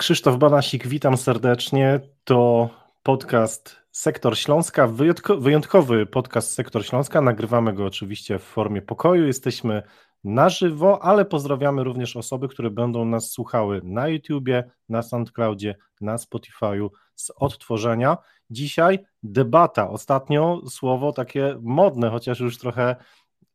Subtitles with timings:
[0.00, 2.00] Krzysztof Banasik, witam serdecznie.
[2.24, 2.70] To
[3.02, 4.88] podcast Sektor Śląska,
[5.38, 7.20] wyjątkowy podcast Sektor Śląska.
[7.20, 9.26] Nagrywamy go oczywiście w formie pokoju.
[9.26, 9.82] Jesteśmy
[10.24, 16.16] na żywo, ale pozdrawiamy również osoby, które będą nas słuchały na YouTubie, na SoundCloudzie, na
[16.16, 18.16] Spotify'u z odtworzenia.
[18.50, 19.90] Dzisiaj debata.
[19.90, 22.96] Ostatnio słowo takie modne, chociaż już trochę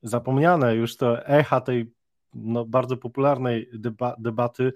[0.04, 1.95] zapomniane, już to echa tej
[2.36, 4.74] no, bardzo popularnej deba debaty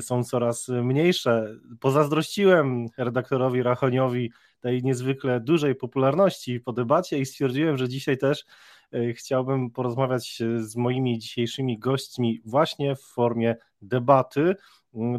[0.00, 1.56] są coraz mniejsze.
[1.80, 8.44] Pozazdrościłem redaktorowi Rachoniowi tej niezwykle dużej popularności po debacie i stwierdziłem, że dzisiaj też
[8.92, 14.54] e, chciałbym porozmawiać z moimi dzisiejszymi gośćmi właśnie w formie debaty,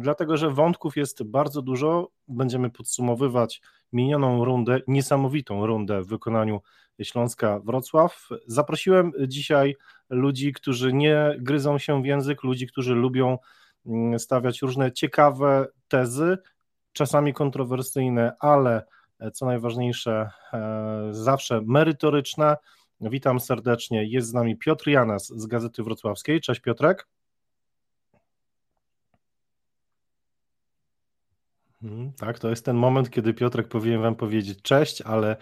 [0.00, 2.10] dlatego że wątków jest bardzo dużo.
[2.28, 3.60] Będziemy podsumowywać
[3.92, 6.60] minioną rundę, niesamowitą rundę w wykonaniu
[7.04, 8.28] Śląska Wrocław.
[8.46, 9.76] Zaprosiłem dzisiaj
[10.10, 13.38] ludzi, którzy nie gryzą się w język, ludzi, którzy lubią
[13.86, 16.38] mm, stawiać różne ciekawe tezy,
[16.92, 18.84] czasami kontrowersyjne, ale
[19.18, 22.56] e, co najważniejsze, e, zawsze merytoryczne.
[23.00, 24.04] Witam serdecznie.
[24.04, 26.40] Jest z nami Piotr Janas z Gazety Wrocławskiej.
[26.40, 27.06] Cześć Piotrek.
[31.82, 35.36] Hmm, tak, to jest ten moment, kiedy Piotrek powinien Wam powiedzieć cześć, ale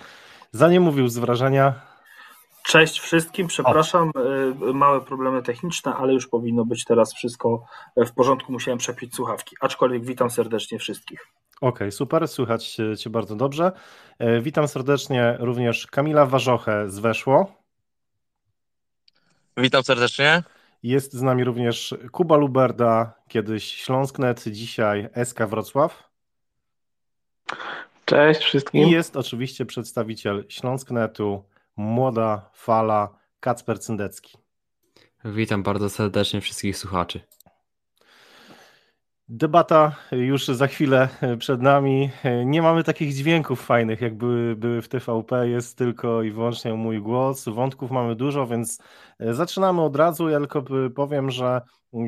[0.52, 1.90] zanim mówił z wrażenia,
[2.62, 4.72] Cześć wszystkim, przepraszam, o.
[4.72, 7.64] małe problemy techniczne, ale już powinno być teraz wszystko
[7.96, 8.52] w porządku.
[8.52, 11.26] Musiałem przepić słuchawki, aczkolwiek witam serdecznie wszystkich.
[11.60, 13.72] Okej, okay, super, słychać Cię bardzo dobrze.
[14.18, 17.52] E, witam serdecznie również Kamila Warzochę z Weszło.
[19.56, 20.42] Witam serdecznie.
[20.82, 26.10] Jest z nami również Kuba Luberda, kiedyś Śląsknet, dzisiaj SK Wrocław.
[28.10, 28.88] Cześć wszystkim.
[28.88, 31.44] I jest oczywiście przedstawiciel Śląsknetu,
[31.76, 34.38] młoda fala Kacper Cyndecki.
[35.24, 37.20] Witam bardzo serdecznie wszystkich słuchaczy.
[39.28, 42.10] Debata już za chwilę przed nami.
[42.44, 45.48] Nie mamy takich dźwięków fajnych, jak były, były w TVP.
[45.48, 47.48] Jest tylko i wyłącznie mój głos.
[47.48, 48.78] Wątków mamy dużo, więc
[49.20, 50.28] zaczynamy od razu.
[50.28, 51.60] Ja tylko powiem, że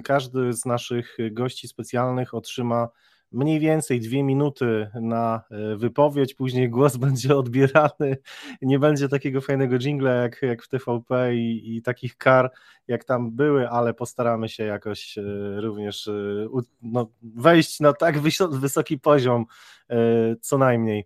[0.04, 2.88] każdy z naszych gości specjalnych otrzyma
[3.32, 8.16] mniej więcej dwie minuty na e, wypowiedź, później głos będzie odbierany,
[8.62, 12.50] nie będzie takiego fajnego jingla jak, jak w TVP i, i takich kar
[12.88, 15.22] jak tam były, ale postaramy się jakoś e,
[15.60, 16.12] również e,
[16.82, 18.18] no, wejść na tak
[18.50, 19.46] wysoki poziom
[20.40, 21.04] co najmniej.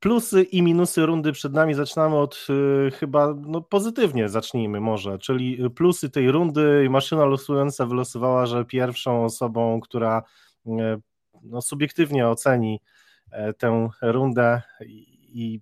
[0.00, 1.74] Plusy i minusy rundy przed nami.
[1.74, 2.46] Zaczynamy od
[2.98, 6.86] chyba no, pozytywnie zacznijmy może, czyli plusy tej rundy.
[6.90, 10.22] Maszyna losująca wylosowała, że pierwszą osobą, która
[11.42, 12.80] no, subiektywnie oceni
[13.30, 14.62] e, tę rundę
[15.20, 15.60] i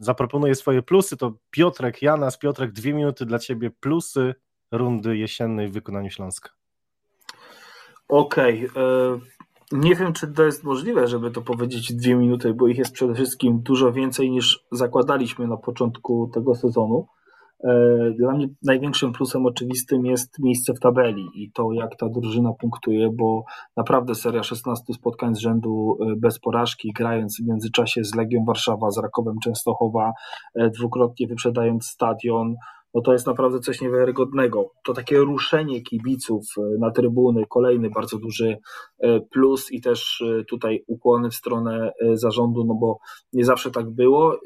[0.00, 2.38] zaproponuje swoje plusy, to Piotrek Janas.
[2.38, 4.34] Piotrek, dwie minuty dla Ciebie plusy
[4.72, 6.50] rundy jesiennej w wykonaniu Śląska.
[8.08, 8.68] Okej.
[8.70, 8.82] Okay.
[8.82, 9.18] E,
[9.72, 13.14] nie wiem, czy to jest możliwe, żeby to powiedzieć dwie minuty, bo ich jest przede
[13.14, 17.06] wszystkim dużo więcej niż zakładaliśmy na początku tego sezonu.
[17.64, 22.52] E, dla mnie największym plusem oczywistym jest miejsce w tabeli i to, jak ta drużyna
[22.52, 23.44] punktuje, bo
[23.76, 28.90] naprawdę seria 16 spotkań z rzędu e, bez porażki, grając w międzyczasie z Legią Warszawa,
[28.90, 30.12] z Rakowem Częstochowa,
[30.54, 32.54] e, dwukrotnie wyprzedając stadion,
[32.98, 34.70] no to jest naprawdę coś niewiarygodnego.
[34.84, 38.58] To takie ruszenie kibiców e, na trybuny, kolejny bardzo duży
[38.98, 42.98] e, plus i też e, tutaj ukłony w stronę zarządu, no bo
[43.32, 44.40] nie zawsze tak było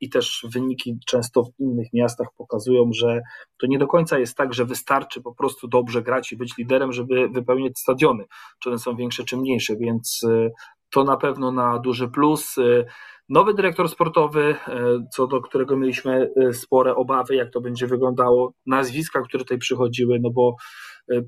[0.00, 3.20] i też wyniki często w innych miastach pokazują, że
[3.60, 6.92] to nie do końca jest tak, że wystarczy po prostu dobrze grać i być liderem,
[6.92, 8.24] żeby wypełniać stadiony,
[8.62, 10.20] czy one są większe czy mniejsze, więc
[10.92, 12.56] to na pewno na duży plus.
[13.28, 18.52] Nowy dyrektor sportowy, e, co do którego mieliśmy e, spore obawy, jak to będzie wyglądało,
[18.66, 20.56] nazwiska, które tutaj przychodziły, no bo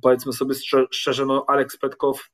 [0.02, 0.54] powiedzmy sobie
[0.90, 2.30] szczerze, no Aleks Petkow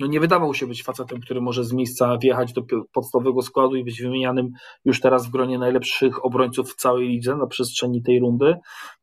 [0.00, 3.84] no nie wydawał się być facetem, który może z miejsca wjechać do podstawowego składu i
[3.84, 4.50] być wymienianym
[4.84, 8.54] już teraz w gronie najlepszych obrońców w całej lidze na przestrzeni tej rundy,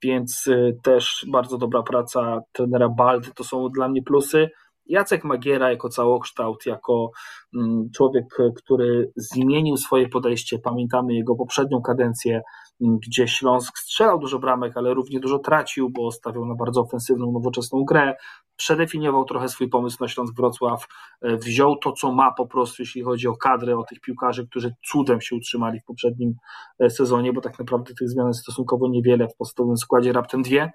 [0.03, 0.45] więc
[0.83, 4.49] też bardzo dobra praca trenera Baldy, to są dla mnie plusy.
[4.89, 7.11] Jacek Magiera jako całokształt, jako
[7.55, 8.25] mm, człowiek,
[8.55, 10.59] który zmienił swoje podejście.
[10.59, 12.41] Pamiętamy jego poprzednią kadencję,
[12.81, 17.31] mm, gdzie Śląsk strzelał dużo bramek, ale równie dużo tracił, bo stawiał na bardzo ofensywną,
[17.31, 18.15] nowoczesną grę.
[18.55, 20.87] Przedefiniował trochę swój pomysł na Śląsk Wrocław,
[21.21, 24.75] e, wziął to, co ma po prostu, jeśli chodzi o kadrę, o tych piłkarzy, którzy
[24.91, 26.33] cudem się utrzymali w poprzednim
[26.79, 30.71] e, sezonie, bo tak naprawdę tych zmian jest stosunkowo niewiele w podstawowym składzie, raptem dwie.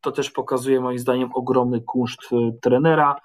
[0.00, 3.16] To też pokazuje moim zdaniem ogromny kunszt e, trenera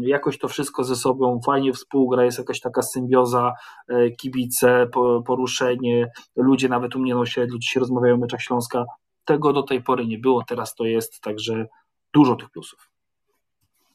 [0.00, 3.52] jakoś to wszystko ze sobą fajnie współgra, jest jakaś taka symbioza,
[3.88, 4.86] e, kibice,
[5.26, 8.84] poruszenie, ludzie nawet u mnie na osiedlu dzisiaj rozmawiają o meczach Śląska.
[9.24, 11.66] Tego do tej pory nie było, teraz to jest, także
[12.14, 12.90] dużo tych plusów.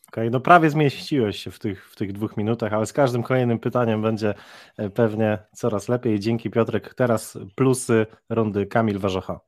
[0.08, 3.60] okay, no prawie zmieściłeś się w tych, w tych dwóch minutach, ale z każdym kolejnym
[3.60, 4.34] pytaniem będzie
[4.78, 6.20] e, pewnie coraz lepiej.
[6.20, 6.94] Dzięki Piotrek.
[6.94, 9.40] Teraz plusy rundy Kamil Warzocha.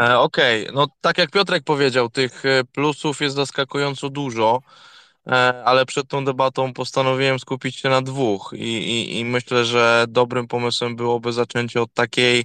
[0.00, 4.62] E, okej, no tak jak Piotrek powiedział, tych e, plusów jest zaskakująco dużo,
[5.64, 10.48] ale przed tą debatą postanowiłem skupić się na dwóch i, i, i myślę, że dobrym
[10.48, 12.44] pomysłem byłoby zaczęcie od takiej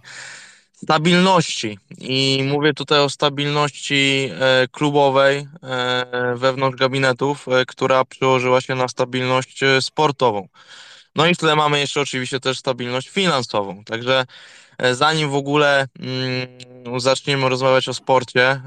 [0.84, 1.80] stabilności.
[1.98, 8.88] I mówię tutaj o stabilności e, klubowej e, wewnątrz gabinetów, e, która przełożyła się na
[8.88, 10.48] stabilność sportową.
[11.16, 13.84] No i w tle mamy jeszcze oczywiście też stabilność finansową.
[13.84, 14.26] Także
[14.92, 18.62] zanim w ogóle mm, zaczniemy rozmawiać o sporcie,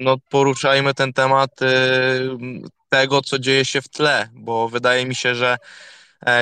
[0.00, 1.50] no poruszajmy ten temat
[2.88, 5.56] tego, co dzieje się w tle, bo wydaje mi się, że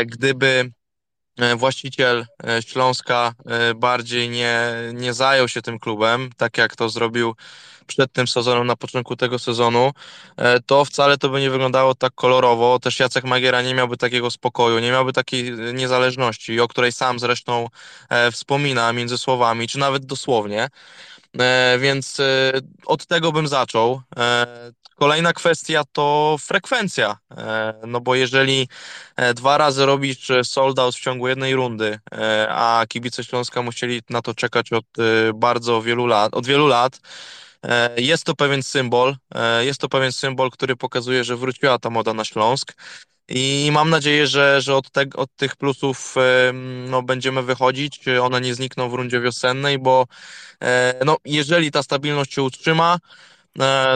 [0.06, 0.79] gdyby E,
[1.56, 7.34] właściciel e, Śląska e, bardziej nie, nie zajął się tym klubem, tak jak to zrobił
[7.86, 9.92] przed tym sezonem, na początku tego sezonu,
[10.66, 12.78] to wcale to by nie wyglądało tak kolorowo.
[12.78, 17.68] Też Jacek Magiera nie miałby takiego spokoju, nie miałby takiej niezależności, o której sam zresztą
[18.32, 20.68] wspomina między słowami, czy nawet dosłownie.
[21.78, 22.20] Więc
[22.86, 24.02] od tego bym zaczął.
[25.00, 28.68] Kolejna kwestia to frekwencja, e, no bo jeżeli
[29.16, 34.02] e, dwa razy robisz sold out w ciągu jednej rundy, e, a kibice Śląska musieli
[34.10, 34.84] na to czekać od
[35.34, 37.00] bardzo wielu lat, od wielu lat,
[37.96, 39.16] jest to pewien symbol,
[39.60, 42.72] jest to pewien symbol, który pokazuje, że wróciła ta moda na Śląsk.
[43.28, 46.14] I mam nadzieję, że, że od, te, od tych plusów
[46.88, 48.00] no, będziemy wychodzić.
[48.22, 50.06] One nie znikną w rundzie wiosennej, bo
[51.04, 53.29] no, jeżeli ta stabilność się utrzyma, E,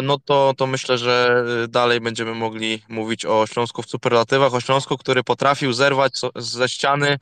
[0.02, 4.98] no to, to myślę, że dalej będziemy mogli mówić o Śląsku w superlatywach, o Śląsku,
[4.98, 7.18] który potrafił zerwać ze ściany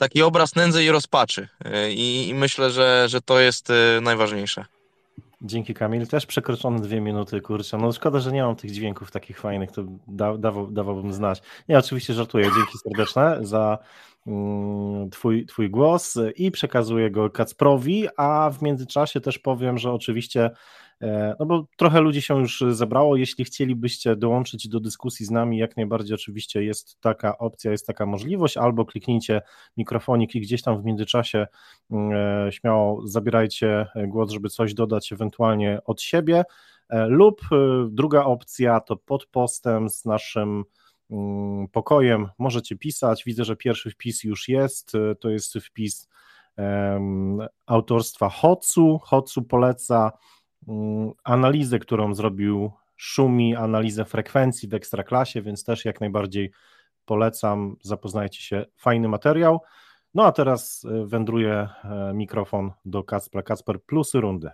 [0.00, 1.48] taki obraz nędzy i rozpaczy.
[1.64, 4.64] E, I, i myślę, że, że to jest e, najważniejsze.
[5.42, 6.06] Dzięki Kamil.
[6.06, 7.78] Też przekroczone dwie minuty, kurczę.
[7.78, 11.42] No szkoda, że nie mam tych dźwięków takich fajnych, to da, dawał, dawałbym znać.
[11.68, 12.44] Nie, oczywiście żartuję.
[12.44, 13.78] Dzięki serdeczne za
[14.26, 20.50] mm, twój, twój głos i przekazuję go Kacprowi, a w międzyczasie też powiem, że oczywiście
[20.50, 20.89] E,
[21.40, 23.16] no bo trochę ludzi się już zebrało.
[23.16, 28.06] Jeśli chcielibyście dołączyć do dyskusji z nami, jak najbardziej oczywiście jest taka opcja, jest taka
[28.06, 29.42] możliwość, albo kliknijcie
[29.76, 31.46] mikrofonik i gdzieś tam w międzyczasie
[31.90, 36.44] mm, e, śmiało zabierajcie głos, żeby coś dodać ewentualnie od siebie.
[36.88, 37.40] E, lub
[37.88, 40.64] druga opcja to pod postem z naszym
[41.10, 43.24] mm, pokojem możecie pisać.
[43.24, 44.92] Widzę, że pierwszy wpis już jest.
[45.20, 46.08] To jest wpis
[47.66, 48.98] autorstwa Hocu.
[48.98, 50.12] Hocu poleca
[51.24, 56.50] analizę, którą zrobił Szumi, analizę frekwencji w Ekstraklasie, więc też jak najbardziej
[57.04, 59.60] polecam, zapoznajcie się, fajny materiał.
[60.14, 63.42] No a teraz e, wędruje e, mikrofon do Kacpra.
[63.42, 64.50] Kacper, plusy rundy.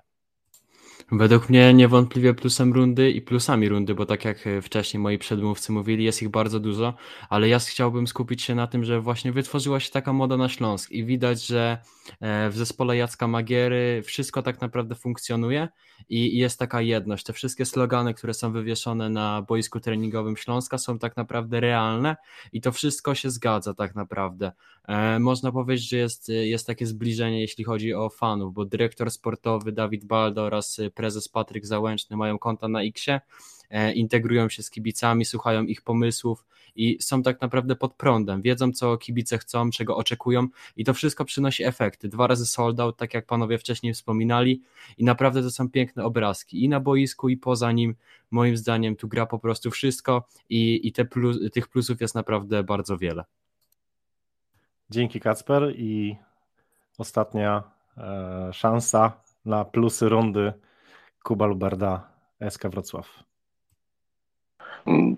[1.12, 5.72] Według mnie niewątpliwie plusem rundy i plusami rundy, bo tak jak e, wcześniej moi przedmówcy
[5.72, 6.94] mówili, jest ich bardzo dużo,
[7.28, 10.90] ale ja chciałbym skupić się na tym, że właśnie wytworzyła się taka moda na Śląsk
[10.90, 11.78] i widać, że
[12.50, 15.68] w zespole Jacka Magiery wszystko tak naprawdę funkcjonuje
[16.08, 17.24] i jest taka jedność.
[17.24, 22.16] Te wszystkie slogany, które są wywieszone na boisku treningowym Śląska są tak naprawdę realne
[22.52, 24.52] i to wszystko się zgadza tak naprawdę.
[24.88, 29.72] E, można powiedzieć, że jest, jest takie zbliżenie, jeśli chodzi o fanów, bo dyrektor sportowy
[29.72, 33.20] Dawid Baldo oraz prezes Patryk Załęczny mają konta na Xie,
[33.70, 36.44] e, integrują się z kibicami, słuchają ich pomysłów,
[36.76, 41.24] i są tak naprawdę pod prądem, wiedzą co kibice chcą, czego oczekują i to wszystko
[41.24, 42.08] przynosi efekty.
[42.08, 44.62] Dwa razy sold out, tak jak panowie wcześniej wspominali
[44.98, 47.94] i naprawdę to są piękne obrazki i na boisku i poza nim,
[48.30, 52.62] moim zdaniem tu gra po prostu wszystko i, i te plus, tych plusów jest naprawdę
[52.62, 53.24] bardzo wiele.
[54.90, 56.16] Dzięki Kacper i
[56.98, 57.62] ostatnia
[57.98, 59.12] e, szansa
[59.44, 60.52] na plusy rundy
[61.26, 62.00] Kuba Luberda,
[62.50, 63.08] SK Wrocław.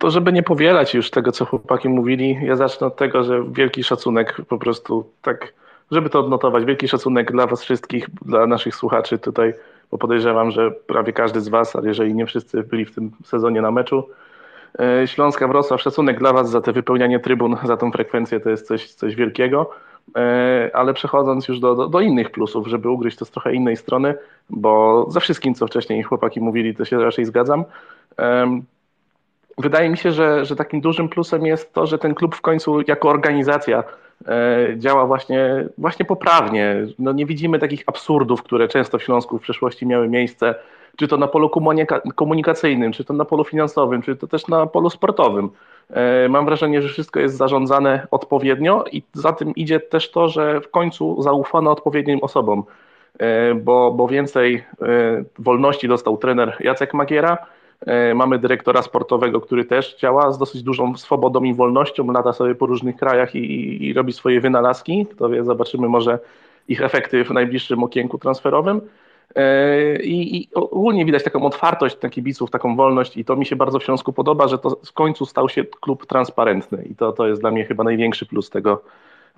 [0.00, 3.84] To żeby nie powielać już tego, co chłopaki mówili, ja zacznę od tego, że wielki
[3.84, 5.52] szacunek po prostu tak,
[5.90, 9.54] żeby to odnotować, wielki szacunek dla was wszystkich, dla naszych słuchaczy tutaj,
[9.90, 13.62] bo podejrzewam, że prawie każdy z was, ale jeżeli nie wszyscy byli w tym sezonie
[13.62, 14.08] na meczu,
[14.78, 18.66] e, Śląska Wrocław, szacunek dla Was za te wypełnianie trybun, za tą frekwencję, to jest
[18.66, 19.70] coś, coś wielkiego.
[20.16, 23.76] E, ale przechodząc już do, do, do, innych plusów, żeby ugryźć to z trochę innej
[23.76, 24.14] strony,
[24.50, 27.64] bo za wszystkim, co wcześniej chłopaki mówili, to się raczej zgadzam
[29.58, 32.80] wydaje mi się, że, że takim dużym plusem jest to, że ten klub w końcu
[32.88, 33.84] jako organizacja
[34.26, 36.86] e, działa właśnie, właśnie poprawnie.
[36.98, 40.54] No nie widzimy takich absurdów, które często w Śląsku w przeszłości miały miejsce,
[40.96, 41.50] czy to na polu
[42.16, 45.50] komunikacyjnym, czy to na polu finansowym, czy to też na polu sportowym.
[45.90, 50.60] E, mam wrażenie, że wszystko jest zarządzane odpowiednio i za tym idzie też to, że
[50.60, 52.64] w końcu zaufano odpowiednim osobom,
[53.18, 54.64] e, bo, bo więcej
[55.38, 57.38] wolności dostał trener Jacek Magiera,
[57.86, 62.54] E, mamy dyrektora sportowego, który też działa z dosyć dużą swobodą i wolnością, lata sobie
[62.54, 65.06] po różnych krajach i, i robi swoje wynalazki.
[65.10, 66.18] Kto wie, zobaczymy może
[66.68, 68.80] ich efekty w najbliższym okienku transferowym.
[69.34, 73.56] E, I, I, ogólnie widać taką otwartość na kibiców, taką wolność i to mi się
[73.56, 77.28] bardzo w Śląsku podoba, że to w końcu stał się klub transparentny i to, to
[77.28, 78.82] jest dla mnie chyba największy plus tego,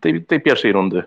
[0.00, 1.02] tej, tej pierwszej rundy.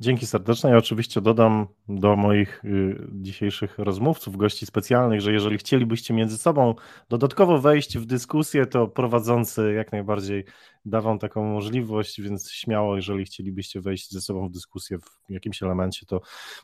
[0.00, 0.70] Dzięki serdeczne.
[0.70, 6.74] Ja oczywiście dodam do moich y, dzisiejszych rozmówców, gości specjalnych, że jeżeli chcielibyście między sobą
[7.08, 10.44] dodatkowo wejść w dyskusję, to prowadzący jak najbardziej
[10.84, 15.62] da wam taką możliwość, więc śmiało, jeżeli chcielibyście wejść ze sobą w dyskusję w jakimś
[15.62, 16.20] elemencie, to,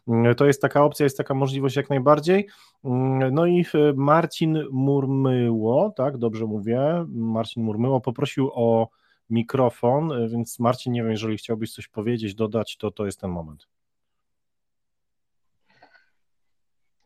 [0.09, 2.49] mm, to jest taka opcja, jest taka możliwość jak najbardziej.
[2.85, 8.89] Mm, no i y, Marcin Murmyło, tak, dobrze mówię, Marcin Murmyło poprosił o
[9.31, 13.31] mikrofon, y, więc Marcin, nie wiem, jeżeli chciałbyś coś powiedzieć, dodać, to to jest ten
[13.31, 13.67] moment.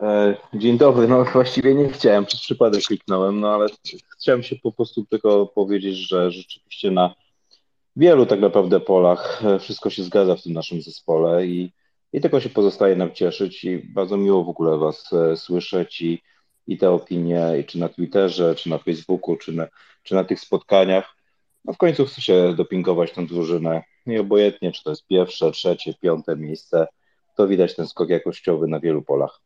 [0.02, 3.66] E, dzień dobry, no właściwie nie chciałem, przez przypadek kliknąłem, no ale
[4.18, 7.14] chciałem się po prostu tylko powiedzieć, że rzeczywiście na
[7.96, 11.72] wielu tak naprawdę polach e, wszystko się zgadza w tym naszym zespole i,
[12.12, 16.22] i tylko się pozostaje nam cieszyć i bardzo miło w ogóle Was e, słyszeć i,
[16.66, 19.66] i te opinie, i czy na Twitterze, czy na Facebooku, czy na,
[20.02, 21.19] czy na tych spotkaniach.
[21.64, 25.94] No w końcu chce się dopingować tę drużynę i obojętnie, czy to jest pierwsze, trzecie,
[25.94, 26.86] piąte miejsce,
[27.36, 29.40] to widać ten skok jakościowy na wielu polach.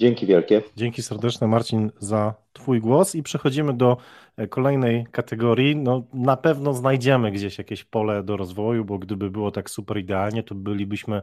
[0.00, 0.62] Dzięki wielkie.
[0.76, 3.96] Dzięki serdeczne Marcin za Twój głos i przechodzimy do
[4.36, 5.76] e, kolejnej kategorii.
[5.76, 10.42] No, na pewno znajdziemy gdzieś jakieś pole do rozwoju, bo gdyby było tak super idealnie,
[10.42, 11.22] to bylibyśmy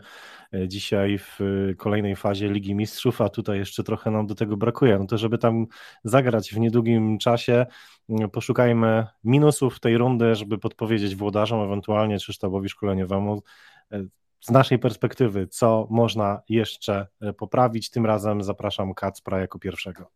[0.53, 4.57] e, dzisiaj w e, kolejnej fazie Ligi Mistrzów, a tutaj jeszcze trochę nam do tego
[4.57, 4.99] brakuje.
[4.99, 5.65] No to żeby tam
[6.03, 7.65] zagrać w niedługim czasie,
[8.31, 13.41] poszukajmy minusów tej rundy, żeby podpowiedzieć włodarzom, ewentualnie czy sztabowi szkoleniowemu,
[14.47, 17.89] z naszej perspektywy, co można jeszcze e, poprawić.
[17.89, 20.11] Tym razem zapraszam Kacpra jako pierwszego.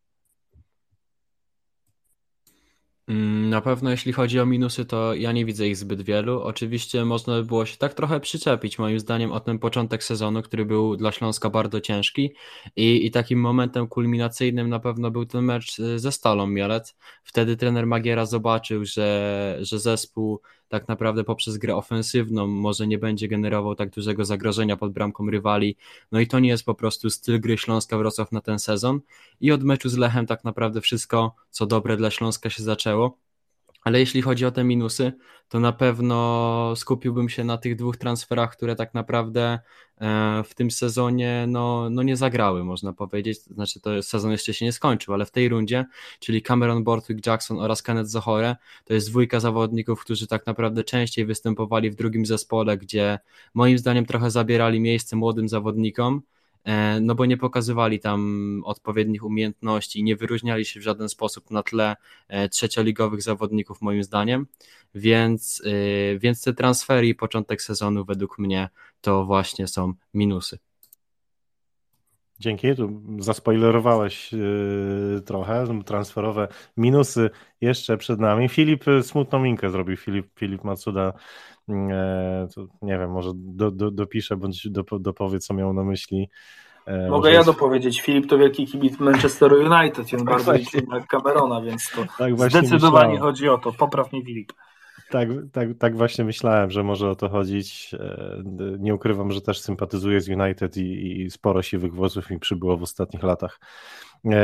[3.07, 6.41] Mm, na pewno jeśli chodzi o minusy, to ja nie widzę ich zbyt wielu.
[6.41, 10.65] Oczywiście można by było się tak trochę przyczepić, moim zdaniem, o ten początek sezonu, który
[10.65, 12.33] był dla Śląska bardzo ciężki
[12.75, 16.95] i, i takim momentem kulminacyjnym na pewno był ten mecz e, ze Stalą Mielec.
[17.23, 20.41] Wtedy trener Magiera zobaczył, że, że zespół
[20.71, 25.75] tak naprawdę poprzez grę ofensywną może nie będzie generował tak dużego zagrożenia pod bramką rywali.
[26.11, 28.99] No i to nie jest po prostu styl gry Śląska Wrocław na ten sezon.
[29.41, 33.17] I od meczu z Lechem tak naprawdę wszystko, co dobre dla Śląska się zaczęło.
[33.81, 35.13] Ale jeśli chodzi o te minusy,
[35.49, 39.59] to na pewno skupiłbym się na tych dwóch transferach, które tak naprawdę
[40.01, 43.41] e, w tym sezonie no, no nie zagrały, można powiedzieć.
[43.41, 45.85] Znaczy, to sezon jeszcze się nie skończył, ale w tej rundzie,
[46.19, 51.25] czyli Cameron Bortwick Jackson oraz Kenneth Zohore, to jest dwójka zawodników, którzy tak naprawdę częściej
[51.25, 53.19] występowali w drugim zespole, gdzie
[53.53, 56.21] moim zdaniem trochę zabierali miejsce młodym zawodnikom
[57.01, 61.95] no bo nie pokazywali tam odpowiednich umiejętności, nie wyróżniali się w żaden sposób na tle
[62.27, 64.47] e, trzecioligowych zawodników moim zdaniem,
[64.95, 68.69] więc, e, więc te transfery i początek sezonu według mnie
[69.01, 70.57] to właśnie są minusy.
[72.39, 77.29] Dzięki, tu zaspoilerowałeś yy, trochę, transferowe minusy
[77.61, 78.49] jeszcze przed nami.
[78.49, 81.50] Filip smutną minkę zrobił, Filip, Filip Matsuda E,
[82.81, 86.29] nie wiem, może do, do, dopiszę bądź do, dopowie, co miał na myśli.
[86.85, 88.01] E, Mogę ja dopowiedzieć.
[88.01, 92.01] Filip to wielki kibic Manchesteru United i on tak bardzo liczy na Camerona, więc to
[92.17, 93.19] tak zdecydowanie myślałem.
[93.19, 93.73] chodzi o to.
[93.73, 94.53] Popraw mnie Filip.
[95.09, 97.95] Tak, tak, tak właśnie myślałem, że może o to chodzić.
[97.99, 98.43] E,
[98.79, 102.83] nie ukrywam, że też sympatyzuję z United i, i sporo siwych włosów mi przybyło w
[102.83, 103.59] ostatnich latach.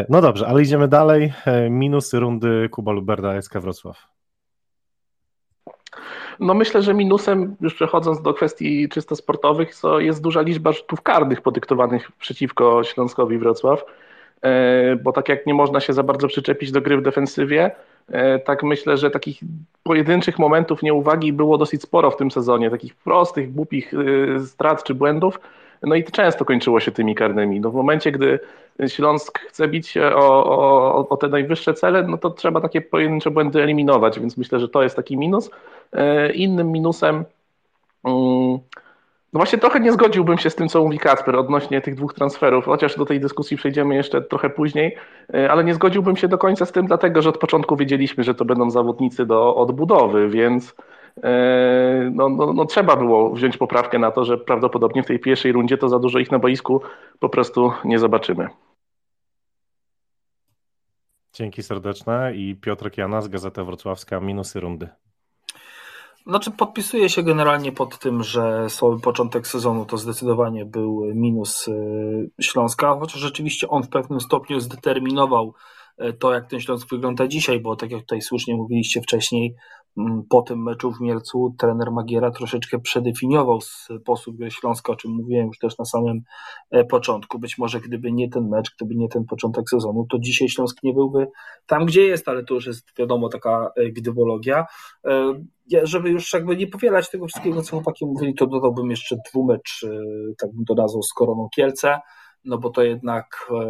[0.10, 1.34] No dobrze, ale idziemy dalej.
[1.70, 4.08] Minusy rundy Kuba Luberda, SK Wrocław.
[6.40, 11.02] No myślę, że minusem, już przechodząc do kwestii czysto sportowych, to jest duża liczba rzutów
[11.02, 13.86] karnych podyktowanych przeciwko Śląskowi Wrocław,
[14.42, 17.72] e, bo tak jak nie można się za bardzo przyczepić do gry w defensywie,
[18.08, 19.40] e, tak myślę, że takich
[19.84, 24.94] pojedynczych momentów nieuwagi było dosyć sporo w tym sezonie, takich prostych, głupich e, strat czy
[24.94, 25.40] błędów,
[25.84, 27.60] no i często kończyło się tymi karnymi.
[27.60, 28.40] No w momencie, gdy
[28.88, 33.64] Śląsk chce bić o, o, o te najwyższe cele, no to trzeba takie pojedyncze błędy
[33.64, 35.52] eliminować, więc myślę, że to jest taki minus.
[35.94, 37.16] E, innym minusem,
[38.04, 38.60] mm,
[39.34, 42.66] no właśnie trochę nie zgodziłbym się z tym, co mówi Kacper odnośnie tych dwóch transferów,
[42.66, 44.98] chociaż do tej dyskusji przejdziemy jeszcze trochę później,
[45.34, 48.36] e, ale nie zgodziłbym się do końca z tym, dlatego że od początku wiedzieliśmy, że
[48.36, 50.76] to będą zawodnicy do odbudowy, więc
[52.12, 55.78] no, no, no, trzeba było wziąć poprawkę na to, że prawdopodobnie w tej pierwszej rundzie
[55.78, 56.82] to za dużo ich na boisku
[57.20, 58.48] po prostu nie zobaczymy.
[61.34, 64.90] Dzięki serdeczne i Piotr Janas, Gazeta Wrocławska, minusy rundy.
[66.28, 72.32] Znaczy podpisuję się generalnie pod tym, że słaby początek sezonu to zdecydowanie był minus y,
[72.42, 75.54] Śląska, chociaż rzeczywiście on w pewnym stopniu zdeterminował
[76.20, 79.56] to, jak ten Śląsk wygląda dzisiaj, bo tak jak tutaj słusznie mówiliście wcześniej,
[80.30, 85.60] po tym meczu w Mielcu trener Magiera troszeczkę przedefiniował sposób Śląska, o czym mówiłem już
[85.60, 86.22] też na samym
[86.72, 87.40] e, początku.
[87.40, 90.94] Być może gdyby nie ten mecz, gdyby nie ten początek sezonu, to dzisiaj Śląsk nie
[90.94, 91.28] byłby
[91.68, 94.66] tam, gdzie jest, ale to już jest wiadomo taka e, gdybologia.
[95.06, 95.34] E,
[95.84, 99.86] żeby już jakby nie powielać tego wszystkiego, co chłopaki mówili, to dodałbym jeszcze dwumecz,
[100.42, 102.00] tak bym to nazwał, z Koroną Kielce
[102.48, 103.66] no bo to jednak e,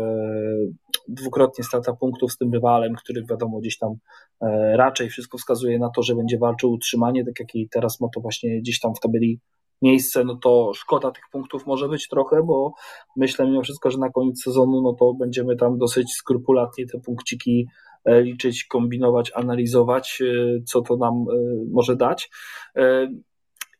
[1.08, 3.94] dwukrotnie strata punktów z tym rywalem, który wiadomo gdzieś tam
[4.42, 8.08] e, raczej wszystko wskazuje na to, że będzie walczył utrzymanie, tak jak i teraz ma
[8.16, 9.40] to właśnie gdzieś tam w tabeli
[9.82, 12.74] miejsce, no to szkoda tych punktów może być trochę, bo
[13.16, 17.68] myślę mimo wszystko, że na koniec sezonu no to będziemy tam dosyć skrupulatnie te punkciki
[18.06, 20.24] e, liczyć, kombinować, analizować,
[20.66, 21.26] co to nam
[21.72, 22.30] może dać.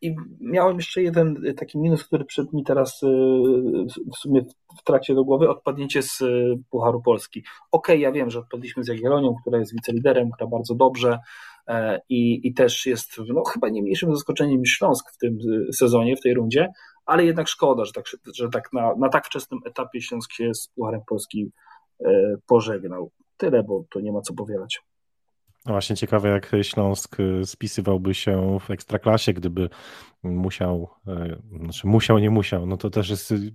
[0.02, 3.06] I miałem jeszcze jeden taki minus, który przyszedł mi teraz y,
[4.14, 4.42] w sumie
[4.78, 7.40] w trakcie do głowy, odpadnięcie z y, Pucharu Polski.
[7.72, 11.18] Okej, okay, ja wiem, że odpadliśmy z Jagiellonią, która jest wiceliderem, która bardzo dobrze
[11.68, 15.38] e, i, i też jest no, chyba nie mniejszym zaskoczeniem niż Śląsk w tym
[15.68, 16.68] y, sezonie, w tej rundzie,
[17.06, 20.68] ale jednak szkoda, że tak, że tak na, na tak wczesnym etapie Śląsk się z
[20.68, 21.50] Pucharem Polski
[22.00, 23.10] e, pożegnał.
[23.36, 24.80] Tyle, bo to nie ma co powielać.
[25.66, 29.68] No właśnie ciekawe, jak Śląsk y, spisywałby się w ekstraklasie, gdyby
[30.22, 33.52] musiał, y, znaczy musiał, nie musiał, no to też jest, y,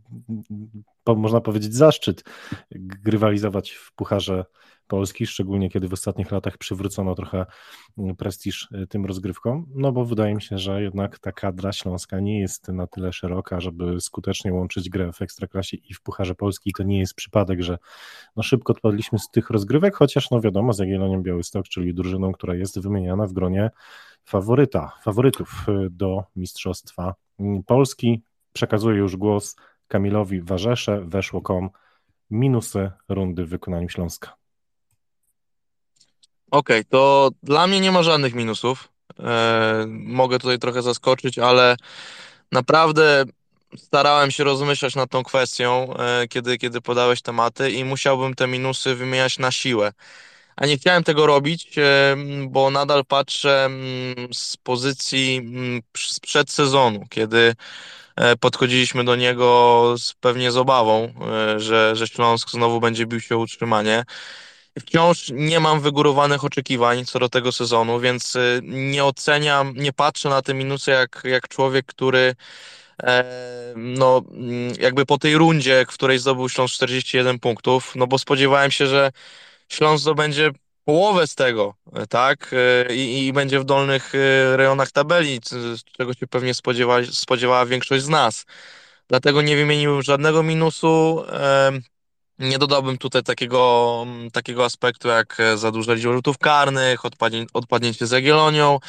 [1.07, 2.23] można powiedzieć, zaszczyt
[2.71, 4.45] grywalizować w Pucharze
[4.93, 7.45] Polski, szczególnie kiedy w ostatnich latach przywrócono trochę
[7.97, 12.19] mm, prestiż y, tym rozgrywkom, no bo wydaje mi się, że jednak ta kadra śląska
[12.19, 16.71] nie jest na tyle szeroka, żeby skutecznie łączyć grę w Ekstraklasie i w Pucharze Polski
[16.77, 17.77] to nie jest przypadek, że
[18.35, 22.55] no szybko odpadliśmy z tych rozgrywek, chociaż no wiadomo, z Jagiellonią Białystok, czyli drużyną, która
[22.55, 23.71] jest wymieniana w gronie
[24.23, 28.21] faworyta, faworytów y, do Mistrzostwa mm, Polski.
[28.53, 29.55] Przekazuję już głos
[29.87, 31.69] Kamilowi Warzesze, weszło.com,
[32.31, 34.42] minusy rundy w wykonaniu Śląska.
[36.53, 38.89] Okej, to dla mnie nie ma żadnych minusów.
[39.19, 41.77] E, mogę tutaj trochę zaskoczyć, ale
[42.51, 43.23] naprawdę
[43.77, 48.95] starałem się rozmyślać nad tą kwestią, e, kiedy, kiedy podałeś tematy i musiałbym te minusy
[48.95, 49.93] wymieniać na siłę.
[50.55, 57.05] A nie chciałem tego robić, e, bo nadal patrzę mm, z pozycji mm, sprzed sezonu,
[57.09, 57.55] kiedy
[58.15, 61.13] e, podchodziliśmy do niego z, pewnie z obawą,
[61.55, 64.05] e, że, że Śląsk znowu będzie bił się o utrzymanie.
[64.79, 70.29] Wciąż nie mam wygórowanych oczekiwań co do tego sezonu, więc y, nie oceniam, nie patrzę
[70.29, 72.35] na te minusy jak, jak człowiek, który
[73.03, 73.23] e,
[73.75, 78.71] no, mm, jakby po tej rundzie, w której zdobył Śląsk 41 punktów, no bo spodziewałem
[78.71, 79.11] się, że
[79.69, 80.51] Śląsk zdobędzie
[80.85, 82.51] połowę z tego, e, tak?
[82.89, 84.13] E, I, i będzie w dolnych
[84.55, 85.39] rejonach tabeli,
[85.97, 88.45] czego się pewnie spodziewa, spodziewała większość z nas.
[89.07, 91.23] Dlatego nie wymieniłem żadnego minusu.
[92.39, 98.07] Nie dodałbym tutaj takiego, takiego aspektu jak e, za dużo liczba rzutów karnych, odpadnie, odpadnięcie
[98.07, 98.79] z Jagiellonią.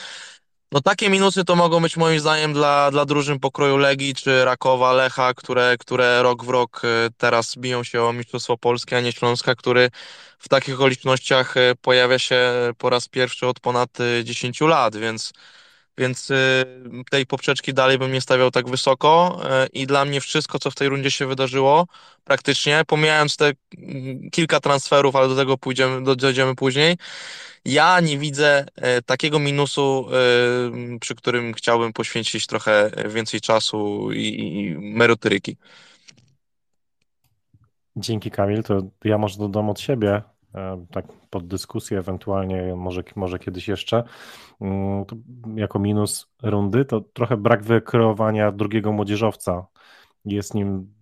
[0.73, 4.93] No takie minusy to mogą być moim zdaniem dla, dla drużyn pokroju Legii czy Rakowa,
[4.93, 9.13] Lecha, które, które rok w rok e, teraz biją się o Mistrzostwo Polskie, a nie
[9.13, 9.91] Śląska, który
[10.39, 13.91] w takich okolicznościach e, pojawia się po raz pierwszy od ponad
[14.25, 15.33] 10 lat, więc
[15.99, 16.65] więc y,
[17.11, 19.41] tej poprzeczki dalej bym nie stawiał tak wysoko.
[19.65, 21.87] Y, i dla mnie wszystko, co w tej rundzie się wydarzyło,
[22.25, 26.97] praktycznie, pomijając te mm, kilka transferów, ale do tego pójdziemy, dojdziemy później,
[27.65, 28.67] ja nie widzę
[28.99, 30.09] y, takiego minusu,
[31.01, 35.57] przy którym chciałbym poświęcić trochę więcej czasu i, merytoryki.
[37.97, 40.23] Dzięki Kamil, to ja może dodam od siebie,
[40.91, 44.05] tak pod dyskusję, ewentualnie może, może kiedyś jeszcze.
[44.61, 45.05] Mm,
[45.57, 49.67] jako minus rundy to trochę brak wykreowania drugiego młodzieżowca.
[50.25, 50.95] Jest nim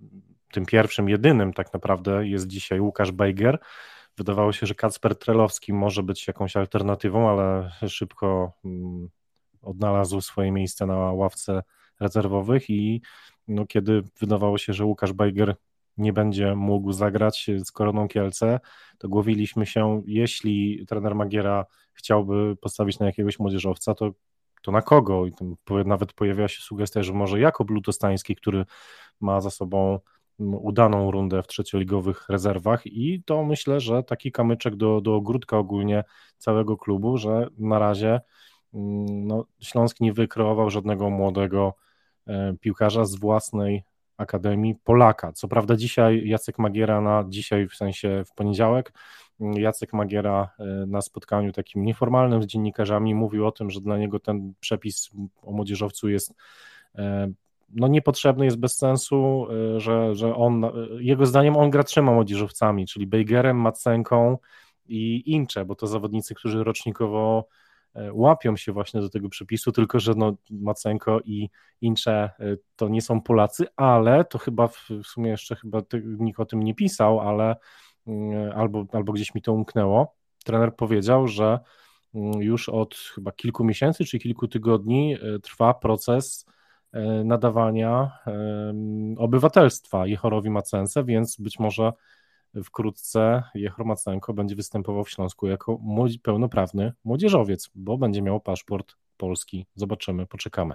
[0.53, 3.59] tym pierwszym, jedynym tak naprawdę jest dzisiaj Łukasz Bejger.
[4.17, 9.09] Wydawało się, że Kacper Trelowski może być jakąś alternatywą, ale szybko mm,
[9.63, 11.63] odnalazł swoje miejsce na ławce
[12.01, 13.03] rezerwowych i
[13.49, 15.55] no, kiedy wydawało się, że Łukasz Bejger
[15.97, 18.61] nie będzie mógł zagrać z Koroną Kielce,
[18.99, 24.11] to głowiliśmy się, jeśli trener Magiera chciałby postawić na jakiegoś młodzieżowca, to,
[24.63, 25.27] to na kogo?
[25.27, 25.33] I
[25.85, 28.65] nawet pojawiła się sugestia, że może Jakub Lutostański, który
[29.21, 29.99] ma za sobą
[30.39, 36.05] udaną rundę w trzecioligowych rezerwach i to myślę, że taki kamyczek do, do ogródka ogólnie
[36.39, 38.21] całego klubu, że na razie
[38.75, 41.75] mm, no, Śląsk nie wykreował żadnego młodego
[42.27, 43.85] e, piłkarza z własnej
[44.23, 45.33] Akademii Polaka.
[45.33, 48.93] Co prawda dzisiaj Jacek Magiera na dzisiaj, w sensie w poniedziałek,
[49.41, 54.21] Jacek Magiera e, na spotkaniu takim nieformalnym z dziennikarzami mówił o tym, że dla niego
[54.21, 55.11] ten przepis
[55.43, 56.35] o młodzieżowcu jest
[56.99, 57.33] e,
[57.75, 60.67] no niepotrzebny, jest bez sensu, e, że, że on,
[60.99, 64.39] jego zdaniem on gra trzema młodzieżowcami, czyli Bejgerem, Macenką
[64.89, 67.47] i Incze, bo to zawodnicy, którzy rocznikowo
[68.13, 71.51] łapią się właśnie do tego przepisu, tylko że no Macenko i
[71.81, 72.31] Incze
[72.77, 75.83] to nie są Polacy, ale to chyba w, sumie jeszcze chyba
[76.19, 77.57] nikt o tym nie pisał, ale
[78.07, 80.15] mm, albo, albo gdzieś mi to umknęło.
[80.45, 81.59] Trener powiedział, że
[82.15, 86.47] mm, już od chyba kilku miesięcy czy kilku tygodni trwa proces
[87.25, 88.11] nadawania
[89.17, 91.93] obywatelstwa Jehorowi Macence, więc być może
[92.65, 95.81] wkrótce Jehor Macenko będzie występował w Śląsku jako
[96.23, 99.67] pełnoprawny młodzieżowiec, bo będzie miał paszport polski.
[99.75, 100.75] Zobaczymy, poczekamy.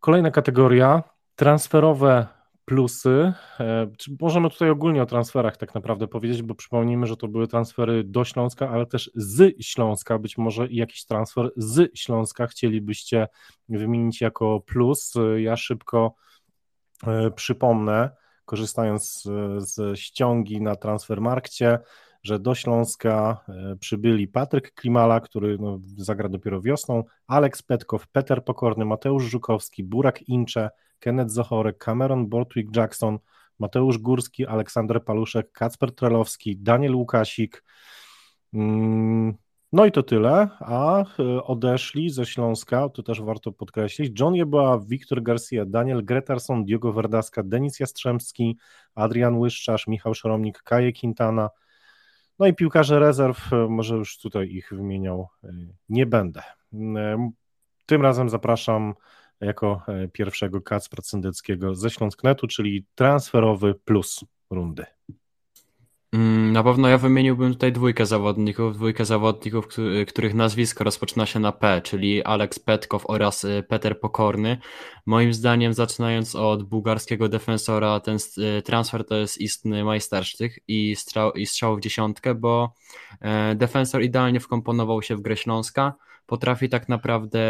[0.00, 1.02] Kolejna kategoria
[1.36, 2.26] transferowe
[2.68, 3.32] plusy.
[3.60, 8.04] E, możemy tutaj ogólnie o transferach tak naprawdę powiedzieć, bo przypomnijmy, że to były transfery
[8.04, 10.18] do Śląska, ale też z Śląska.
[10.18, 13.28] Być może jakiś transfer z Śląska chcielibyście
[13.68, 15.14] wymienić jako plus.
[15.36, 16.14] Ja szybko
[17.06, 18.10] e, przypomnę,
[18.48, 19.22] korzystając
[19.58, 21.78] z, ściągi na Transfermarkcie,
[22.22, 28.44] że do Śląska e, przybyli Patryk Klimala, który no, zagra dopiero wiosną, Aleks Petkow, Peter
[28.44, 33.18] Pokorny, Mateusz Żukowski, Burak Incze, Kenneth Zochorek, Cameron Bortwick Jackson,
[33.58, 37.64] Mateusz Górski, Aleksander Paluszek, Kacper Trelowski, Daniel Łukasik.
[39.72, 44.78] No i to tyle, a e, odeszli ze Śląska, to też warto podkreślić, John Jeboa,
[44.78, 48.56] Wiktor Garcia, Daniel Gretarson, Diogo Verdaska, Denis Jastrzębski,
[48.94, 51.50] Adrian Łyszczarz, Michał Szoromnik, Kaje Quintana,
[52.38, 55.48] no i piłkarze rezerw, e, może już tutaj ich wymieniał e,
[55.88, 56.42] nie będę.
[57.86, 58.94] Tym razem zapraszam
[59.40, 64.84] jako pierwszego Kacpra Cyndeckiego ze Śląsknetu, czyli transferowy plus rundy.
[66.12, 69.68] Mm, na pewno ja wymieniłbym tutaj dwójkę zawodników, dwójkę zawodników,
[70.08, 74.58] których nazwisko rozpoczyna się na P, czyli Aleks Petkow oraz e, Peter Pokorny.
[75.06, 81.32] Moim zdaniem, zaczynając od bułgarskiego defensora, ten e, transfer to jest istny majstersztyk i strzał,
[81.32, 82.74] i strzał w dziesiątkę, bo
[83.56, 85.94] defensor idealnie wkomponował się w grę Śląska
[86.28, 87.40] potrafi tak naprawdę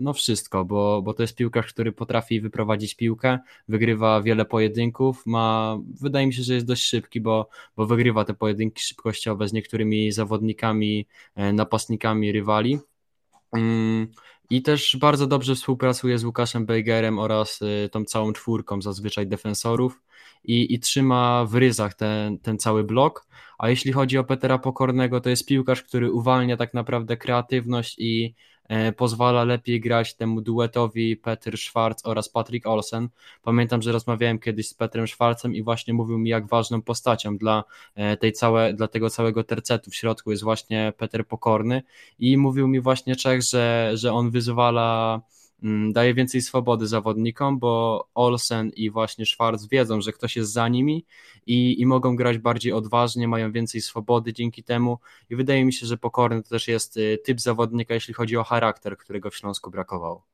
[0.00, 5.78] no wszystko, bo, bo to jest piłkarz, który potrafi wyprowadzić piłkę, wygrywa wiele pojedynków, ma,
[6.00, 10.12] wydaje mi się, że jest dość szybki, bo, bo wygrywa te pojedynki szybkościowe z niektórymi
[10.12, 12.78] zawodnikami, e, napastnikami rywali.
[13.52, 14.06] Mm,
[14.50, 20.00] I też bardzo dobrze współpracuje z Łukaszem Bejgerem oraz e, tą całą czwórką zazwyczaj defensorów
[20.44, 23.26] i, i trzyma w ryzach ten, ten cały blok.
[23.58, 28.34] A jeśli chodzi o Petera Pokornego, to jest piłkarz, który uwalnia tak naprawdę kreatywność i
[28.68, 33.08] e, pozwala lepiej grać temu duetowi Peter Schwarz oraz Patrick Olsen.
[33.42, 37.64] Pamiętam, że rozmawiałem kiedyś z Petrem Schwarzem i właśnie mówił mi, jak ważną postacią dla,
[37.94, 41.82] e, tej całe, dla tego całego tercetu w środku jest właśnie Peter Pokorny
[42.18, 45.20] i mówił mi właśnie Czech, że, że on wyzwala
[45.92, 51.04] daje więcej swobody zawodnikom, bo Olsen i właśnie Schwarz wiedzą, że ktoś jest za nimi
[51.46, 54.98] i, i mogą grać bardziej odważnie, mają więcej swobody dzięki temu
[55.30, 58.44] i wydaje mi się, że Pokorny to też jest y, typ zawodnika, jeśli chodzi o
[58.44, 60.24] charakter, którego w Śląsku brakowało.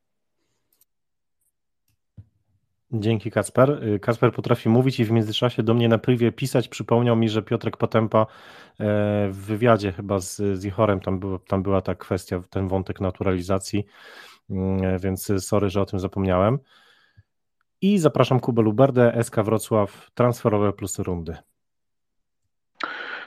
[2.93, 3.83] Dzięki Kacper.
[3.83, 6.67] Y, Kacper potrafi mówić i w międzyczasie do mnie na privie pisać.
[6.67, 8.25] Przypomniał mi, że Piotrek Potępa e,
[9.31, 14.30] w wywiadzie chyba z, z Ichorem, tam, tam była ta kwestia, ten wątek naturalizacji Mm,
[14.99, 16.59] więc sorry, że o tym zapomniałem.
[17.81, 21.37] I zapraszam Kubę Luberdę, SK Wrocław, transferowe plus rundy.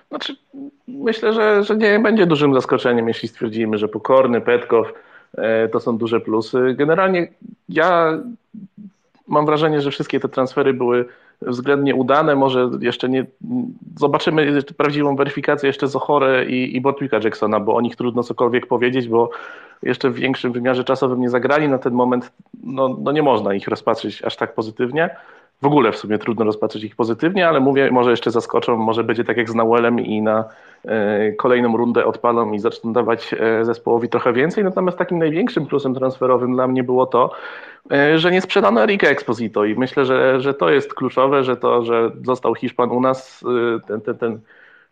[0.08, 0.37] Znaczy,
[0.88, 4.92] myślę, że, że nie będzie dużym zaskoczeniem, jeśli stwierdzimy, że Pokorny, Petkow
[5.34, 6.74] e, to są duże plusy.
[6.78, 7.28] Generalnie
[7.68, 8.18] ja
[9.26, 11.08] mam wrażenie, że wszystkie te transfery były
[11.42, 12.37] względnie udane.
[12.37, 13.27] Może jeszcze nie
[13.97, 19.09] zobaczymy prawdziwą weryfikację jeszcze Zochore i, i Botwicka Jacksona, bo o nich trudno cokolwiek powiedzieć,
[19.09, 19.31] bo
[19.83, 21.68] jeszcze w większym wymiarze czasowym nie zagrali.
[21.68, 22.33] Na ten moment
[22.64, 25.11] no, no nie można ich rozpatrzyć aż tak pozytywnie.
[25.62, 29.25] W ogóle w sumie trudno rozpatrzyć ich pozytywnie, ale mówię, może jeszcze zaskoczą, może będzie
[29.25, 30.44] tak jak z Nauelem i na
[31.37, 34.64] kolejną rundę odpalą i zaczną dawać e, zespołowi trochę więcej.
[34.64, 37.31] Natomiast takim największym plusem transferowym dla mnie było to,
[37.92, 41.85] e, że nie sprzedano Erika Exposito i myślę, że, że to jest kluczowe, że to,
[41.85, 43.44] że został Hiszpan u nas,
[43.77, 44.40] e, ten, ten, ten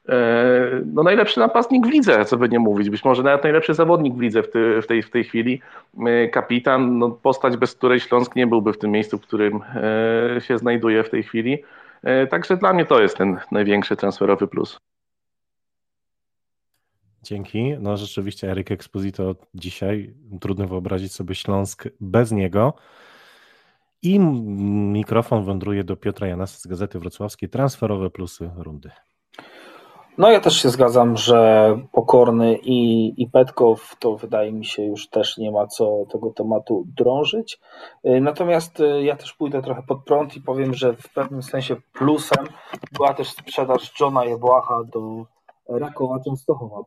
[0.08, 4.14] E, no najlepszy napastnik w lidze, co by nie mówić, być może nawet najlepszy zawodnik
[4.14, 5.60] w lidze w, ty, w, tej, w tej chwili,
[6.06, 9.60] e, kapitan, no postać, bez której Śląsk nie byłby w tym miejscu, w którym
[10.36, 11.64] e, się znajduje w tej chwili.
[12.30, 14.78] Także dla mnie to jest ten największy transferowy plus.
[17.22, 17.74] Dzięki.
[17.80, 22.74] No rzeczywiście Eryk Exposito dzisiaj, trudno wyobrazić sobie Śląsk bez niego.
[24.02, 27.48] I mikrofon wędruje do Piotra Janasa z Gazety Wrocławskiej.
[27.48, 28.90] Transferowe plusy rundy.
[30.18, 35.08] No ja też się zgadzam, że Pokorny i, i Petkow to wydaje mi się już
[35.08, 37.60] też nie ma co tego tematu drążyć.
[38.06, 41.76] Y, natomiast y, ja też pójdę trochę pod prąd i powiem, że w pewnym sensie
[41.92, 42.46] plusem
[42.92, 45.26] była też sprzedaż Johna Jebłacha do
[45.78, 46.82] Rakowa Częstochowa.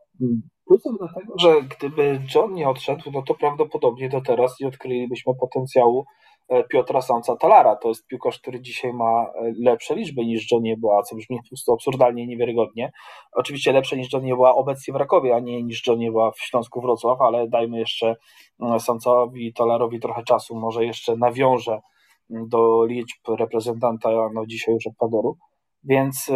[0.65, 6.05] Plusem dlatego, że gdyby John nie odszedł, no to prawdopodobnie do teraz nie odkrylibyśmy potencjału
[6.47, 7.75] e, Piotra Samca Talara.
[7.75, 11.49] To jest piłkarz, który dzisiaj ma e, lepsze liczby niż John była, co brzmi po
[11.49, 12.91] prostu absurdalnie niewiarygodnie.
[13.31, 16.81] Oczywiście lepsze niż John była obecnie w Rakowie, a nie niż John była w Śląsku
[16.81, 18.15] Wrocław, ale dajmy jeszcze
[18.61, 21.79] e, Samcowi Talarowi trochę czasu, może jeszcze nawiąże
[22.29, 25.37] do liczb reprezentanta no dzisiaj już Ekwadoru.
[25.85, 26.31] Więc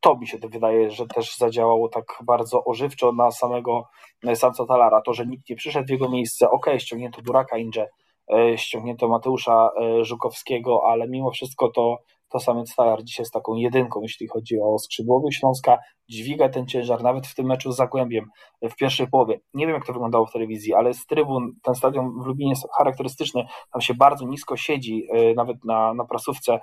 [0.00, 3.88] to mi się wydaje, że też zadziałało tak bardzo ożywczo na samego
[4.26, 5.00] e, Sanca Talara.
[5.02, 7.88] To, że nikt nie przyszedł w jego miejsce, ok, ściągnięto Buraka Inże,
[8.32, 11.98] e, ściągnięto Mateusza e, Żukowskiego, ale mimo wszystko to
[12.28, 17.02] to sam Stalar dzisiaj jest taką jedynką, jeśli chodzi o skrzydłowych Śląska, dźwiga ten ciężar,
[17.02, 18.24] nawet w tym meczu z Zagłębiem
[18.62, 19.40] w pierwszej połowie.
[19.54, 22.66] Nie wiem, jak to wyglądało w telewizji, ale z trybun, ten stadion w Lublinie jest
[22.78, 26.60] charakterystyczny, tam się bardzo nisko siedzi, e, nawet na, na prasówce,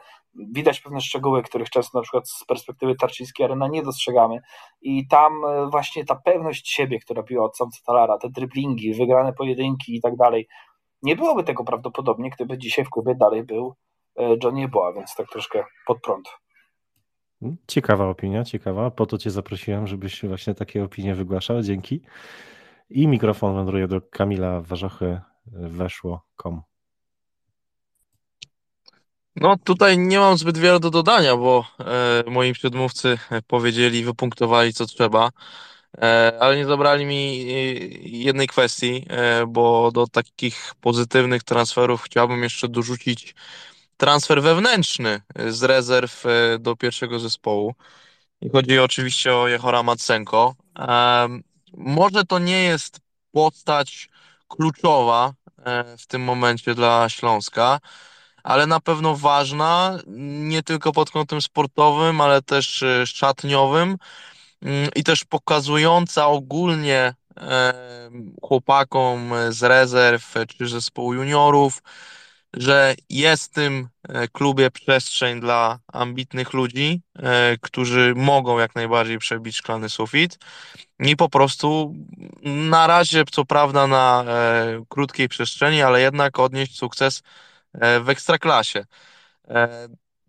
[0.54, 4.40] widać pewne szczegóły, których często na przykład z perspektywy Tarczyńskiej Arena nie dostrzegamy.
[4.82, 9.34] I tam e, właśnie ta pewność siebie, która biła od samca Talara, te driblingi, wygrane
[9.34, 10.48] pojedynki i tak dalej,
[11.02, 13.76] nie byłoby tego prawdopodobnie, gdyby dzisiaj w klubie dalej był
[14.44, 16.30] Johnny była, więc tak troszkę pod prąd.
[17.68, 18.92] Ciekawa opinia, ciekawa.
[18.92, 21.62] Po to Cię zaprosiłem, żebyś właśnie takie opinie wygłaszał.
[21.62, 22.02] Dzięki.
[22.90, 26.62] I mikrofon wędruje do Kamila Warzochy weszło.com.
[29.36, 34.86] No tutaj nie mam zbyt wiele do dodania, bo e, moi przedmówcy powiedzieli, wypunktowali co
[34.86, 35.30] trzeba,
[35.98, 37.54] e, ale nie zabrali mi e,
[38.10, 43.36] jednej kwestii, e, bo do takich pozytywnych transferów chciałbym jeszcze dorzucić
[43.98, 47.76] transfer wewnętrzny z rezerw e, do pierwszego zespołu.
[48.42, 50.56] I chodzi oczywiście o Jehora Matsenko.
[51.74, 53.00] Może to nie jest
[53.32, 54.10] postać
[54.48, 55.34] kluczowa
[55.66, 57.80] e, w tym momencie dla Śląska,
[58.44, 63.98] ale na pewno ważna, nie tylko pod kątem sportowym, ale też e, szatniowym
[64.62, 67.14] mm, i też pokazująca ogólnie
[68.42, 71.82] chłopakom z rezerw czy zespołu juniorów,
[72.56, 79.18] że jest w tym e, klubie przestrzeń dla ambitnych ludzi, e, którzy mogą jak najbardziej
[79.18, 80.38] przebić szklany sufit
[81.00, 81.94] i po prostu
[82.44, 87.24] na razie, co prawda na e, krótkiej przestrzeni, ale jednak odnieść sukces
[88.02, 88.86] w ekstraklasie.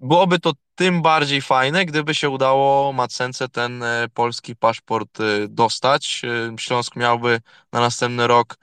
[0.00, 3.84] Byłoby to tym bardziej fajne, gdyby się udało Macence ten
[4.14, 6.22] polski paszport dostać.
[6.58, 7.40] Śląsk miałby
[7.72, 8.56] na następny rok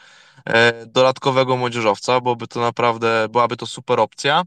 [0.46, 4.44] E, dodatkowego młodzieżowca, byłoby to naprawdę, byłaby to super opcja.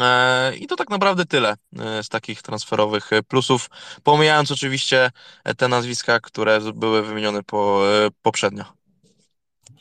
[0.00, 3.70] E, I to tak naprawdę tyle e, z takich transferowych plusów,
[4.02, 5.10] pomijając oczywiście
[5.56, 7.82] te nazwiska, które były wymienione po,
[8.22, 8.64] poprzednio.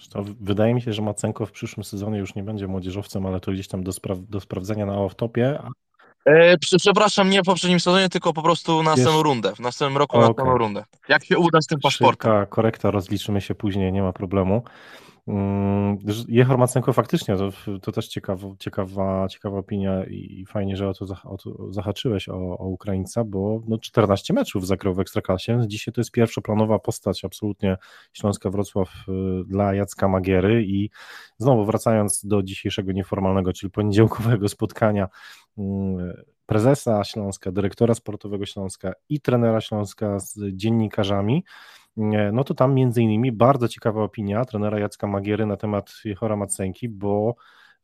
[0.09, 3.51] To wydaje mi się, że Macenko w przyszłym sezonie już nie będzie młodzieżowcem, ale to
[3.51, 3.91] gdzieś tam do,
[4.29, 5.69] do sprawdzenia na off-topie.
[6.25, 9.55] E, przepraszam, nie w poprzednim sezonie, tylko po prostu na następną rundę.
[9.55, 10.83] W następnym roku na następną rundę.
[11.09, 12.31] Jak się uda z tym paszportem?
[12.31, 14.63] Szybka korekta, rozliczymy się później, nie ma problemu.
[15.31, 17.49] Mm, Jehor Macenko faktycznie, to,
[17.81, 22.57] to też ciekawa, ciekawa, ciekawa opinia i fajnie, że o to, o to zahaczyłeś o,
[22.57, 25.59] o Ukraińca, bo no 14 meczów zagrał w Ekstraklasie.
[25.67, 27.77] Dzisiaj to jest pierwszoplanowa postać absolutnie
[28.13, 29.11] Śląska Wrocław y,
[29.45, 30.89] dla Jacka Magiery i
[31.37, 35.07] znowu wracając do dzisiejszego nieformalnego, czyli poniedziałkowego spotkania
[35.57, 36.13] mm,
[36.45, 41.43] prezesa Śląska, dyrektora sportowego Śląska i trenera Śląska z dziennikarzami,
[42.31, 46.89] no to tam między innymi bardzo ciekawa opinia trenera Jacka Magiery na temat Jehora Macenki,
[46.89, 47.35] bo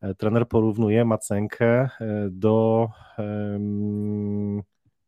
[0.02, 1.90] e, trener porównuje Macenkę e,
[2.32, 2.90] do,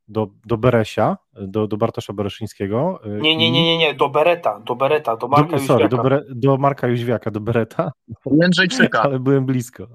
[0.07, 2.99] do, do Beresia, do, do Bartosza Bereszyńskiego.
[3.05, 5.73] E, nie, nie, nie, nie, nie, do Bereta, do Bereta, do Marka do, Jóźwiaka.
[5.73, 7.91] Sorry, do, Bere, do Marka Jóźwiaka, do Bereta.
[8.25, 9.01] Jędrzejczyka.
[9.03, 9.87] Ale byłem blisko.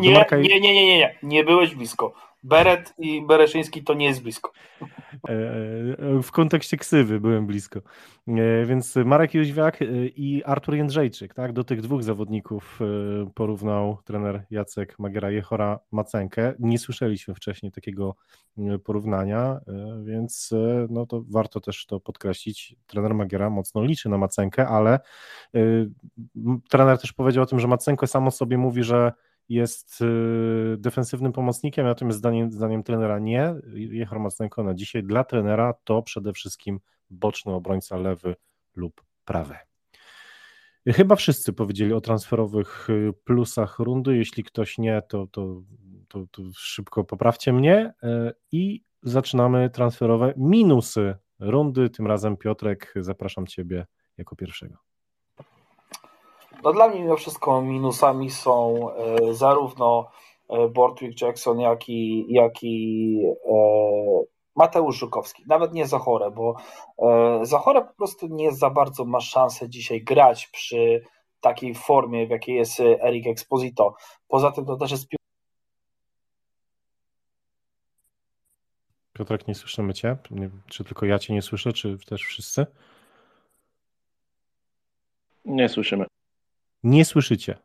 [0.00, 0.36] Nie, Marka...
[0.36, 2.29] nie, nie, nie, nie, nie, nie byłeś blisko.
[2.42, 4.52] Beret i Bereszyński to nie jest blisko.
[5.28, 7.80] E, e, w kontekście ksywy byłem blisko.
[8.28, 9.78] E, więc Marek Jóźwiak
[10.16, 11.52] i Artur Jędrzejczyk, tak?
[11.52, 12.80] Do tych dwóch zawodników
[13.34, 16.54] porównał trener Jacek Magiera Jechora Macenkę.
[16.58, 18.16] Nie słyszeliśmy wcześniej takiego
[18.84, 19.60] porównania,
[20.04, 20.54] więc
[20.88, 22.76] no to warto też to podkreślić.
[22.86, 25.00] Trener Magiera mocno liczy na Macenkę, ale
[26.68, 29.12] trener też powiedział o tym, że Macenko samo sobie mówi, że
[29.50, 33.54] jest y, defensywnym pomocnikiem, natomiast zdaniem, zdaniem trenera nie.
[33.74, 38.36] Jechor Macenko na dzisiaj dla trenera to przede wszystkim boczny obrońca lewy
[38.76, 39.54] lub prawy.
[40.88, 44.16] Chyba wszyscy powiedzieli o transferowych y, plusach rundy.
[44.16, 45.62] Jeśli ktoś nie, to, to,
[46.08, 47.92] to, to szybko poprawcie mnie.
[48.04, 51.90] Y, I zaczynamy transferowe minusy rundy.
[51.90, 53.86] Tym razem Piotrek, zapraszam Ciebie
[54.18, 54.89] jako pierwszego.
[56.64, 60.10] No dla mnie mimo wszystko minusami są e, zarówno
[60.48, 63.54] e, Bortwick Jackson, jak i, jak i e,
[64.56, 66.56] Mateusz Żukowski, nawet nie Zachore, bo
[66.98, 71.04] e, Zachore po prostu nie za bardzo ma szansę dzisiaj grać przy
[71.40, 73.94] takiej formie, w jakiej jest Eric Exposito.
[74.28, 75.06] Poza tym to też jest
[79.12, 80.16] Piotrek, nie słyszymy Cię.
[80.30, 82.66] Nie, czy tylko ja Cię nie słyszę, czy też wszyscy?
[85.44, 86.06] Nie słyszymy.
[86.82, 87.58] Nie słyszycie.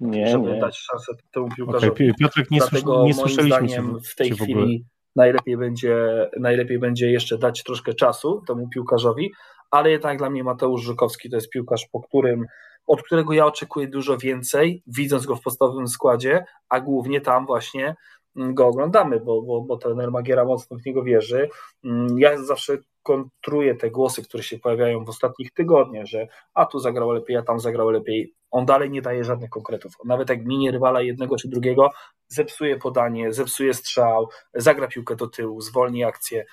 [0.00, 0.60] Nie, żeby nie.
[0.60, 1.92] dać szansę temu piłkarzowi.
[1.92, 4.96] Okay, Piotrek, nie, Dlatego słysz, nie moim słyszeliśmy zdaniem cię, w tej cię chwili w
[5.16, 5.96] najlepiej będzie,
[6.40, 9.32] najlepiej będzie jeszcze dać troszkę czasu temu piłkarzowi,
[9.70, 12.44] ale jednak dla mnie Mateusz Żukowski to jest piłkarz, po którym,
[12.86, 17.94] od którego ja oczekuję dużo więcej, widząc go w podstawowym składzie, a głównie tam właśnie
[18.36, 21.48] go oglądamy, bo, bo, bo trener Magiera mocno w niego wierzy.
[21.84, 26.78] Mm, ja zawsze kontruję te głosy, które się pojawiają w ostatnich tygodniach, że a tu
[26.78, 28.34] zagrał lepiej, a tam zagrał lepiej.
[28.50, 29.92] On dalej nie daje żadnych konkretów.
[30.04, 31.90] Nawet jak minie rywala jednego czy drugiego,
[32.28, 36.44] zepsuje podanie, zepsuje strzał, zagra piłkę do tyłu, zwolni akcję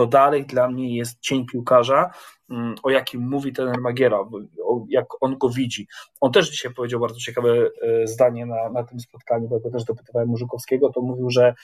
[0.00, 2.10] to dalej dla mnie jest cień piłkarza,
[2.50, 4.18] mm, o jakim mówi ten Magiera,
[4.88, 5.86] jak on go widzi.
[6.20, 9.70] On też dzisiaj powiedział bardzo ciekawe e, zdanie na, na tym spotkaniu, bo ja go
[9.70, 11.54] też dopytywałem Murzykowskiego, to mówił, że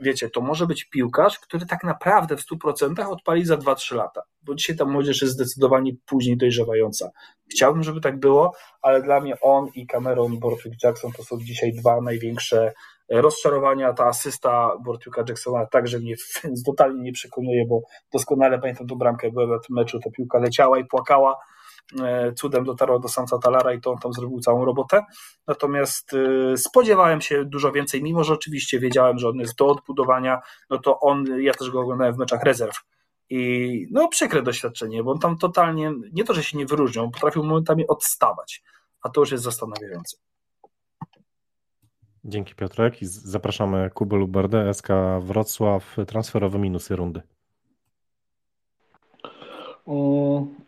[0.00, 4.54] wiecie, to może być piłkarz, który tak naprawdę w 100% odpali za 2-3 lata, bo
[4.54, 7.10] dzisiaj ta młodzież jest zdecydowanie później dojrzewająca.
[7.50, 11.72] Chciałbym, żeby tak było, ale dla mnie on i Cameron Bortwick Jackson to są dzisiaj
[11.72, 12.72] dwa największe
[13.10, 13.92] rozczarowania.
[13.92, 16.14] Ta asysta Bortwicka Jacksona także mnie
[16.66, 17.80] totalnie nie przekonuje, bo
[18.12, 21.36] doskonale pamiętam tą bramkę, byłem na tym meczu, ta piłka leciała i płakała,
[22.36, 25.02] cudem dotarła do Samca Talara i to on tam zrobił całą robotę.
[25.46, 30.40] Natomiast e, spodziewałem się dużo więcej, mimo że oczywiście wiedziałem, że on jest do odbudowania,
[30.70, 32.76] no to on, ja też go oglądałem w meczach rezerw.
[33.30, 37.44] I no przykre doświadczenie, bo on tam totalnie, nie to, że się nie wyróżniał, potrafił
[37.44, 38.62] momentami odstawać,
[39.02, 40.16] a to już jest zastanawiające.
[42.24, 44.88] Dzięki Piotrek i zapraszamy Kubę Lubardę, SK
[45.20, 47.22] Wrocław, transferowe minusy rundy.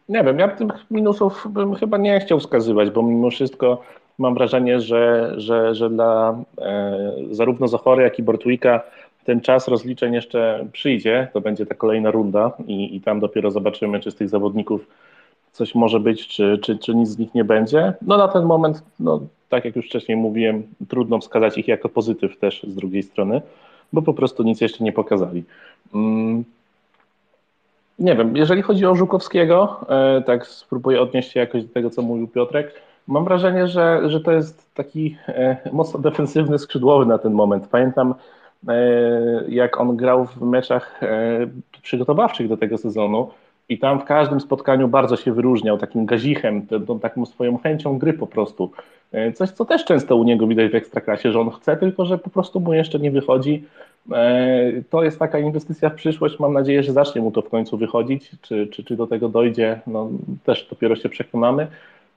[0.08, 3.82] Nie wiem, ja tych minusów bym chyba nie chciał wskazywać, bo mimo wszystko
[4.18, 6.98] mam wrażenie, że, że, że dla e,
[7.30, 8.82] zarówno Zachory, jak i Bortwika
[9.24, 11.28] ten czas rozliczeń jeszcze przyjdzie.
[11.32, 14.86] To będzie ta kolejna runda i, i tam dopiero zobaczymy, czy z tych zawodników
[15.52, 17.92] coś może być, czy, czy, czy nic z nich nie będzie.
[18.02, 22.38] No na ten moment, no, tak jak już wcześniej mówiłem, trudno wskazać ich jako pozytyw
[22.38, 23.42] też z drugiej strony,
[23.92, 25.44] bo po prostu nic jeszcze nie pokazali.
[25.94, 26.44] Mm.
[28.02, 32.02] Nie wiem, jeżeli chodzi o Żukowskiego, e, tak spróbuję odnieść się jakoś do tego, co
[32.02, 32.72] mówił Piotrek.
[33.06, 37.68] Mam wrażenie, że, że to jest taki e, mocno defensywny skrzydłowy na ten moment.
[37.70, 38.14] Pamiętam,
[38.68, 38.74] e,
[39.48, 41.00] jak on grał w meczach
[41.82, 43.30] przygotowawczych do tego sezonu,
[43.68, 48.12] i tam w każdym spotkaniu bardzo się wyróżniał takim gazichem, tą, taką swoją chęcią gry
[48.12, 48.70] po prostu.
[49.34, 52.30] Coś, co też często u niego widać w ekstraklasie, że on chce, tylko że po
[52.30, 53.64] prostu mu jeszcze nie wychodzi.
[54.12, 56.38] E, to jest taka inwestycja w przyszłość.
[56.38, 58.30] Mam nadzieję, że zacznie mu to w końcu wychodzić.
[58.42, 60.08] Czy, czy, czy do tego dojdzie, no,
[60.44, 61.66] też dopiero się przekonamy.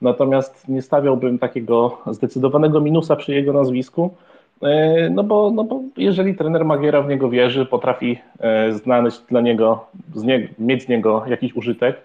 [0.01, 4.13] Natomiast nie stawiałbym takiego zdecydowanego minusa przy jego nazwisku.
[4.61, 9.41] E, no bo, no bo jeżeli trener Magiera w niego wierzy, potrafi e, znaleźć dla
[9.41, 12.01] niego, z nie, mieć z niego jakiś użytek,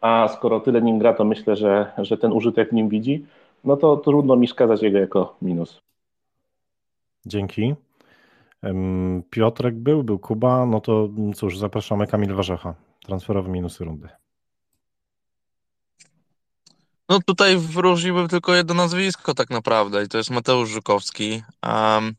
[0.00, 3.24] a skoro tyle nim gra, to myślę, że, że ten użytek w nim widzi,
[3.64, 5.80] no to trudno mi wskazać jego jako minus.
[7.26, 7.74] Dzięki.
[9.30, 12.74] Piotrek był, był Kuba, no to cóż, zapraszamy Kamil Warzecha.
[13.06, 14.08] Transferowe minusy rundy.
[17.08, 21.42] No tutaj wyróżniłbym tylko jedno nazwisko tak naprawdę i to jest Mateusz Żukowski.
[21.62, 22.14] Um,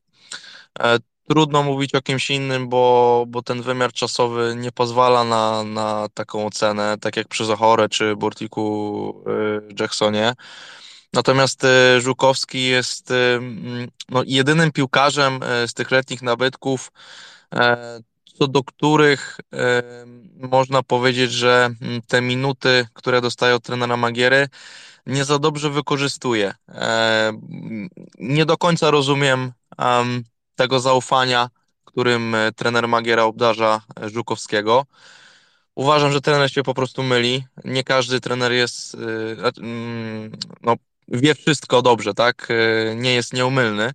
[0.80, 0.98] e,
[1.30, 6.46] trudno mówić o kimś innym, bo, bo ten wymiar czasowy nie pozwala na, na taką
[6.46, 9.24] ocenę, tak jak przy Zachore czy Bortiku
[9.70, 10.34] y, Jacksonie.
[11.14, 13.40] Natomiast y, Żukowski jest y,
[14.10, 16.92] no, jedynym piłkarzem y, z tych letnich nabytków,
[17.56, 18.00] e,
[18.38, 19.38] co do których
[20.36, 21.70] można powiedzieć, że
[22.08, 24.48] te minuty, które dostaje od trenera Magiery,
[25.06, 26.54] nie za dobrze wykorzystuje.
[26.70, 27.34] E,
[28.20, 29.54] nie do końca rozumiem
[30.56, 31.50] tego zaufania,
[31.86, 34.86] którym e, trener Magiera obdarza e, Żukowskiego.
[35.76, 37.46] Uważam, że trener się po prostu myli.
[37.66, 38.98] Nie każdy trener jest,
[40.62, 40.76] no,
[41.12, 42.48] wie wszystko dobrze, tak?
[42.96, 43.94] Nie jest nieumylny.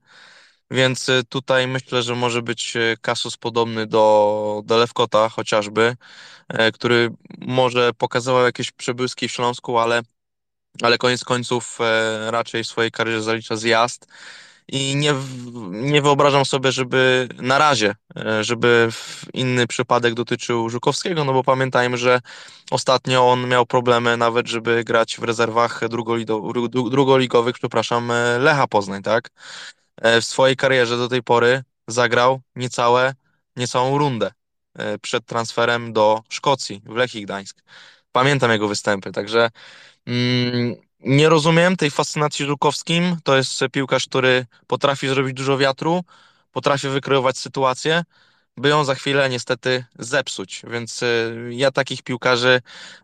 [0.70, 5.96] Więc tutaj myślę, że może być kasus podobny do, do Lewkota chociażby,
[6.74, 10.02] który może pokazywał jakieś przebłyski w Śląsku, ale
[10.82, 14.06] ale koniec końców e, raczej w swojej karierze zalicza zjazd
[14.68, 15.14] i nie,
[15.70, 18.88] nie wyobrażam sobie, żeby na razie, e, żeby
[19.32, 22.20] inny przypadek dotyczył Żukowskiego, no bo pamiętajmy, że
[22.70, 25.80] ostatnio on miał problemy nawet, żeby grać w rezerwach
[26.90, 29.30] drugoligowych, przepraszam, e, Lecha Poznań, tak?
[30.02, 33.14] W swojej karierze do tej pory zagrał niecałe
[33.56, 34.30] niecałą rundę
[34.74, 37.62] e, przed transferem do Szkocji w Lechii Gdańsk.
[38.12, 39.50] Pamiętam jego występy, także
[40.06, 43.16] mm, nie rozumiem tej fascynacji Żukowskim.
[43.24, 46.04] To jest piłkarz, który potrafi zrobić dużo wiatru,
[46.52, 48.02] potrafi wykreować sytuację,
[48.56, 50.62] by ją za chwilę niestety zepsuć.
[50.70, 52.60] Więc y, ja takich piłkarzy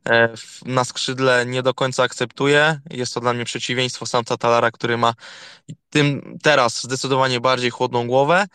[0.09, 0.29] e,
[0.67, 2.81] na skrzydle nie do końca akceptuję.
[2.91, 5.15] Jest to dla mnie przeciwieństwo Samca Talara, który ma
[5.91, 8.47] tym teraz zdecydowanie bardziej chłodną głowę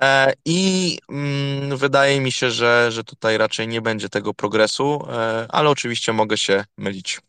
[0.00, 5.46] e, i mm, wydaje mi się, że, że tutaj raczej nie będzie tego progresu, e,
[5.50, 7.20] ale oczywiście mogę się mylić.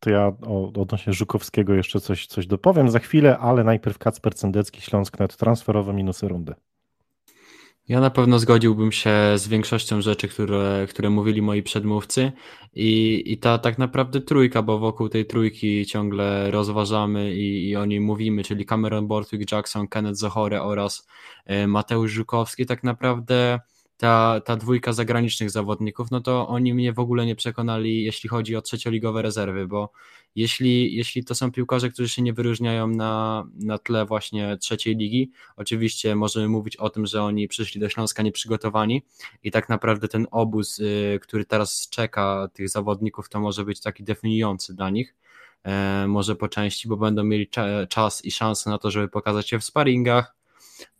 [0.00, 0.32] To ja
[0.76, 6.28] odnośnie Żukowskiego jeszcze coś, coś dopowiem za chwilę, ale najpierw Kacper Cendecki, Śląsknet, transferowe minusy
[6.28, 6.54] rundy.
[7.88, 12.32] Ja na pewno zgodziłbym się z większością rzeczy, które, które mówili moi przedmówcy
[12.74, 17.84] i, i ta tak naprawdę trójka, bo wokół tej trójki ciągle rozważamy i, i o
[17.84, 21.08] niej mówimy, czyli Cameron Bortwick, Jackson, Kenneth Zohore oraz
[21.46, 23.60] e, Mateusz Żukowski, tak naprawdę
[24.00, 28.56] ta, ta dwójka zagranicznych zawodników, no to oni mnie w ogóle nie przekonali, jeśli chodzi
[28.56, 29.92] o trzecioligowe rezerwy, bo
[30.34, 35.30] jeśli, jeśli to są piłkarze, którzy się nie wyróżniają na, na tle właśnie trzeciej ligi,
[35.56, 39.02] oczywiście możemy mówić o tym, że oni przyszli do Śląska nieprzygotowani
[39.42, 44.04] i tak naprawdę ten obóz, y, który teraz czeka tych zawodników, to może być taki
[44.04, 45.14] definiujący dla nich,
[45.64, 47.48] e, może po części, bo będą mieli
[47.88, 50.36] czas i szansę na to, żeby pokazać się w sparingach,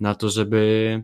[0.01, 1.03] na to, żeby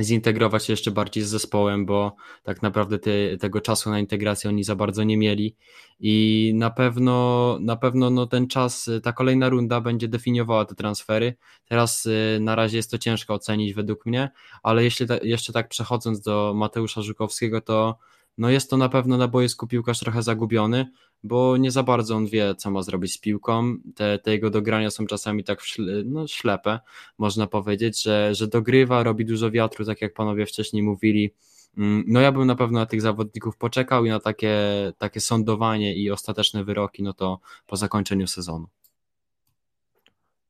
[0.00, 4.64] zintegrować się jeszcze bardziej z zespołem, bo tak naprawdę te, tego czasu na integrację oni
[4.64, 5.56] za bardzo nie mieli
[6.00, 11.34] i na pewno na pewno no ten czas, ta kolejna runda będzie definiowała te transfery.
[11.68, 14.30] Teraz y, na razie jest to ciężko ocenić według mnie,
[14.62, 17.98] ale jeśli ta, jeszcze tak przechodząc do Mateusza Żukowskiego, to
[18.38, 20.86] no jest to na pewno na boisku piłkarz trochę zagubiony,
[21.24, 23.76] bo nie za bardzo on wie, co ma zrobić z piłką.
[23.94, 25.60] Te, te jego dogrania są czasami tak
[26.04, 26.80] no, ślepe,
[27.18, 31.34] można powiedzieć, że, że dogrywa, robi dużo wiatru, tak jak panowie wcześniej mówili.
[31.78, 34.58] Mm, no ja bym na pewno na tych zawodników poczekał i na takie,
[34.98, 38.66] takie sądowanie i ostateczne wyroki, no to po zakończeniu sezonu.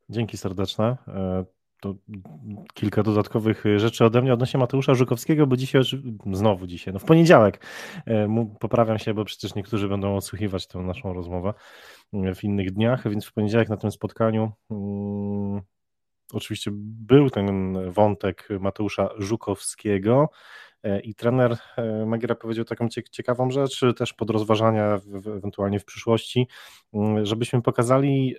[0.09, 0.97] Dzięki serdeczne.
[1.85, 1.95] E, to
[2.75, 5.83] kilka dodatkowych rzeczy ode mnie odnośnie Mateusza Żukowskiego, bo dzisiaj,
[6.33, 7.67] znowu dzisiaj, no w poniedziałek,
[8.07, 11.55] e, poprawiam się, bo przecież niektórzy będą odsłuchiwać tę naszą rozmowę
[12.13, 15.63] e, w innych dniach, więc w poniedziałek na tym spotkaniu um,
[16.33, 20.29] oczywiście był ten wątek Mateusza Żukowskiego
[20.83, 21.57] e, i trener
[22.07, 26.49] Magiera powiedział taką ciekawą rzecz, też pod rozważania ewentualnie w przyszłości,
[26.93, 28.37] mm, żebyśmy pokazali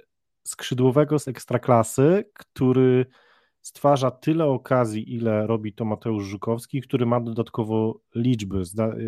[0.47, 3.05] skrzydłowego z ekstraklasy, który
[3.65, 8.61] stwarza tyle okazji, ile robi to Mateusz Żukowski, który ma dodatkowo liczby.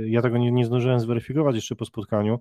[0.06, 2.40] Ja tego nie, nie zdążyłem zweryfikować jeszcze po spotkaniu,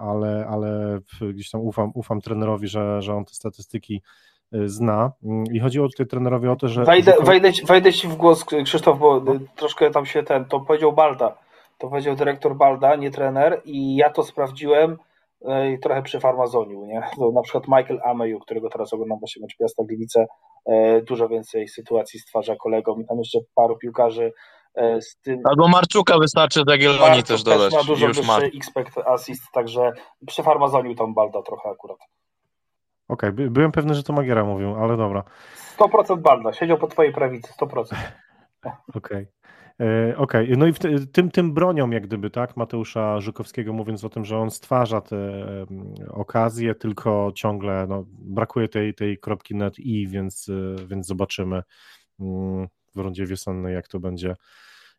[0.00, 1.00] ale, ale
[1.34, 4.02] gdzieś tam ufam, ufam trenerowi, że, że on te statystyki
[4.54, 5.12] y, zna.
[5.52, 6.84] I chodziło tutaj trenerowi o to, że.
[6.84, 7.26] Wejdę, Żukow...
[7.26, 9.34] wejdę, wejdę ci w głos, Krzysztof, bo no.
[9.56, 11.38] troszkę tam się ten, to powiedział Balda.
[11.78, 14.96] To powiedział dyrektor Balda, nie trener, i ja to sprawdziłem
[15.44, 17.02] E, i trochę przy farmazoniu, nie?
[17.16, 20.26] To na przykład Michael Ameju, którego teraz oglądam właśnie mecz Piasta Gliwice,
[21.02, 24.32] dużo więcej sytuacji stwarza kolegom i tam jeszcze paru piłkarzy
[24.74, 25.40] e, z tym...
[25.44, 27.72] Albo Marczuka wystarczy do Jagiellonii też dodać.
[27.72, 29.92] Też ma dużo już wyższy expect assist, także
[30.26, 31.98] przy farmazoniu tam Balda trochę akurat.
[33.08, 35.22] Okej, okay, byłem pewny, że to Magiera mówił, ale dobra.
[35.78, 37.80] 100% Balda, siedział po twojej prawicy, 100%.
[37.82, 38.76] Okej.
[38.94, 39.26] Okay.
[39.80, 40.56] E, okej, okay.
[40.56, 40.78] no i w
[41.12, 45.44] tym, tym bronią jak gdyby, tak, Mateusza Żukowskiego mówiąc o tym, że on stwarza te
[46.08, 51.62] okazje, tylko ciągle no, brakuje tej, tej kropki net i, więc, e, więc zobaczymy
[52.20, 54.36] mm, w rundzie wiosennej, jak to będzie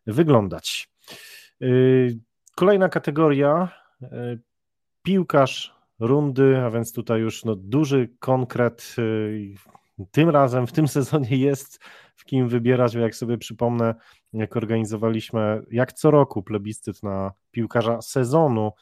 [0.06, 0.90] wyglądać.
[1.62, 1.66] E,
[2.54, 3.68] kolejna kategoria,
[5.02, 8.96] piłkarz rundy, a więc tutaj już no, duży konkret,
[10.10, 11.80] tym razem w tym sezonie jest
[12.16, 13.94] w kim wybierać, bo jak sobie przypomnę,
[14.32, 18.72] jak organizowaliśmy, jak co roku, plebiscyt na piłkarza sezonu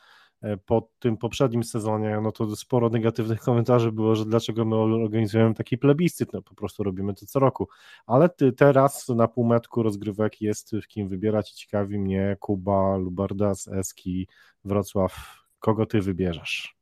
[0.43, 5.55] e, po tym poprzednim sezonie, no to sporo negatywnych komentarzy było, że dlaczego my organizujemy
[5.55, 7.69] taki plebiscyt, no po prostu robimy to co roku,
[8.07, 13.69] ale ty, teraz na półmetku rozgrywek jest w kim wybierać i ciekawi mnie Kuba, Lubardas,
[13.69, 14.29] Eski,
[14.65, 16.77] Wrocław, kogo ty wybierzesz?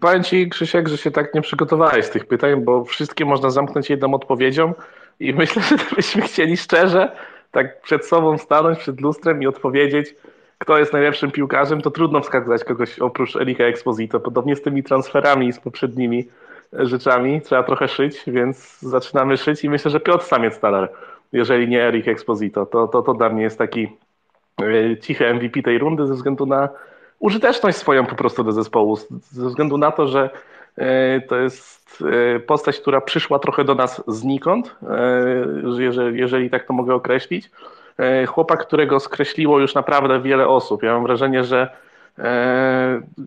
[0.00, 3.90] Powiem Ci, Krzysiek, że się tak nie przygotowałeś z tych pytań, bo wszystkie można zamknąć
[3.90, 4.74] jedną odpowiedzią
[5.22, 7.12] i myślę, że gdybyśmy chcieli szczerze
[7.50, 10.14] tak przed sobą stanąć, przed lustrem i odpowiedzieć,
[10.58, 14.20] kto jest najlepszym piłkarzem, to trudno wskazać kogoś oprócz Erika Exposito.
[14.20, 16.28] Podobnie z tymi transferami i z poprzednimi
[16.72, 20.92] rzeczami trzeba trochę szyć, więc zaczynamy szyć i myślę, że Piotr Samiec Talar,
[21.32, 23.88] jeżeli nie Erik Exposito, to, to, to dla mnie jest taki
[24.62, 26.68] e, cichy MVP tej rundy ze względu na
[27.18, 30.30] użyteczność swoją po prostu do zespołu, ze względu na to, że
[31.28, 32.02] To jest
[32.46, 34.76] postać, która przyszła trochę do nas znikąd,
[35.78, 37.50] jeżeli, jeżeli tak to mogę określić.
[38.26, 40.82] Chłopak, którego skreśliło już naprawdę wiele osób.
[40.82, 41.68] Ja mam wrażenie, że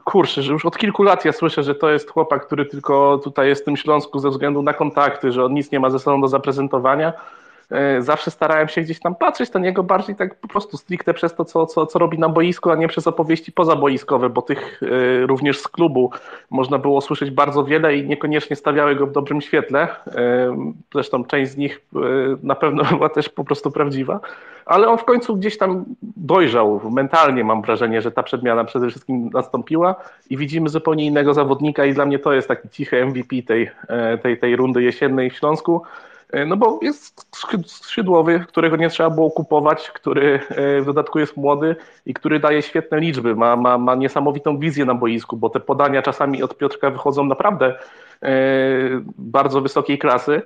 [0.04, 3.48] kurczę, że już od kilku lat ja słyszę, że to jest chłopak, który tylko tutaj
[3.48, 6.22] jest w tym Śląsku ze względu na kontakty, że on nic nie ma ze sobą
[6.22, 7.45] do zaprezentowania E,
[8.00, 11.46] zawsze starałem się gdzieś tam patrzeć na niego bardziej tak po prostu stricte przez to,
[11.46, 15.60] co, co, co robi na boisku, a nie przez opowieści pozaboiskowe, bo tych e, również
[15.60, 16.12] z klubu
[16.50, 19.88] można było słyszeć bardzo wiele i niekoniecznie stawiały go w dobrym świetle.
[20.08, 20.56] E,
[20.94, 21.82] zresztą część z nich
[22.44, 24.20] na pewno była też po prostu prawdziwa,
[24.66, 29.30] ale on w końcu gdzieś tam dojrzał mentalnie, mam wrażenie, że ta przedmiana przede wszystkim
[29.34, 29.96] nastąpiła
[30.30, 33.72] i widzimy zupełnie innego zawodnika i dla mnie to jest taki cichy MVP tej,
[34.24, 35.82] tej, tej rundy jesiennej w Śląsku.
[36.36, 37.28] E, no bo jest
[37.66, 41.76] skrzydłowy, którego nie trzeba było kupować, który e, w dodatku jest młody
[42.06, 46.02] i który daje świetne liczby, ma, ma, ma niesamowitą wizję na boisku, bo te podania
[46.02, 47.76] czasami od Piotrka wychodzą naprawdę
[48.24, 48.32] e,
[49.18, 50.42] bardzo wysokiej klasy.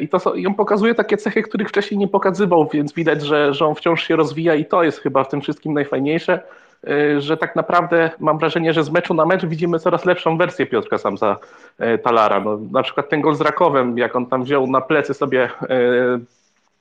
[0.00, 3.66] I, to, I on pokazuje takie cechy, których wcześniej nie pokazywał, więc widać, że, że
[3.66, 6.42] on wciąż się rozwija i to jest chyba w tym wszystkim najfajniejsze.
[6.90, 10.66] Y, że tak naprawdę mam wrażenie, że z meczu na mecz widzimy coraz lepszą wersję
[10.66, 11.36] Piotrka Samsa
[11.80, 12.40] y, Talara.
[12.40, 15.48] No, na przykład ten gol z Rakowem, jak on tam wziął na plecy sobie y,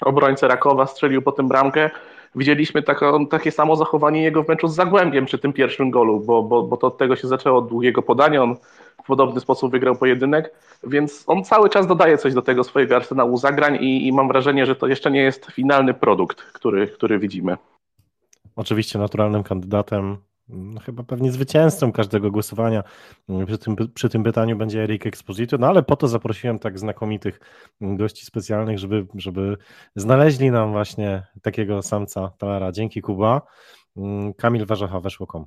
[0.01, 1.89] obrońcę Rakowa, strzelił potem bramkę.
[2.35, 6.43] Widzieliśmy taką, takie samo zachowanie jego w meczu z Zagłębiem przy tym pierwszym golu, bo,
[6.43, 8.43] bo, bo to od tego się zaczęło od długiego podania.
[8.43, 8.55] On
[9.03, 10.53] w podobny sposób wygrał pojedynek,
[10.83, 14.65] więc on cały czas dodaje coś do tego swojego arsenału zagrań i, i mam wrażenie,
[14.65, 17.57] że to jeszcze nie jest finalny produkt, który, który widzimy.
[18.55, 22.83] Oczywiście naturalnym kandydatem, no chyba pewnie zwycięzcą każdego głosowania
[23.47, 27.39] przy tym, przy tym pytaniu będzie Erik Exposito, no ale po to zaprosiłem tak znakomitych
[27.81, 29.57] gości specjalnych, żeby, żeby
[29.95, 32.71] znaleźli nam właśnie takiego samca Talara.
[32.71, 33.41] Dzięki Kuba.
[34.37, 35.45] Kamil Warzecha, weszło.com.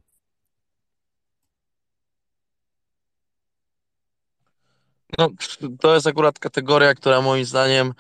[5.19, 5.29] No,
[5.81, 7.95] to jest akurat kategoria, która moim zdaniem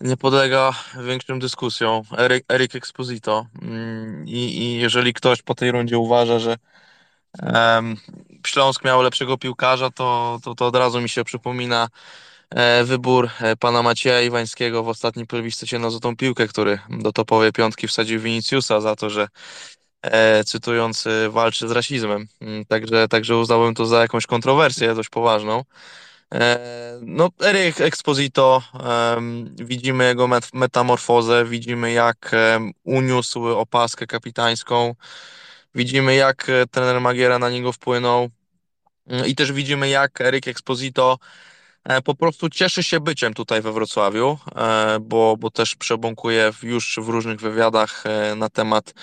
[0.00, 0.72] nie podlega
[1.04, 2.02] większym dyskusjom.
[2.18, 3.46] Erik, Erik Exposito.
[3.62, 6.56] Mm, I, I jeżeli ktoś po tej rundzie uważa, że
[7.42, 7.96] um,
[8.46, 11.88] Śląsk miał lepszego piłkarza, to, to, to od razu mi się przypomina
[12.50, 17.52] e, wybór e, pana Macieja Iwańskiego w ostatnim plebiscycie na złotą piłkę, który do topowej
[17.52, 19.28] piątki wsadził Viniciusa za to, że
[20.02, 22.26] e, cytując, walczy z rasizmem.
[22.40, 25.64] Mm, także, także uznałbym to za jakąś kontrowersję dość poważną.
[26.34, 26.58] E,
[27.02, 28.62] no, Erik Exposito,
[29.54, 32.30] widzimy jego metamorfozę, widzimy jak
[32.84, 34.94] uniósł opaskę kapitańską,
[35.74, 38.28] widzimy jak e, trener Magiera na niego wpłynął
[39.06, 41.18] mm, i też widzimy jak Erik Exposito
[41.84, 44.38] e, po prostu cieszy się byciem tutaj we Wrocławiu,
[45.00, 48.04] bo, bo też przebąkuje już w różnych wywiadach
[48.36, 48.94] na temat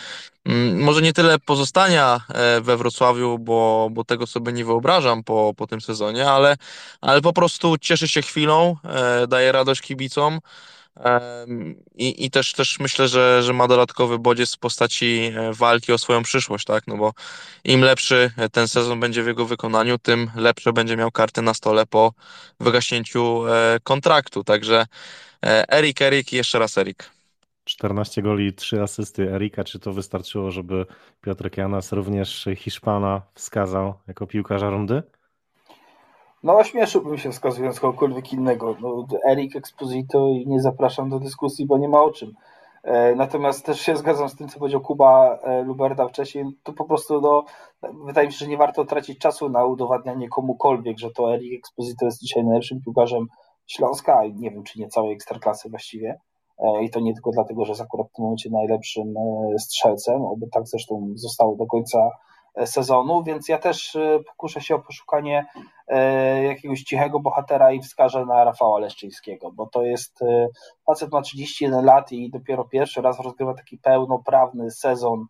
[0.73, 5.67] może nie tyle pozostania e, we Wrocławiu, bo, bo tego sobie nie wyobrażam po, po
[5.67, 6.57] tym sezonie, ale,
[7.01, 10.39] ale po prostu cieszy się chwilą, e, daje radość kibicom.
[11.95, 15.97] I, I też, też myślę, że, że ma dodatkowy bodziec w postaci e, walki o
[15.97, 16.87] swoją przyszłość, tak?
[16.87, 17.13] No bo
[17.63, 21.85] im lepszy ten sezon będzie w jego wykonaniu, tym lepsze będzie miał karty na stole
[21.85, 22.13] po
[22.59, 23.43] wygaśnięciu
[23.83, 24.43] kontraktu.
[24.43, 24.85] Także
[25.71, 27.14] Erik, Erik i jeszcze raz Erik.
[27.65, 29.63] 14 goli i 3 asysty Erika.
[29.63, 30.85] Czy to wystarczyło, żeby
[31.21, 35.03] Piotr Janas również Hiszpana wskazał jako piłkarza rundy?
[36.43, 38.75] No, ośmieszyłbym się wskazując kogokolwiek innego.
[38.81, 42.33] No, Erik Exposito i nie zapraszam do dyskusji, bo nie ma o czym.
[42.83, 46.45] E, natomiast też się zgadzam z tym, co powiedział Kuba e, Luberda wcześniej.
[46.63, 47.45] To po prostu, no,
[48.05, 52.05] wydaje mi się, że nie warto tracić czasu na udowadnianie komukolwiek, że to Erik Exposito
[52.05, 53.27] jest dzisiaj najlepszym piłkarzem
[53.67, 56.19] Śląska, nie wiem, czy nie całej ekstraklasy właściwie.
[56.59, 60.21] E, i to nie tylko dlatego, że jest akurat w tym momencie najlepszym e, strzelcem,
[60.21, 62.09] oby tak zresztą zostało do końca
[62.55, 63.97] e, sezonu, więc ja też
[64.27, 65.45] pokuszę się o poszukanie
[66.43, 70.19] jakiegoś cichego bohatera i wskażę na Rafała Leszczyńskiego, bo to jest
[70.85, 75.25] facet ma 31 lat i dopiero pierwszy raz rozgrywa taki pełnoprawny sezon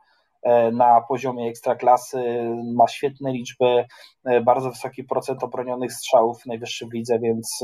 [0.71, 2.23] na poziomie ekstraklasy,
[2.75, 3.85] ma świetne liczby,
[4.43, 7.63] bardzo wysoki procent obronionych strzałów, najwyższy w lidze, więc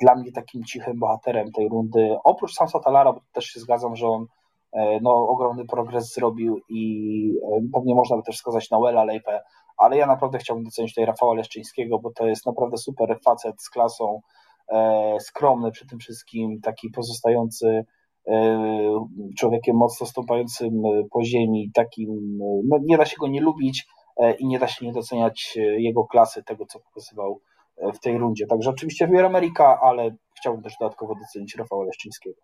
[0.00, 4.08] dla mnie takim cichym bohaterem tej rundy, oprócz Sansa Talara, bo też się zgadzam, że
[4.08, 4.26] on
[4.72, 9.40] e, no, ogromny progres zrobił i e, pewnie można by też wskazać Noela Lejpę,
[9.76, 13.70] ale ja naprawdę chciałbym docenić tutaj Rafała Leszczyńskiego, bo to jest naprawdę super facet z
[13.70, 14.20] klasą,
[14.68, 17.84] e, skromny przy tym wszystkim, taki pozostający
[19.38, 23.86] człowiekiem mocno stąpającym po ziemi, takim, no, nie da się go nie lubić
[24.38, 27.40] i nie da się nie doceniać jego klasy, tego co pokazywał
[27.94, 28.46] w tej rundzie.
[28.46, 32.40] Także oczywiście wybiorę Ameryka, ale chciałbym też dodatkowo docenić Rafała Leszczyńskiego.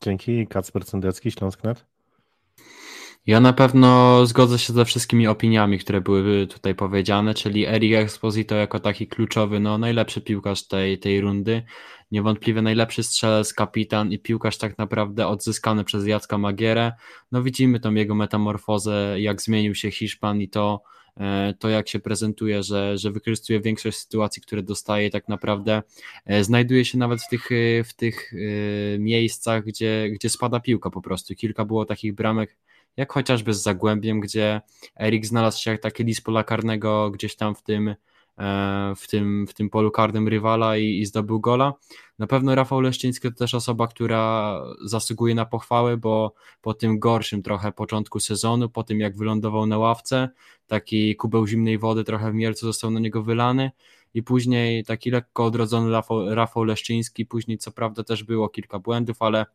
[0.00, 0.46] Dzięki.
[0.46, 1.86] Kacper Cendecki, Śląsknet.
[3.28, 8.54] Ja na pewno zgodzę się ze wszystkimi opiniami, które były tutaj powiedziane, czyli Eric Exposito
[8.54, 11.62] jako taki kluczowy, no najlepszy piłkarz tej, tej rundy,
[12.10, 16.92] niewątpliwie najlepszy strzelec, kapitan i piłkarz tak naprawdę odzyskany przez Jacka Magierę.
[17.32, 21.07] No widzimy tą jego metamorfozę, jak zmienił się Hiszpan i to, e,
[21.58, 25.82] to jak się prezentuje, że, że wykorzystuje większość sytuacji, które dostaje tak naprawdę
[26.26, 28.32] e, znajduje się nawet w tych, e, w tych
[28.98, 31.34] miejscach, gdzie, gdzie spada piłka po prostu.
[31.34, 32.56] Kilka było takich bramek,
[32.96, 34.60] jak chociażby z Zagłębiem, gdzie
[35.00, 37.96] Erik znalazł się jak taki list pola karnego gdzieś tam w tym, e,
[38.96, 41.72] w tym, w tym polu karnym rywala i, i zdobył gola.
[42.18, 47.42] Na pewno Rafał Leszczyński to też osoba, która zasługuje na pochwałę, bo po tym gorszym
[47.42, 50.28] trochę początku sezonu, po tym jak wylądował na ławce,
[50.66, 53.70] taki kubeł zimnej wody trochę w Mielcu został na niego wylany
[54.14, 59.22] i później taki lekko odrodzony Rafał, Rafał Leszczyński, później co prawda też było kilka błędów,
[59.22, 59.46] ale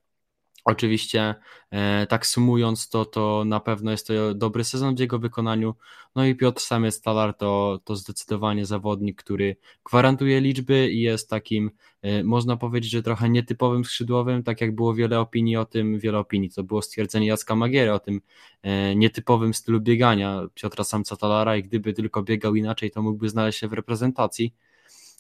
[0.66, 1.36] Oczywiście,
[1.72, 5.76] e, tak sumując, to, to na pewno jest to dobry sezon w jego wykonaniu.
[6.16, 9.56] No i Piotr Samiec Talar to, to zdecydowanie zawodnik, który
[9.86, 14.94] gwarantuje liczby i jest takim, e, można powiedzieć, że trochę nietypowym skrzydłowym, tak jak było
[14.94, 18.22] wiele opinii o tym, wiele opinii, to było stwierdzenie Jacka Magiery o tym
[18.62, 23.60] e, nietypowym stylu biegania Piotra Samca Talara i gdyby tylko biegał inaczej, to mógłby znaleźć
[23.60, 24.54] się w reprezentacji,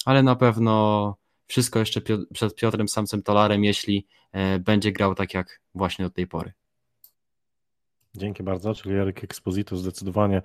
[0.05, 1.22] ale na pewno
[1.53, 2.01] wszystko jeszcze
[2.33, 6.53] przed Piotrem Samcem Tolarem, jeśli e, będzie grał tak jak właśnie od tej pory.
[8.15, 10.41] Dzięki bardzo, czyli Eryk Exposito zdecydowanie.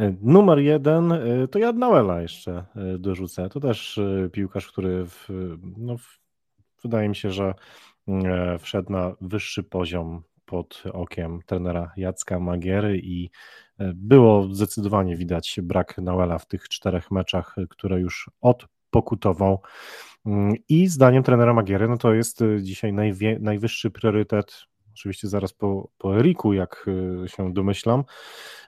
[0.00, 2.64] E, numer jeden e, to Jadnauela jeszcze
[2.98, 3.48] dorzucę.
[3.48, 4.00] To też
[4.32, 5.28] piłkarz, który w,
[5.76, 5.96] no,
[6.82, 7.54] wydaje mi się, że
[8.58, 13.30] wszedł na wyższy poziom pod okiem trenera Jacka Magiery i
[13.94, 18.73] było zdecydowanie widać brak Nauela w tych czterech meczach, które już odpokutował.
[20.26, 25.52] Mm, I zdaniem trenera Magiery, no to jest y, dzisiaj najwie, najwyższy priorytet, oczywiście zaraz
[25.52, 26.86] po, po Eriku, jak
[27.24, 28.04] y, się domyślam,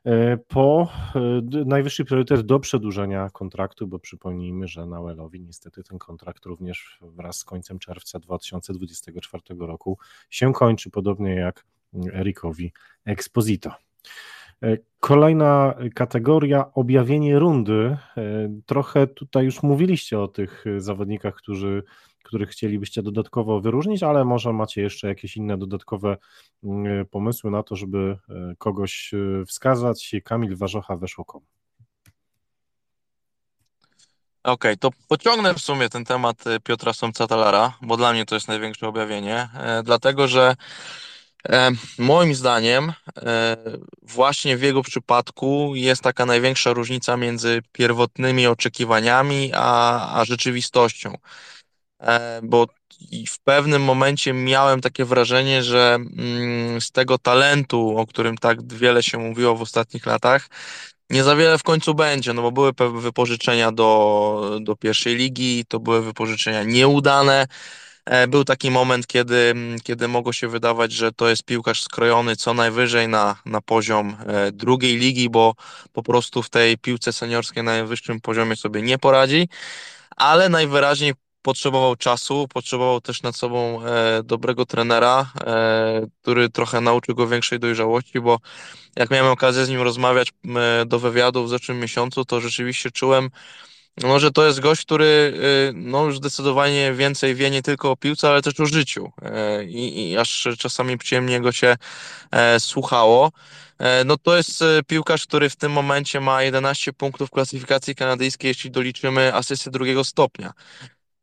[0.07, 0.89] y, po
[1.67, 7.45] najwyższy priorytet do przedłużenia kontraktu, bo przypomnijmy, że Nauelowi niestety ten kontrakt również wraz z
[7.45, 9.99] końcem czerwca 2024 roku
[10.31, 11.65] się kończy, podobnie jak
[12.13, 12.73] Erikowi
[13.05, 13.71] Exposito.
[14.63, 17.97] E, kolejna kategoria, objawienie rundy.
[18.17, 21.83] E, trochę tutaj już mówiliście o tych zawodnikach, którzy,
[22.25, 26.17] których chcielibyście dodatkowo wyróżnić, ale może macie jeszcze jakieś inne dodatkowe
[26.65, 29.15] mm, pomysły na to, żeby e, kogoś
[29.47, 30.13] wskazać.
[30.25, 31.45] Kamil Warzocha weszło Okej,
[34.45, 38.89] okay, to pociągnę w sumie ten temat Piotra Somca-Talara, bo dla mnie to jest największe
[38.89, 39.49] objawienie,
[39.85, 40.57] dlatego że E,
[41.99, 43.57] moim zdaniem, e,
[44.03, 51.15] właśnie w jego przypadku jest taka największa różnica między pierwotnymi oczekiwaniami a, a rzeczywistością.
[52.01, 52.67] E, bo
[53.29, 59.03] w pewnym momencie miałem takie wrażenie, że mm, z tego talentu, o którym tak wiele
[59.03, 60.49] się mówiło w ostatnich latach,
[61.11, 65.81] nie za wiele w końcu będzie, no bo były wypożyczenia do, do pierwszej ligi, to
[65.81, 67.47] były wypożyczenia nieudane.
[68.07, 72.55] E, był taki moment, kiedy, kiedy mogło się wydawać, że to jest piłkarz skrojony co
[72.55, 75.55] najwyżej na, na poziom e, drugiej ligi, bo
[75.93, 79.49] po prostu w tej piłce seniorskiej na najwyższym poziomie sobie nie poradzi,
[80.17, 85.33] ale najwyraźniej potrzebował czasu, potrzebował też nad sobą e, dobrego trenera,
[86.23, 88.39] który trochę nauczył go większej dojrzałości, bo
[88.97, 90.33] jak miałem okazję z nim rozmawiać
[90.87, 93.31] do wywiadu w zeszłym miesiącu, to rzeczywiście czułem,
[94.03, 97.97] no, że to jest gość, który y, no, już zdecydowanie więcej wie nie tylko o
[97.97, 99.13] piłce, ale też o życiu.
[99.23, 101.77] E, I, i aż czasami przyjemnie go się
[102.31, 103.33] e, słuchało.
[103.79, 108.71] E, no to jest piłkarz, który w tym momencie ma 11 punktów klasyfikacji kanadyjskiej, jeśli
[108.71, 110.53] doliczymy asysty drugiego stopnia.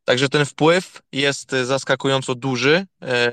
[0.04, 2.86] Także ten wpływ jest zaskakująco duży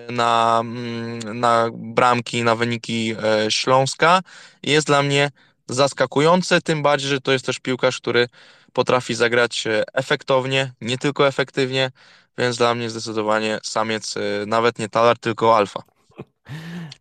[0.10, 3.16] na, mm, na bramki, na wyniki
[3.50, 4.22] Śląska.
[4.64, 5.32] Jest dla mnie
[5.74, 8.28] zaskakujący, tym bardziej, że to jest też piłkarz, który
[8.74, 11.92] potrafi zagrać e, efektownie, nie tylko efektywnie,
[12.38, 15.84] więc dla mnie zdecydowanie samiec e, nawet nie talar, tylko alfa.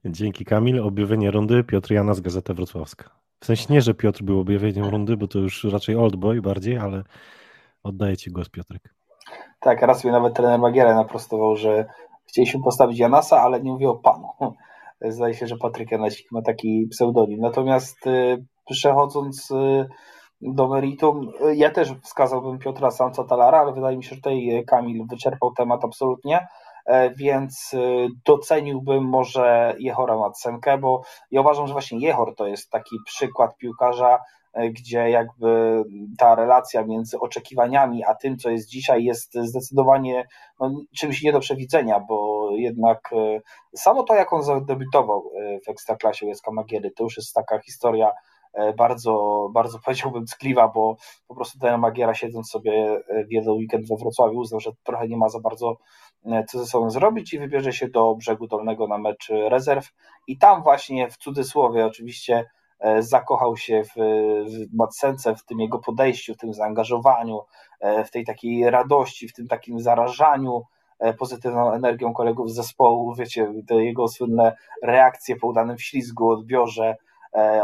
[0.05, 0.81] Dzięki Kamil.
[0.81, 3.11] Objawienie rundy Piotr Jana z Gazeta Wrocławska.
[3.41, 6.79] W sensie nie, że Piotr był objawieniem rundy, bo to już raczej old boy bardziej,
[6.79, 7.03] ale
[7.83, 8.95] oddaję Ci głos Piotrek.
[9.61, 11.87] Tak, raz mnie nawet trener Magiera naprostował, że
[12.29, 14.29] chcieliśmy postawić Janasa, ale nie mówię o panu.
[15.09, 17.41] Zdaje się, że Patryk Janasik ma taki pseudonim.
[17.41, 19.87] Natomiast y, przechodząc y,
[20.41, 21.33] do meritum.
[21.55, 25.85] Ja też wskazałbym Piotra Samca Talara, ale wydaje mi się, że tutaj Kamil wyczerpał temat
[25.85, 26.49] absolutnie,
[26.87, 27.79] e, więc e,
[28.25, 34.19] doceniłbym może Jehora Matsenkę, bo ja uważam, że właśnie Jehor to jest taki przykład piłkarza,
[34.53, 35.83] e, gdzie jakby
[36.19, 40.27] ta relacja między oczekiwaniami a tym, co jest dzisiaj, jest zdecydowanie
[40.61, 43.11] no, czymś nie do przewidzenia, bo jednak
[43.77, 45.31] samo to, jak on zadebiutował
[45.67, 48.13] w Ekstraklasie Łezka Magiery, to już jest taka historia
[48.77, 50.97] bardzo, bardzo powiedziałbym ckliwa, bo
[51.29, 55.17] po prostu ten Magiera siedząc sobie w jeden weekend we Wrocławiu uznał, że trochę nie
[55.17, 55.77] ma za bardzo
[56.49, 59.89] co ze sobą zrobić i wybierze się do brzegu dolnego na mecz rezerw
[60.27, 62.45] i tam właśnie w cudzysłowie oczywiście
[62.81, 63.95] E, zakochał się w,
[64.47, 67.41] w Madsence, w tym jego podejściu, w tym zaangażowaniu,
[67.81, 70.63] e, w tej takiej radości, w tym takim zarażaniu
[70.99, 76.97] e, pozytywną energią kolegów z zespołu, wiecie, te jego słynne reakcje po udanym ślizgu, odbiorze.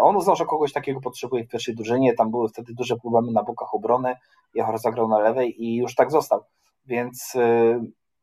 [0.00, 3.42] On uznał, że kogoś takiego potrzebuje w pierwszej drużynie, tam były wtedy duże problemy na
[3.42, 4.14] bokach obrony,
[4.54, 6.40] Jachor zagrał na lewej i już tak został.
[6.86, 7.36] Więc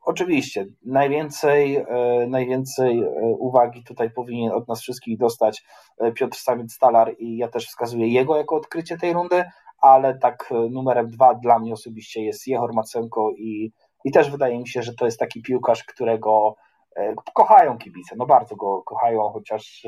[0.06, 1.86] Oczywiście, najwięcej, e,
[2.28, 5.64] najwięcej e, uwagi tutaj powinien od nas wszystkich dostać
[6.00, 9.44] e, Piotr Samiec-Stalar i ja też wskazuję jego jako odkrycie tej rundy,
[9.78, 13.72] ale tak numerem dwa dla mnie osobiście jest Jehor Macenko i,
[14.06, 16.56] i też wydaje mi się, że to jest taki piłkarz, którego
[17.34, 19.88] kochają kibice, no bardzo go kochają, chociaż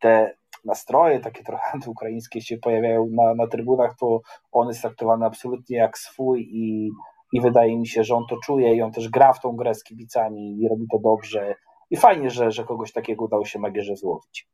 [0.00, 4.20] te nastroje takie trochę antyukraińskie się pojawiają na, na trybunach, to
[4.52, 6.90] on jest traktowany absolutnie jak swój i
[7.32, 9.74] i wydaje mi się, że on to czuje i on też gra w tą grę
[9.74, 11.54] z kibicami i robi to dobrze
[11.90, 14.48] i fajnie, że, że kogoś takiego udało się Magierze złowić.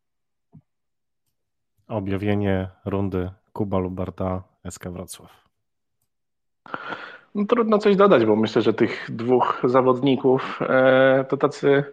[1.89, 5.31] Objawienie rundy Kuba Lubarta, SK Wrocław.
[7.35, 11.85] No, trudno coś dodać, bo myślę, że tych dwóch zawodników e, to tacy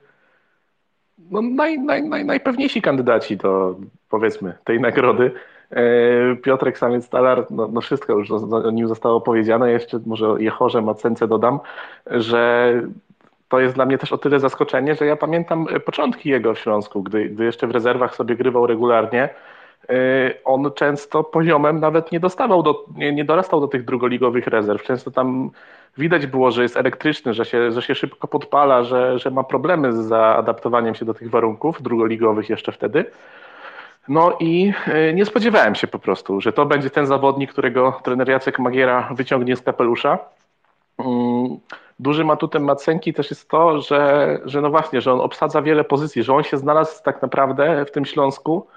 [1.31, 3.75] no, naj, naj, naj, najpewniejsi kandydaci do
[4.09, 5.31] powiedzmy tej nagrody.
[5.71, 10.81] E, Piotrek Samiec-Talar, no, no, wszystko już o nim zostało powiedziane, jeszcze może o Jehorze
[10.81, 11.59] Macence dodam,
[12.05, 12.73] że
[13.49, 17.03] to jest dla mnie też o tyle zaskoczenie, że ja pamiętam początki jego w Śląsku,
[17.03, 19.29] gdy, gdy jeszcze w rezerwach sobie grywał regularnie,
[20.45, 24.83] on często poziomem nawet nie dostawał, do, nie, nie dorastał do tych drugoligowych rezerw.
[24.83, 25.49] Często tam
[25.97, 29.93] widać było, że jest elektryczny, że się, że się szybko podpala, że, że ma problemy
[29.93, 33.05] z zaadaptowaniem się do tych warunków drugoligowych jeszcze wtedy.
[34.07, 38.29] No i e, nie spodziewałem się po prostu, że to będzie ten zawodnik, którego trener
[38.29, 40.19] Jacek Magiera wyciągnie z kapelusza.
[40.97, 41.57] Mm,
[41.99, 46.23] dużym atutem Macenki też jest to, że, że no właśnie, że on obsadza wiele pozycji,
[46.23, 48.67] że on się znalazł tak naprawdę w tym Śląsku,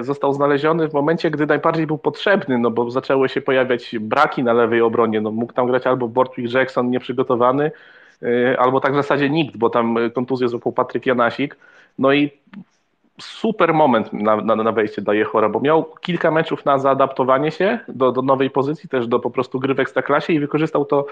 [0.00, 4.52] został znaleziony w momencie, gdy najbardziej był potrzebny, no bo zaczęły się pojawiać braki na
[4.52, 7.70] lewej obronie, no mógł tam grać albo Bortwick Jackson nieprzygotowany,
[8.22, 11.56] e, albo tak w zasadzie nikt, bo tam kontuzję złapał Patryk Janasik,
[11.98, 12.30] no i
[13.20, 17.78] super moment na, na, na wejście dla Jehora, bo miał kilka meczów na zaadaptowanie się
[17.88, 21.06] do, do nowej pozycji, też do po prostu gry w Ekstraklasie i wykorzystał to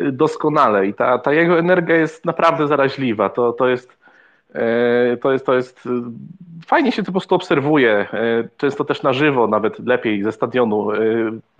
[0.00, 3.28] y, doskonale i ta, ta jego energia jest naprawdę zaraźliwa.
[3.28, 3.97] To, to jest e,
[5.20, 5.90] to jest, to jest y,
[6.66, 10.92] fajnie się to po prostu obserwuje, e, często też na żywo, nawet lepiej ze stadionu,
[10.92, 10.96] e,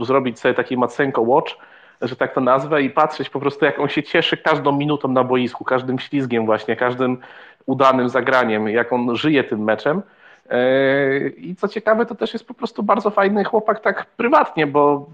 [0.01, 1.55] zrobić sobie taki Macenko Watch,
[2.03, 5.25] że tak to nazwę i patrzeć po prostu jak on się cieszy każdą minutą na
[5.25, 7.19] boisku, każdym ślizgiem właśnie, każdym
[7.67, 10.03] udanym zagraniem, jak on żyje tym meczem.
[10.51, 15.07] E, I co ciekawe, to też jest po prostu bardzo fajny chłopak tak prywatnie, bo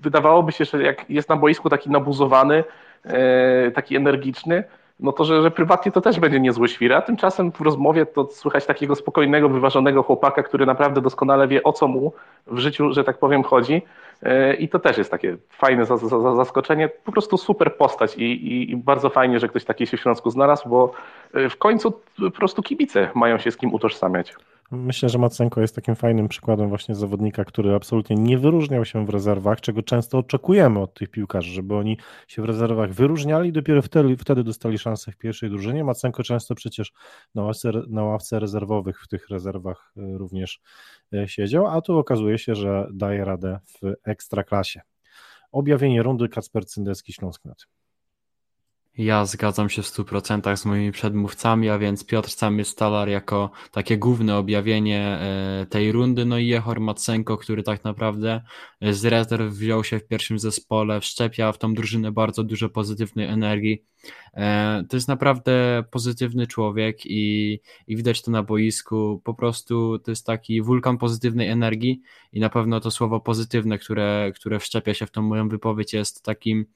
[0.00, 2.64] wydawałoby się, że jak jest na boisku taki nabuzowany,
[3.04, 4.64] e, taki energiczny,
[5.00, 7.02] no to, że, że prywatnie to też będzie niezły świra.
[7.02, 11.88] Tymczasem w rozmowie to słychać takiego spokojnego, wyważonego chłopaka, który naprawdę doskonale wie, o co
[11.88, 12.12] mu
[12.46, 13.82] w życiu, że tak powiem, chodzi.
[14.22, 15.84] E, I to też jest takie fajne
[16.36, 16.88] zaskoczenie.
[16.88, 20.30] Po prostu super postać i, i, i, bardzo fajnie, że ktoś taki się w Śląsku
[20.30, 20.92] znalazł, bo
[21.34, 24.34] e, w końcu po prostu kibice mają się z kim utożsamiać.
[24.70, 29.10] Myślę, że Macenko jest takim fajnym przykładem właśnie zawodnika, który absolutnie nie wyróżniał się w
[29.10, 31.98] rezerwach, czego często oczekujemy od tych piłkarzy, żeby oni
[32.28, 35.84] się w rezerwach wyróżniali, dopiero wtedy, wtedy dostali szansę w pierwszej drużynie.
[35.84, 36.92] Macenko często przecież
[37.34, 40.60] na ławce, na ławce rezerwowych w tych rezerwach e, również
[41.14, 44.80] e, siedział, a tu okazuje się, że daje radę w ekstraklasie.
[45.52, 47.66] Objawienie rundy Kacper Cyndecki Śląsknet.
[48.98, 53.98] Ja zgadzam się w 100% z moimi przedmówcami, a więc Piotr Samir Stalar jako takie
[53.98, 58.42] główne objawienie e, tej rundy, no i Jehor Matsenko, który tak naprawdę
[58.82, 63.84] z rezerw wziął się w pierwszym zespole, wszczepia w tą drużynę bardzo dużo pozytywnej energii.
[64.34, 69.20] E, to jest naprawdę pozytywny człowiek i, i widać to na boisku.
[69.24, 72.00] Po prostu to jest taki wulkan pozytywnej energii
[72.32, 76.24] i na pewno to słowo pozytywne, które, które wszczepia się w tą moją wypowiedź, jest
[76.24, 76.66] takim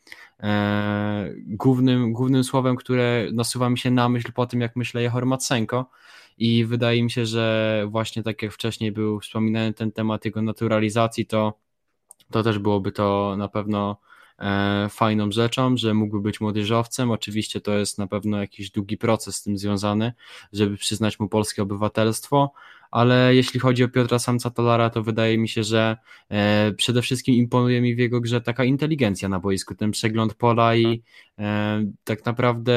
[0.41, 5.27] e, głównym, głównym słowem, które nasuwa mi się na myśl po tym, jak myślę Jehor
[5.27, 5.91] Matsenko.
[6.39, 11.27] I wydaje mi się, że właśnie tak jak wcześniej był wspominany ten temat jego naturalizacji,
[11.27, 11.59] to,
[12.31, 13.97] to też byłoby to na pewno
[14.39, 17.11] E, fajną rzeczą, że mógłby być młodzieżowcem.
[17.11, 20.13] Oczywiście to jest na pewno jakiś długi proces z tym związany,
[20.53, 22.53] żeby przyznać mu polskie obywatelstwo,
[22.91, 25.97] ale jeśli chodzi o Piotra Samca Tolara, to wydaje mi się, że
[26.29, 30.77] e, przede wszystkim imponuje mi w jego grze taka inteligencja na boisku, ten przegląd pola
[30.77, 31.03] i
[31.39, 32.73] e, tak naprawdę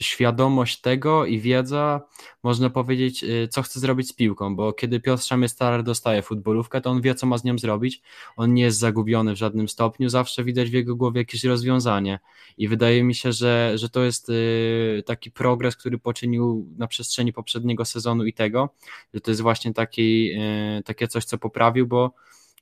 [0.00, 2.00] świadomość tego i wiedza,
[2.42, 6.90] można powiedzieć, y, co chce zrobić z piłką, bo kiedy Piotr Szamy-Starar dostaje futbolówkę, to
[6.90, 8.02] on wie, co ma z nią zrobić,
[8.36, 12.18] on nie jest zagubiony w żadnym stopniu, zawsze widać w jego głowie jakieś rozwiązanie.
[12.58, 17.32] I wydaje mi się, że, że to jest y, taki progres, który poczynił na przestrzeni
[17.32, 18.74] poprzedniego sezonu i tego,
[19.14, 20.30] że to jest właśnie taki,
[20.78, 22.14] y, takie coś, co poprawił, bo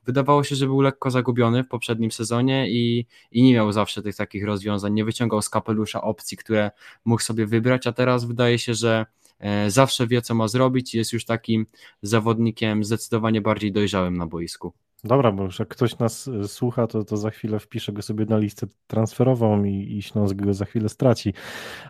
[0.06, 4.16] wydawało się, że był lekko zagubiony w poprzednim sezonie i, i nie miał zawsze tych
[4.16, 6.70] takich rozwiązań, nie wyciągał z kapelusza opcji, które
[7.04, 9.06] mógł sobie wybrać, a teraz wydaje się, że
[9.38, 11.66] e, zawsze wie, co ma zrobić i jest już takim
[12.02, 14.72] zawodnikiem zdecydowanie bardziej dojrzałym na boisku.
[15.04, 18.24] Dobra, bo już jak ktoś nas e, słucha, to, to za chwilę wpiszę go sobie
[18.24, 21.34] na listę transferową i, i Śląsk go za chwilę straci.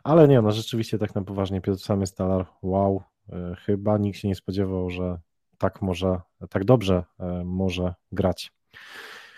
[0.04, 3.02] Ale nie, no rzeczywiście tak na poważnie, Piotr Samy Stalar, wow,
[3.32, 5.18] e, chyba nikt się nie spodziewał, że
[5.58, 8.52] tak może, tak dobrze e, może grać.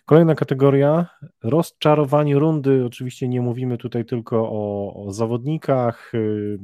[0.07, 1.07] Kolejna kategoria,
[1.43, 2.85] rozczarowanie rundy.
[2.85, 6.14] Oczywiście nie mówimy tutaj tylko o, o, zawodnikach.
[6.14, 6.59] Y,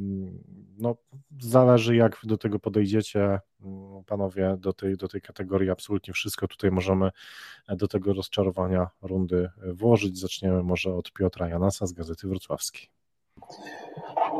[0.78, 0.96] no,
[1.40, 5.70] zależy, jak do tego podejdziecie, mm, panowie, do tej, do tej kategorii.
[5.70, 7.11] Absolutnie wszystko tutaj możemy
[7.68, 10.18] do tego rozczarowania rundy włożyć.
[10.18, 13.01] Zaczniemy może od Piotra Janasa z Gazety Wrocławskiej.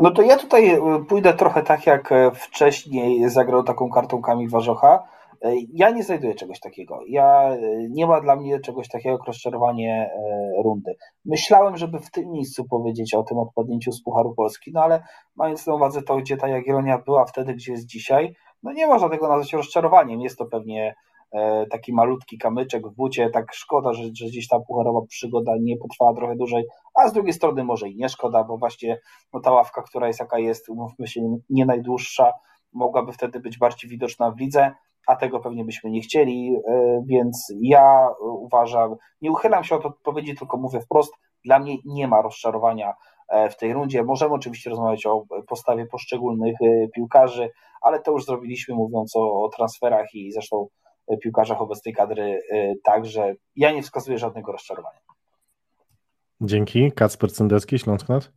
[0.01, 4.51] No to ja tutaj e, pójdę trochę tak, jak e, wcześniej zagrał taką kartą Kamil
[4.51, 5.09] Warzocha.
[5.43, 7.01] E, ja nie znajduję czegoś takiego.
[7.09, 7.57] Ja,
[7.91, 10.11] nie ma dla mnie czegoś takiego jak rozczarowanie
[10.65, 10.97] rundy.
[11.25, 15.03] Myślałem, żeby w tym miejscu powiedzieć o tym odpadnięciu z Pucharu Polski, no ale
[15.37, 19.09] mając na uwadze to, gdzie ta Jagiellonia była wtedy, gdzie jest dzisiaj, no nie można
[19.09, 20.21] tego nazwać rozczarowaniem.
[20.21, 20.95] Jest to pewnie
[21.71, 26.15] taki malutki kamyczek w bucie, tak szkoda, że, że gdzieś ta pucharowa przygoda nie potrwała
[26.15, 26.65] trochę dłużej,
[26.95, 29.01] a z drugiej strony może i nie szkoda, bo właśnie
[29.33, 32.33] no, ta ławka, która jest jaka jest, umówmy się, nie najdłuższa,
[32.73, 34.75] mogłaby wtedy być bardziej widoczna w lidze,
[35.07, 40.35] a tego pewnie byśmy nie chcieli, e, więc ja uważam, nie uchylam się od odpowiedzi,
[40.35, 41.13] tylko mówię wprost,
[41.45, 42.95] dla mnie nie ma rozczarowania
[43.29, 44.03] e, w tej rundzie.
[44.03, 46.57] Możemy oczywiście rozmawiać o postawie poszczególnych
[46.95, 47.51] piłkarzy,
[47.83, 50.67] ale to już zrobiliśmy mówiąc o transferach i zresztą
[51.23, 52.23] piłkarzach obecnej kadry
[52.53, 54.99] y, tak, że ja nie wskazuję żadnego rozczarowania.
[56.41, 56.93] Dzięki.
[56.93, 58.33] Kacper Cendecki, Śląsknet.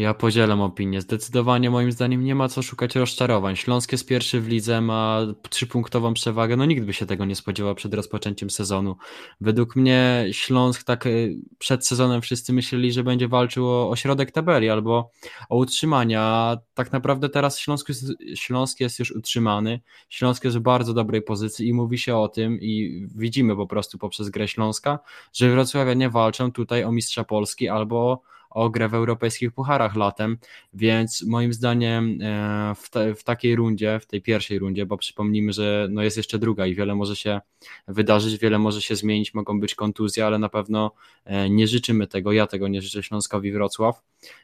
[0.00, 1.00] Ja podzielam opinię.
[1.00, 3.56] Zdecydowanie moim zdaniem nie ma co szukać rozczarowań.
[3.56, 5.20] Śląsk jest pierwszy w lidze, ma
[5.50, 6.56] trzypunktową przewagę.
[6.56, 8.96] No nikt by się tego nie spodziewał przed rozpoczęciem sezonu.
[9.40, 14.30] Według mnie Śląsk tak y, przed sezonem wszyscy myśleli, że będzie walczył o, o środek
[14.30, 15.10] tabeli albo
[15.48, 19.80] o utrzymanie, a tak naprawdę teraz Śląsk jest, Śląsk jest już utrzymany.
[20.08, 23.98] Śląsk jest w bardzo dobrej pozycji i mówi się o tym i widzimy po prostu
[23.98, 24.98] poprzez grę Śląska,
[25.32, 30.38] że Wrocławianie walczą tutaj o mistrza Polski albo o grę w europejskich pucharach latem,
[30.74, 35.52] więc moim zdaniem e, w, te, w takiej rundzie, w tej pierwszej rundzie, bo przypomnijmy,
[35.52, 37.40] że no jest jeszcze druga i wiele może się
[37.88, 40.92] wydarzyć, wiele może się zmienić, mogą być kontuzje, ale na pewno
[41.24, 44.02] e, nie życzymy tego, ja tego nie życzę Śląskowi Wrocław,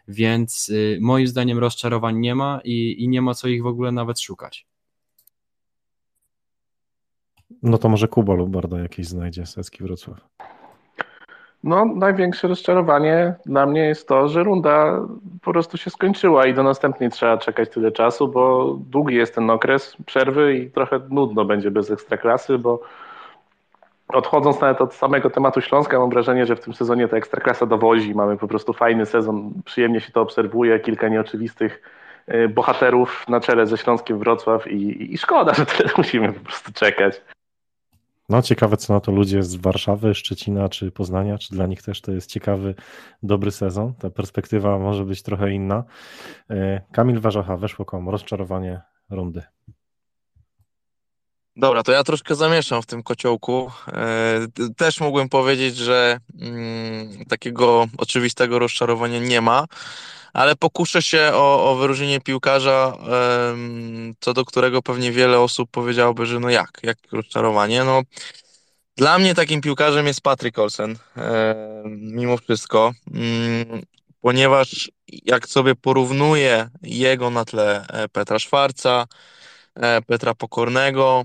[0.09, 3.93] więc y, moim zdaniem rozczarowań nie ma i, i nie ma co ich w ogóle
[3.93, 4.67] nawet szukać.
[7.63, 10.29] No to może Kuba Lubarda jakieś znajdzie, Seski Wrocław.
[11.67, 15.01] No, największe rozczarowanie dla mnie jest to, że runda
[15.43, 19.51] po prostu się skończyła i do następnej trzeba czekać tyle czasu, bo długi jest ten
[19.51, 22.81] okres przerwy i trochę nudno będzie bez ekstraklasy, bo
[24.09, 28.15] odchodząc nawet od samego tematu Śląska, mam wrażenie, że w tym sezonie ta ekstraklasa dowozi.
[28.15, 31.83] Mamy po prostu fajny sezon, przyjemnie się to obserwuje, kilka nieoczywistych
[32.35, 36.73] y, bohaterów na czele ze Śląskiem Wrocław i, i szkoda, że tyle musimy po prostu
[36.73, 37.21] czekać.
[38.29, 42.01] No, ciekawe, co na to ludzie z Warszawy, Szczecina czy Poznania, czy dla nich też
[42.01, 42.75] to jest ciekawy,
[43.23, 43.95] dobry sezon.
[43.95, 45.85] Ta perspektywa może być trochę inna.
[46.51, 49.43] E, Kamil Warzacha, weszło komu rozczarowanie rundy.
[51.57, 53.71] Dobra, to ja troszkę zamieszam w tym kociołku.
[53.89, 54.47] E,
[54.77, 59.67] też mógłbym powiedzieć, że mm, takiego oczywistego rozczarowania nie ma,
[60.37, 62.97] ale pokuszę się o, o wyróżnienie piłkarza,
[64.21, 67.85] co do którego pewnie wiele osób powiedziałoby, że no jak, jak rozczarowanie.
[67.85, 68.03] No,
[68.97, 70.99] dla mnie takim piłkarzem jest Patrick Olsen,
[71.87, 73.83] mimo wszystko, mm,
[74.21, 79.07] ponieważ jak sobie porównuję jego na tle e, Petra Szwarca,
[79.75, 81.25] e, Petra Pokornego,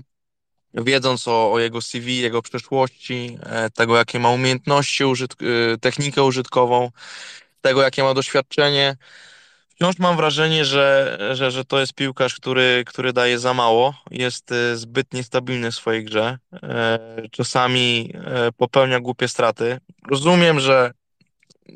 [0.74, 5.38] wiedząc o, o, jego CV, jego przeszłości, e, tego jakie ma umiejętności, użytk
[5.80, 6.90] technikę użytkową,
[7.62, 8.96] tego, jakie ma doświadczenie.
[9.68, 13.94] Wciąż mam wrażenie, że, że, że to jest piłkarz, który, który daje za mało.
[14.10, 16.38] Jest e, zbyt niestabilny w swojej grze.
[16.62, 16.98] E,
[17.30, 19.78] czasami e, popełnia głupie straty.
[20.10, 20.90] Rozumiem, że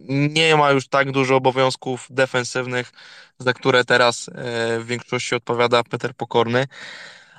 [0.09, 2.93] nie ma już tak dużo obowiązków defensywnych,
[3.39, 4.31] za które teraz
[4.79, 6.67] w większości odpowiada Peter Pokorny,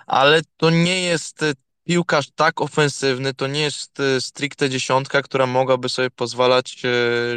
[0.08, 1.46] ale to nie jest
[1.88, 6.90] piłkarz tak ofensywny to nie jest e, stricte dziesiątka, która mogłaby sobie pozwalać e,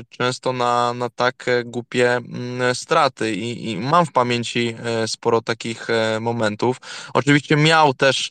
[0.08, 4.76] często na, na tak głupie mm, straty I, i mam w pamięci
[5.06, 5.88] sporo takich
[6.20, 6.76] momentów.
[7.14, 8.30] Oczywiście miał też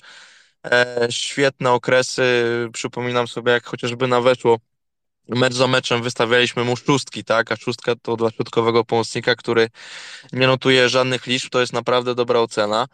[1.09, 2.43] świetne okresy,
[2.73, 4.57] przypominam sobie jak chociażby na weszło
[5.29, 7.51] mecz za meczem wystawialiśmy mu szóstki, tak?
[7.51, 9.69] A szóstka to dla środkowego pomocnika, który
[10.33, 12.87] nie notuje żadnych liczb, to jest naprawdę dobra ocena.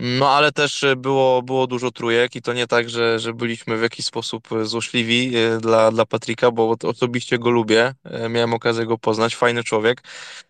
[0.00, 3.82] No ale też było, było dużo trójek i to nie tak, że, że byliśmy w
[3.82, 8.98] jakiś sposób złośliwi e, dla, dla Patryka, bo osobiście go lubię, e, miałem okazję go
[8.98, 10.02] poznać, fajny człowiek,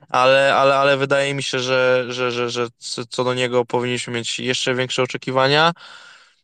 [0.09, 2.69] ale, ale, ale wydaje mi się, że, że, że, że
[3.09, 5.73] co do niego powinniśmy mieć jeszcze większe oczekiwania.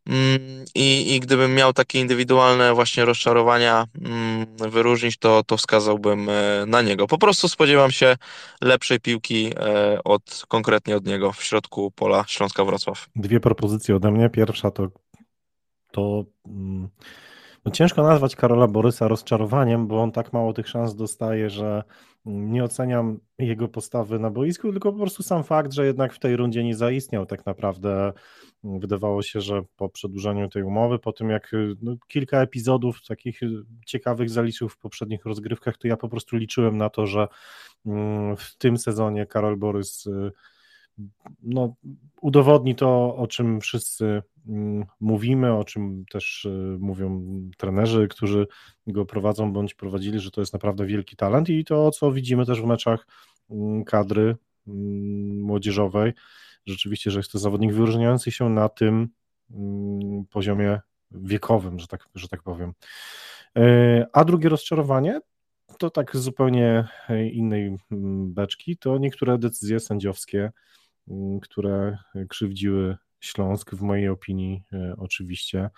[0.06, 6.66] Mm, I, I gdybym miał takie indywidualne właśnie rozczarowania mm, wyróżnić, to, to wskazałbym e,
[6.66, 7.06] na niego.
[7.06, 8.16] Po prostu spodziewam się
[8.60, 13.08] lepszej piłki e, od, konkretnie od niego w środku pola Śląska Wrocław.
[13.16, 14.30] Dwie propozycje ode mnie.
[14.30, 14.88] Pierwsza to,
[15.90, 16.88] to mm,
[17.64, 21.82] no ciężko nazwać Karola Borysa rozczarowaniem, bo on tak mało tych szans dostaje, że
[22.24, 26.36] nie oceniam jego postawy na boisku, tylko po prostu sam fakt, że jednak w tej
[26.36, 28.12] rundzie nie zaistniał tak naprawdę.
[28.64, 31.52] Wydawało się, że po przedłużeniu tej umowy, po tym jak
[31.82, 33.40] no, kilka epizodów takich
[33.86, 37.28] ciekawych zaliczył w poprzednich rozgrywkach, to ja po prostu liczyłem na to, że
[37.86, 40.32] mm, w tym sezonie Karol Borys y,
[41.42, 41.74] no,
[42.20, 47.22] udowodni to, o czym wszyscy mm, mówimy, o czym też y, mówią
[47.56, 48.46] trenerzy, którzy
[48.86, 52.62] go prowadzą bądź prowadzili, że to jest naprawdę wielki talent i to, co widzimy też
[52.62, 53.06] w meczach
[53.50, 54.36] mm, kadry
[54.66, 56.12] młodzieżowej,
[56.66, 59.08] rzeczywiście, że jest to zawodnik wyróżniający się na tym
[59.50, 60.80] mm, poziomie
[61.10, 62.72] wiekowym, że tak, że tak powiem.
[63.56, 65.20] E, a drugie rozczarowanie
[65.78, 66.88] to tak zupełnie
[67.32, 70.52] innej mm, beczki, to niektóre decyzje sędziowskie, mm,
[71.42, 71.98] które
[72.28, 75.70] krzywdziły Śląsk, w mojej opinii e, oczywiście.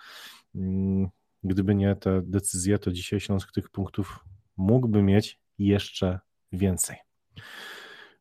[1.43, 4.19] Gdyby nie te decyzje, to dzisiaj Śląsk tych punktów
[4.57, 6.19] mógłby mieć jeszcze
[6.51, 6.97] więcej.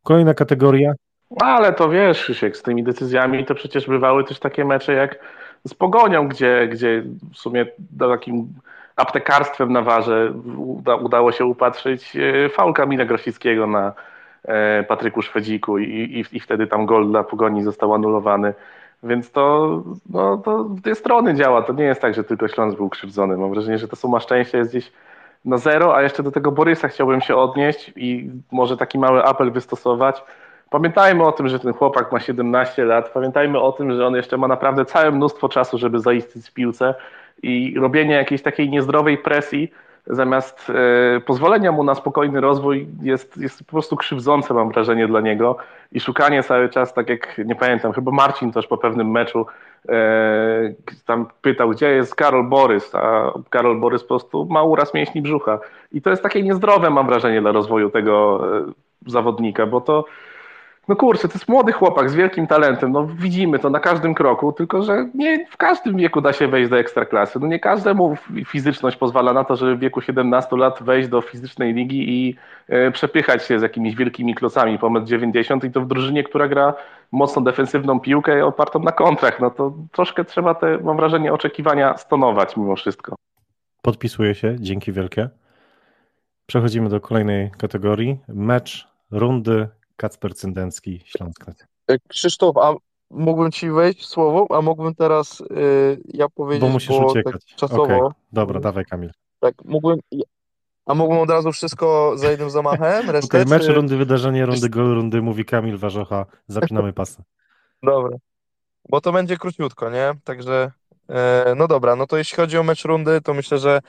[0.02, 0.92] Kolejna kategoria
[1.30, 5.18] no, ale to wiesz, Krzysiek, z tymi decyzjami to przecież bywały też takie mecze jak
[5.66, 7.02] z Pogonią, gdzie, gdzie
[7.32, 7.66] w sumie
[7.98, 8.54] takim
[8.96, 13.92] aptekarstwem na warze uda, udało się upatrzyć e, faul Kamila Grosickiego na
[14.88, 18.54] Patryku Szwedziku i, i, i wtedy tam gol dla Pogoni został anulowany.
[19.02, 21.62] Więc to, no, to w dwie strony działa.
[21.62, 23.36] To nie jest tak, że tylko Śląsk był krzywdzony.
[23.36, 24.92] Mam wrażenie, że ta suma szczęścia jest gdzieś
[25.44, 29.52] na zero, a jeszcze do tego Borysa chciałbym się odnieść i może taki mały apel
[29.52, 30.22] wystosować
[30.70, 34.36] Pamiętajmy o tym, że ten chłopak ma 17 lat, pamiętajmy o tym, że on jeszcze
[34.36, 36.94] ma naprawdę całe mnóstwo czasu, żeby zaistnieć w piłce
[37.42, 39.72] i robienie jakiejś takiej niezdrowej presji
[40.06, 40.70] zamiast
[41.16, 45.56] e, pozwolenia mu na spokojny rozwój jest, jest po prostu krzywdzące, mam wrażenie, dla niego.
[45.92, 49.46] I szukanie cały czas, tak jak nie pamiętam, chyba Marcin też po pewnym meczu
[49.88, 50.74] e,
[51.06, 55.58] tam pytał, gdzie jest Karol Borys, a Karol Borys po prostu ma uraz mięśni brzucha.
[55.92, 58.72] I to jest takie niezdrowe, mam wrażenie, dla rozwoju tego e,
[59.06, 60.04] zawodnika, bo to
[60.88, 64.52] no kurczę, to jest młody chłopak z wielkim talentem, no widzimy to na każdym kroku,
[64.52, 67.40] tylko że nie w każdym wieku da się wejść do ekstraklasy.
[67.40, 68.16] No nie każdemu
[68.46, 72.36] fizyczność pozwala na to, żeby w wieku 17 lat wejść do fizycznej ligi i
[72.68, 76.74] e, przepychać się z jakimiś wielkimi klocami po 90 i to w drużynie, która gra
[77.12, 79.40] mocno defensywną piłkę opartą na kontrach.
[79.40, 83.14] No to troszkę trzeba te, mam wrażenie, oczekiwania stonować mimo wszystko.
[83.82, 85.28] Podpisuję się, dzięki wielkie.
[86.46, 88.18] Przechodzimy do kolejnej kategorii.
[88.28, 91.66] Mecz rundy Kacper Cyndęcki, Śląsk.net.
[91.88, 92.74] E, Krzysztof, a
[93.10, 97.32] mógłbym ci wejść słowo, a mógłbym teraz y, ja powiedzieć, bo musisz bo uciekać.
[97.32, 97.82] Tak czasowo.
[97.82, 98.10] Okay.
[98.32, 99.10] Dobra, dawaj Kamil.
[99.40, 99.98] Tak, mógłbym,
[100.86, 103.10] a mógłbym od razu wszystko za jednym zamachem?
[103.10, 103.72] Resztę, okay, mecz, czy...
[103.72, 107.22] rundy, wydarzenie, rundy, gol, rundy, mówi Kamil Warzocha, zapinamy pasy.
[107.82, 108.16] Dobra,
[108.88, 110.14] bo to będzie króciutko, nie?
[110.24, 110.70] Także,
[111.08, 113.80] e, no dobra, no to jeśli chodzi o mecz rundy, to myślę, że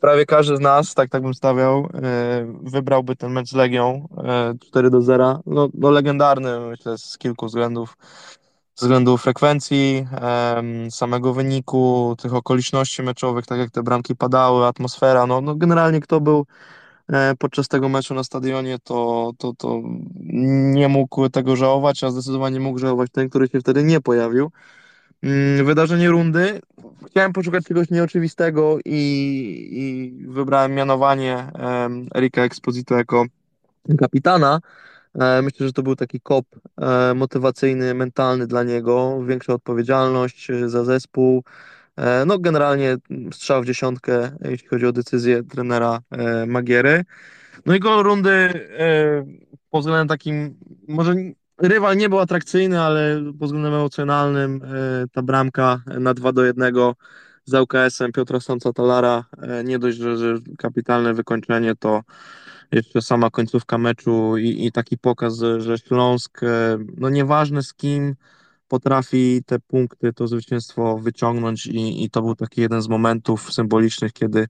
[0.00, 4.08] prawie każdy z nas, tak, tak bym stawiał, e, wybrałby ten mecz z Legią
[4.60, 5.40] 4 e, do 0.
[5.46, 7.96] No, no legendarny, myślę, z kilku względów.
[8.74, 10.06] Z względu frekwencji,
[10.90, 15.26] samego wyniku, tych okoliczności meczowych, tak jak te bramki padały, atmosfera.
[15.26, 16.46] No, no generalnie kto był
[17.08, 19.80] e, podczas tego meczu na stadionie, to, to, to
[20.72, 24.50] nie mógł tego żałować, a zdecydowanie mógł żałować ten, który się wtedy nie pojawił.
[25.22, 26.60] Mm, wydarzenie rundy.
[27.06, 29.00] Chciałem poszukać czegoś nieoczywistego i,
[29.70, 33.24] i wybrałem mianowanie um, Erika Exposito jako
[33.98, 34.60] kapitana.
[35.14, 36.46] E, myślę, że to był taki kop
[36.80, 41.44] e, motywacyjny, mentalny dla niego, większa odpowiedzialność e, za zespół.
[42.26, 42.96] No, generalnie
[43.32, 45.98] strzał w dziesiątkę, jeśli chodzi o decyzję trenera
[46.46, 47.04] Magiery.
[47.66, 48.68] No i gol rundy
[49.70, 50.54] pod względem takim,
[50.88, 51.14] może
[51.62, 54.60] rywal nie był atrakcyjny, ale pod względem emocjonalnym
[55.12, 56.74] ta bramka na 2 do 1
[57.44, 59.24] z ŁKS-em Piotra Sąca Talara,
[59.64, 62.02] nie dość, że, że kapitalne wykończenie, to
[62.72, 66.40] jeszcze sama końcówka meczu i, i taki pokaz, że Śląsk,
[66.96, 68.16] no nieważne z kim,
[68.70, 74.12] potrafi te punkty, to zwycięstwo wyciągnąć i, i to był taki jeden z momentów symbolicznych,
[74.12, 74.48] kiedy,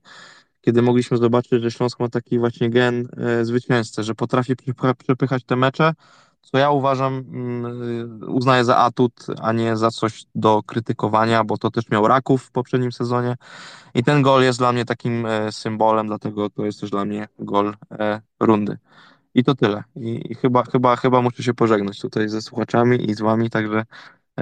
[0.61, 4.55] kiedy mogliśmy zobaczyć, że Śląsk ma taki właśnie gen e, zwycięzcy, że potrafi
[4.97, 5.93] przepychać te mecze,
[6.41, 11.71] co ja uważam, mm, uznaję za atut, a nie za coś do krytykowania, bo to
[11.71, 13.35] też miał Raków w poprzednim sezonie
[13.93, 17.27] i ten gol jest dla mnie takim e, symbolem, dlatego to jest też dla mnie
[17.39, 18.77] gol e, rundy.
[19.33, 19.83] I to tyle.
[19.95, 23.85] I, chyba, chyba, chyba muszę się pożegnać tutaj ze słuchaczami i z wami, także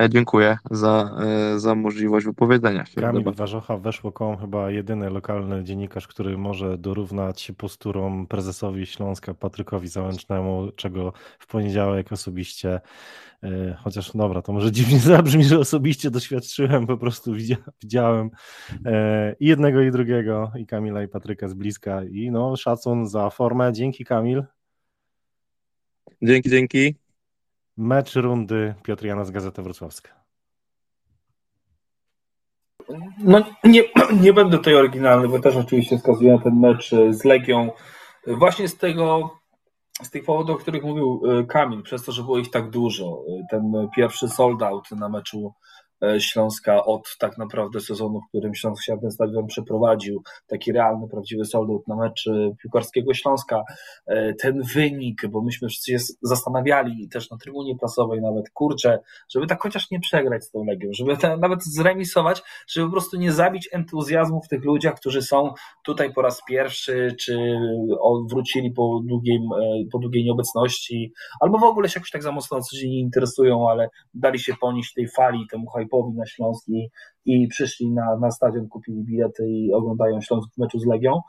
[0.09, 3.01] dziękuję za, e, za możliwość wypowiedzenia się.
[3.01, 9.87] Kamil Warzocha weszło koło chyba jedyny lokalny dziennikarz, który może dorównać posturą prezesowi Śląska Patrykowi
[9.87, 12.81] Załęcznemu, czego w poniedziałek osobiście
[13.43, 17.33] e, Chociaż dobra, to może dziwnie zabrzmi, że osobiście doświadczyłem, po prostu
[17.83, 18.29] widziałem
[19.39, 22.03] i jednego, i drugiego, i Kamila, i Patryka z bliska.
[22.03, 23.73] I no, szacun za formę.
[23.73, 24.43] Dzięki, Kamil.
[26.21, 27.08] Dzięki, dzięki.
[27.79, 30.09] Mecz rundy Piotr Janas, Gazeta Wrocławska.
[33.17, 33.83] No nie,
[34.21, 37.71] nie będę tutaj oryginalny, bo też oczywiście wskazuję ten mecz z Legią.
[38.27, 39.29] Właśnie z tego,
[40.03, 43.23] z tych powodów, o których mówił e, Kamil, przez to, że było ich tak dużo.
[43.51, 45.78] Ten pierwszy sold out na meczu E,
[46.19, 51.87] Śląska od tak naprawdę sezonu, w którym Śląsk się stadion przeprowadził, taki realny, prawdziwy soldat
[51.87, 53.63] na mecz e, piłkarskiego Śląska,
[54.07, 59.47] e, ten wynik, bo myśmy wszyscy się zastanawiali też na trybunie prasowej nawet, kurczę, żeby
[59.47, 63.69] tak chociaż nie przegrać z tą Legią, żeby nawet zremisować, żeby po prostu nie zabić
[63.71, 65.53] entuzjazmu w tych ludziach, którzy są
[65.85, 67.59] tutaj po raz pierwszy, czy
[68.29, 69.41] wrócili po, długim,
[69.91, 73.89] po długiej nieobecności, albo w ogóle się jakoś tak za mocno coś nie interesują, ale
[74.13, 76.89] dali się ponieść tej fali, temu hype'owi na Śląsk i,
[77.25, 81.21] i przyszli na, na stadion, kupili bilety i oglądają Śląsk w meczu z Legią.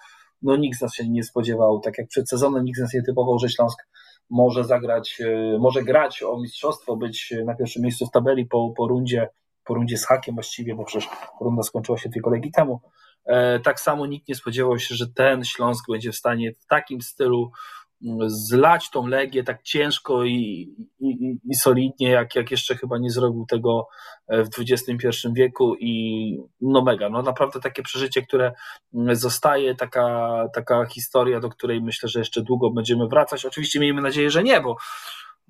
[0.43, 3.03] No nikt z nas się nie spodziewał, tak jak przed sezonem nikt z nas nie
[3.03, 3.79] typował, że Śląsk
[4.31, 8.89] może zagrać, e, może grać o mistrzostwo, być na pierwszym miejscu w tabeli po, po
[8.89, 9.29] rundzie,
[9.65, 11.09] po rundzie z hakiem właściwie, bo przecież
[11.41, 12.81] runda skończyła się tylko legi temu.
[13.27, 17.01] E, tak samo nikt nie spodziewał się, że ten Śląsk będzie w stanie w takim
[17.01, 17.51] stylu
[18.27, 23.47] zlać tą Legię tak ciężko i, i, i solidnie, jak, jak jeszcze chyba nie zrobił
[23.47, 23.89] tego
[24.29, 28.53] e, w XXI wieku i no mega, no naprawdę takie przeżycie, które
[29.13, 33.47] zostaje, taka, taka historia, do której myślę, że jeszcze długo będziemy wracać.
[33.47, 34.77] Oczywiście miejmy nadzieję, że nie, bo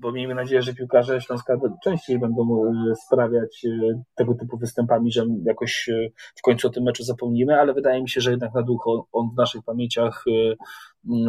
[0.01, 5.27] bo miejmy nadzieję, że piłkarze Śląska częściej będą e, sprawiać e, tego typu występami, że
[5.45, 8.63] jakoś e, w końcu o tym meczu zapomnimy, ale wydaje mi się, że jednak na
[8.63, 10.25] długo on w naszych pamięciach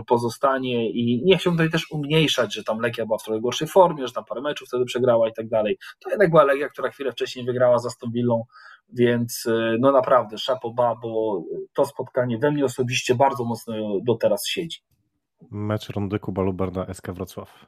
[0.07, 4.07] pozostanie i nie chciałbym tutaj też umniejszać, że tam Legia była w trochę gorszej formie,
[4.07, 5.77] że tam parę meczów wtedy przegrała i tak dalej.
[5.99, 8.43] To jednak była Legia, która chwilę wcześniej wygrała za Villą,
[8.93, 9.47] więc
[9.79, 11.43] no naprawdę szapoba, bo
[11.73, 14.79] to spotkanie we mnie osobiście bardzo mocno do teraz siedzi.
[15.51, 17.67] Mecz rundy Kuba Lubarda SK Wrocław.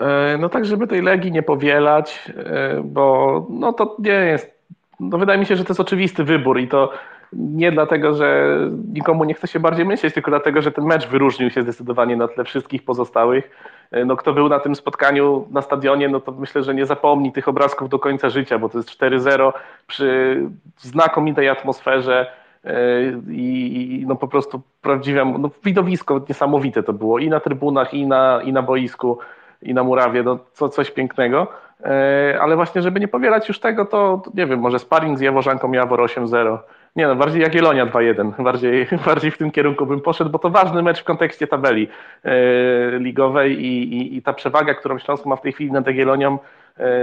[0.00, 4.58] E, no tak, żeby tej legi nie powielać, e, bo no to nie jest,
[5.00, 6.92] no wydaje mi się, że to jest oczywisty wybór i to
[7.32, 8.58] nie dlatego, że
[8.92, 12.28] nikomu nie chce się bardziej myśleć, tylko dlatego, że ten mecz wyróżnił się zdecydowanie na
[12.28, 13.50] tle wszystkich pozostałych.
[13.90, 17.32] E, no kto był na tym spotkaniu na stadionie, no to myślę, że nie zapomni
[17.32, 19.52] tych obrazków do końca życia, bo to jest 4-0
[19.86, 20.42] przy
[20.78, 22.26] znakomitej atmosferze
[23.30, 28.42] i no po prostu prawdziwe, no widowisko niesamowite to było i na trybunach, i na,
[28.42, 29.18] i na boisku
[29.62, 31.46] i na murawie, no co, coś pięknego.
[31.84, 35.72] E, ale właśnie, żeby nie powielać już tego, to, nie wiem, może sparring z Jaworzanką
[35.72, 36.58] Jawor 8-0.
[36.96, 38.42] Nie no, bardziej Jagiellonia 2-1.
[38.42, 41.88] Bardziej, bardziej w tym kierunku bym poszedł, bo to ważny mecz w kontekście tabeli
[42.24, 42.30] e,
[42.98, 46.38] ligowej i, i, i, ta przewaga, którą Śląsk ma w tej chwili nad Jagiellonią,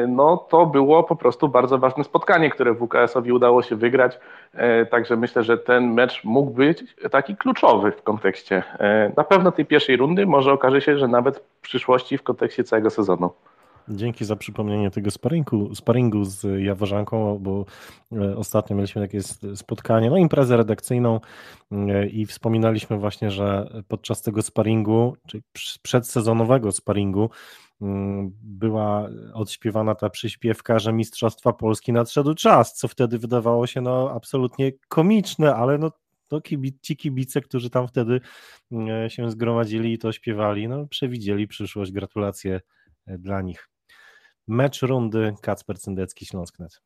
[0.07, 4.19] no to było po prostu bardzo ważne spotkanie, które WKS-owi udało się wygrać.
[4.53, 9.51] E, także myślę, że ten mecz mógł być taki kluczowy w kontekście e, na pewno
[9.51, 10.25] tej pierwszej rundy.
[10.25, 13.29] Może okaże się, że nawet w przyszłości w kontekście całego sezonu.
[13.89, 17.65] Dzięki za przypomnienie tego sparingu, sparingu z Jaworzanką, bo
[18.35, 19.19] ostatnio mieliśmy takie
[19.55, 21.19] spotkanie, no imprezę redakcyjną
[22.11, 25.41] i wspominaliśmy właśnie, że podczas tego sparingu, czy
[25.81, 27.29] przedsezonowego sparingu,
[27.81, 34.11] Mm, była odśpiewana ta przyśpiewka, że Mistrzostwa Polski nadszedł czas, co wtedy wydawało się no
[34.15, 35.91] absolutnie komiczne, ale no
[36.27, 38.21] to kibic, ci kibice, którzy tam wtedy
[38.71, 42.61] mm, się zgromadzili i to śpiewali, no przewidzieli przyszłość, gratulacje
[43.07, 43.74] e, dla nich.
[44.47, 46.81] Mecz rundy Kacper Cyndecki, Śląsknet.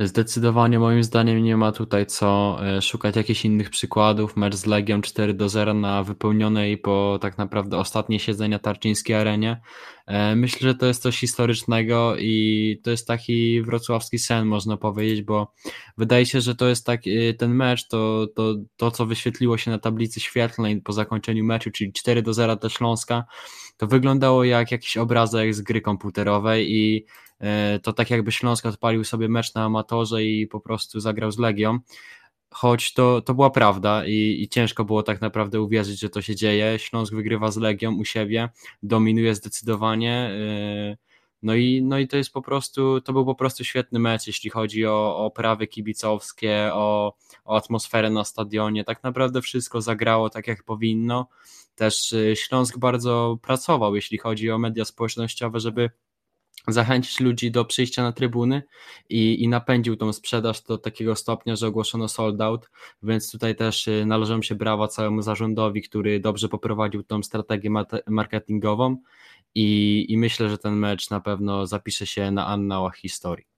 [0.00, 4.36] Zdecydowanie moim zdaniem nie ma tutaj co e, szukać jakichś innych przykładów.
[4.36, 9.60] Mecz z Legią 4 do 0 na wypełnionej po tak naprawdę ostatnie siedzenia tarczyńskiej arenie.
[10.06, 15.22] E, myślę, że to jest coś historycznego i to jest taki wrocławski sen, można powiedzieć,
[15.22, 15.52] bo
[15.98, 19.70] wydaje się, że to jest tak, e, ten mecz, to, to, to co wyświetliło się
[19.70, 23.24] na tablicy świetlnej po zakończeniu meczu, czyli 4 do 0 dla Śląska,
[23.76, 27.06] to wyglądało jak jakiś obrazek z gry komputerowej i
[27.82, 31.78] to tak jakby Śląsk odpalił sobie mecz na amatorze i po prostu zagrał z Legią,
[32.54, 36.36] choć to, to była prawda i, i ciężko było tak naprawdę uwierzyć, że to się
[36.36, 36.78] dzieje.
[36.78, 38.48] Śląsk wygrywa z Legią u siebie,
[38.82, 40.12] dominuje zdecydowanie.
[40.12, 40.96] E,
[41.42, 44.50] no i, no i to jest po prostu, to był po prostu świetny mecz, jeśli
[44.50, 48.84] chodzi o, o prawy kibicowskie, o, o atmosferę na stadionie.
[48.84, 51.28] Tak naprawdę wszystko zagrało tak, jak powinno.
[51.74, 55.90] Też e, Śląsk bardzo pracował, jeśli chodzi o media społecznościowe, żeby
[56.68, 58.62] zachęcić ludzi do przyjścia na trybuny
[59.08, 62.70] i, i napędził tą sprzedaż do takiego stopnia, że ogłoszono sold out,
[63.02, 67.70] więc tutaj też y, należą się brawa całemu zarządowi, który dobrze poprowadził tą strategię
[68.06, 68.96] marketingową
[69.54, 73.53] i, i myślę, że ten mecz na pewno zapisze się na annałach historii.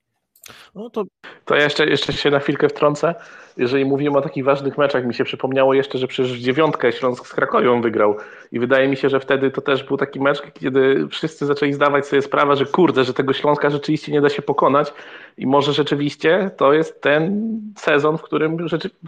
[0.74, 1.04] No to...
[1.44, 3.14] to jeszcze, jeszcze się na chwilkę wtrącę.
[3.56, 7.32] Jeżeli mówimy o takich ważnych meczach, mi się przypomniało jeszcze, że przecież dziewiątkę Śląsk z
[7.32, 8.16] Krakowią wygrał
[8.52, 12.06] i wydaje mi się, że wtedy to też był taki mecz, kiedy wszyscy zaczęli zdawać
[12.06, 14.92] sobie sprawę, że kurde, że tego Śląska rzeczywiście nie da się pokonać
[15.38, 18.56] i może rzeczywiście to jest ten sezon, w którym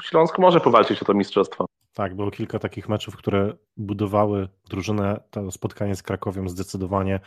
[0.02, 1.66] Śląsk może powalczyć o to mistrzostwo.
[1.94, 5.20] Tak, było kilka takich meczów, które budowały drużynę.
[5.30, 7.20] To spotkanie z Krakowią zdecydowanie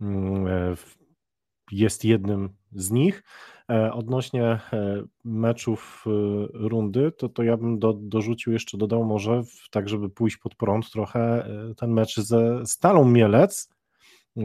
[0.00, 0.76] mm, e,
[1.72, 3.22] jest jednym z nich.
[3.70, 4.60] E, odnośnie e,
[5.24, 6.10] meczów e,
[6.68, 10.90] rundy, to, to ja bym do, dorzucił jeszcze, dodał może, tak żeby pójść pod prąd
[10.90, 11.46] trochę,
[11.76, 13.70] ten mecz ze Stalą Mielec,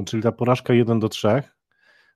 [0.05, 1.43] czyli ta porażka 1 do 3,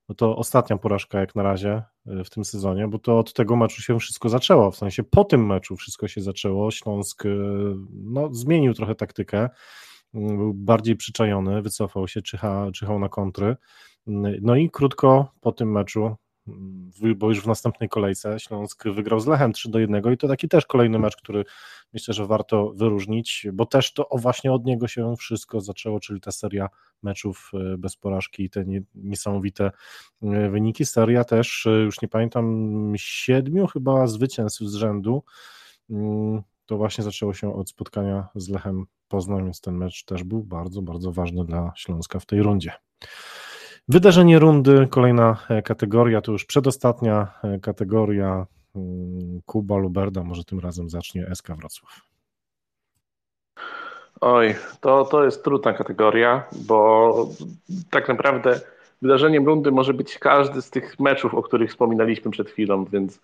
[0.09, 3.81] no to ostatnia porażka jak na razie w tym sezonie, bo to od tego meczu
[3.81, 7.23] się wszystko zaczęło, w sensie po tym meczu wszystko się zaczęło, Śląsk
[7.91, 9.49] no, zmienił trochę taktykę,
[10.13, 13.55] był bardziej przyczajony, wycofał się, czyha, czyhał na kontry,
[14.41, 16.15] no i krótko po tym meczu,
[17.15, 20.47] bo już w następnej kolejce Śląsk wygrał z Lechem 3 do 1 i to taki
[20.47, 21.45] też kolejny mecz, który
[21.93, 26.31] myślę, że warto wyróżnić, bo też to właśnie od niego się wszystko zaczęło, czyli ta
[26.31, 26.69] seria
[27.03, 28.65] meczów e, bez porażki i te
[28.95, 29.71] niesamowite
[30.23, 30.85] e, wyniki.
[30.85, 35.23] Seria też, e, już nie pamiętam, siedmiu chyba zwycięstw z rzędu.
[35.89, 40.43] Mm, to właśnie zaczęło się od spotkania z Lechem Poznań, więc ten mecz też był
[40.43, 42.71] bardzo, bardzo ważny dla Śląska w tej rundzie.
[43.87, 48.45] Wydarzenie rundy, kolejna e, kategoria, to już przedostatnia e, kategoria
[48.75, 52.01] mm, Kuba Luberda, może tym razem zacznie SK Wrocław.
[54.21, 57.13] Oj, to, to jest trudna kategoria, bo
[57.89, 58.59] tak naprawdę
[59.01, 63.19] wydarzeniem rundy może być każdy z tych meczów, o których wspominaliśmy przed chwilą, więc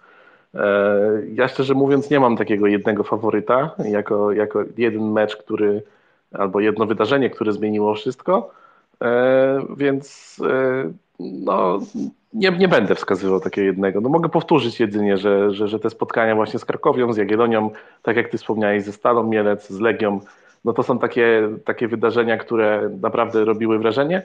[0.53, 5.83] e, ja szczerze mówiąc nie mam takiego jednego faworyta, jako, jako jeden mecz, który
[6.31, 8.51] albo jedno wydarzenie, które zmieniło wszystko.
[9.03, 11.79] E, więc e, no,
[12.33, 14.01] nie, nie będę wskazywał takiego jednego.
[14.01, 17.71] No, mogę powtórzyć jedynie, że, że, że te spotkania właśnie z Krakowią, z Jagiellonią,
[18.03, 20.19] tak jak ty wspomniałeś, ze Stalą Mielec, z Legią,
[20.65, 24.21] no to są takie, takie wydarzenia, które naprawdę robiły wrażenie.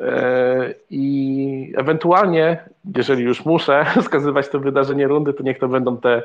[0.00, 2.64] E, I ewentualnie,
[2.96, 6.22] jeżeli już muszę wskazywać to wydarzenie rundy, to niech to będą te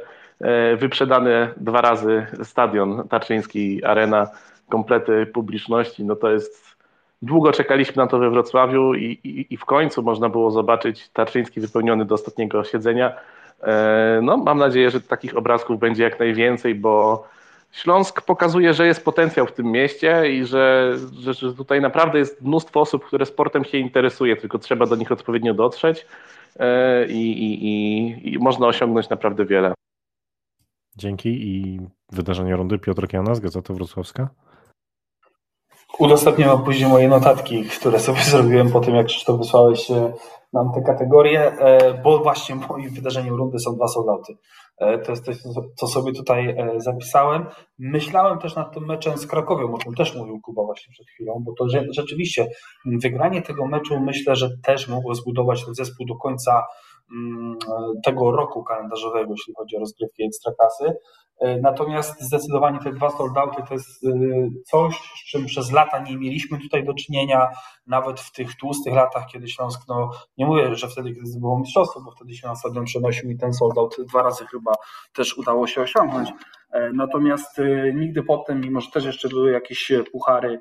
[0.78, 4.28] wyprzedane dwa razy stadion Tarczyński, arena,
[4.69, 6.03] komplety publiczności.
[6.06, 6.70] No to jest
[7.22, 11.61] Długo czekaliśmy na to we Wrocławiu i, i, i w końcu można było zobaczyć Tarczyński
[11.61, 13.14] wypełniony do ostatniego siedzenia.
[13.64, 17.23] E, no, mam nadzieję, że takich obrazków będzie jak najwięcej, bo
[17.72, 22.41] Śląsk pokazuje, że jest potencjał w tym mieście i że, że, że, tutaj naprawdę jest
[22.41, 26.06] mnóstwo osób, które sportem się interesuje, tylko trzeba do nich odpowiednio dotrzeć
[26.60, 29.73] e, i, i, można osiągnąć naprawdę wiele.
[30.98, 31.80] Dzięki i
[32.11, 34.30] wydarzenie rundy Piotr Kiana z Gazeta Wrocławska.
[35.99, 40.13] Udostępniam później moje notatki, które sobie zrobiłem po tym, jak Krzysztof wysłałeś e,
[40.53, 44.38] nam te kategorie, e, bo właśnie moim wydarzeniem rundy są dwa soldauty.
[44.77, 45.38] E, to jest coś,
[45.76, 47.45] co sobie tutaj zapisałem.
[47.80, 51.43] Myślałem też nad tym meczem z Krakowią, o czym też mówił Kuba właśnie przed chwilą,
[51.45, 52.47] bo to rzeczywiście
[52.85, 56.63] wygranie tego meczu myślę, że też mogło zbudować ten zespół do końca
[57.11, 57.57] mm,
[58.05, 60.93] tego roku kalendarzowego, jeśli chodzi o rozgrywki Ekstraklasy.
[61.41, 64.09] E, natomiast zdecydowanie te dwa soldauty to jest e,
[64.65, 67.49] coś, z czym przez lata nie mieliśmy tutaj do czynienia,
[67.88, 72.01] nawet w tych tłustych latach, kiedy Śląsk, no nie mówię, że wtedy, kiedy było mistrzostwo,
[72.01, 74.73] bo wtedy się na stadion przenosił i ten soldaut dwa razy chyba
[75.13, 76.30] też udało się osiągnąć.
[76.93, 77.61] Natomiast
[77.93, 80.60] nigdy potem, mimo że też jeszcze były jakieś puchary,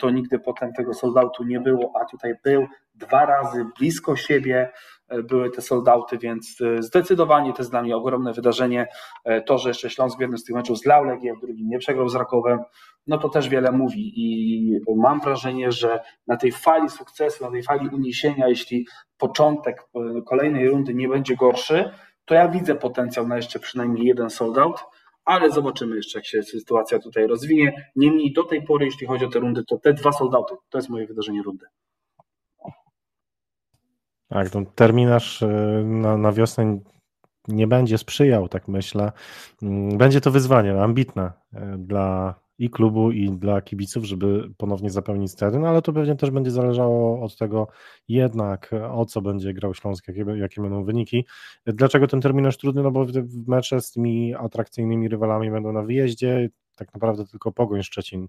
[0.00, 4.72] to nigdy potem tego soldautu nie było, a tutaj był dwa razy blisko siebie
[5.24, 8.86] były te soldauty, więc zdecydowanie to jest dla mnie ogromne wydarzenie.
[9.46, 12.08] To, że jeszcze Śląsk w jednym z tych meczów zlał Legię, w drugim nie przegrał
[12.08, 12.58] z Rakowem,
[13.06, 17.62] no to też wiele mówi i mam wrażenie, że na tej fali sukcesu, na tej
[17.62, 18.86] fali uniesienia, jeśli
[19.18, 21.90] początek e, kolejnej rundy nie będzie gorszy,
[22.24, 24.84] to ja widzę potencjał na jeszcze przynajmniej jeden sold out,
[25.24, 27.90] ale zobaczymy jeszcze, jak się sytuacja tutaj rozwinie.
[27.96, 30.78] Niemniej do tej pory, jeśli chodzi o te rundy, to te dwa sold outy, to
[30.78, 31.66] jest moje wydarzenie rundy.
[34.28, 35.46] Tak, ten terminarz e,
[35.84, 36.78] na, na wiosnę
[37.48, 39.12] nie będzie sprzyjał, tak myślę.
[39.62, 45.32] Mm, będzie to wyzwanie ambitne e, dla i klubu, i dla kibiców, żeby ponownie zapełnić
[45.32, 47.68] stadion, ale to pewnie też będzie zależało od tego
[48.08, 51.26] jednak, o co będzie grał Śląsk, jakie, jakie będą wyniki.
[51.66, 52.82] Dlaczego ten terminarz trudny?
[52.82, 53.06] No bo
[53.46, 58.28] mecze z tymi atrakcyjnymi rywalami będą na wyjeździe, tak naprawdę tylko Pogoń Szczecin,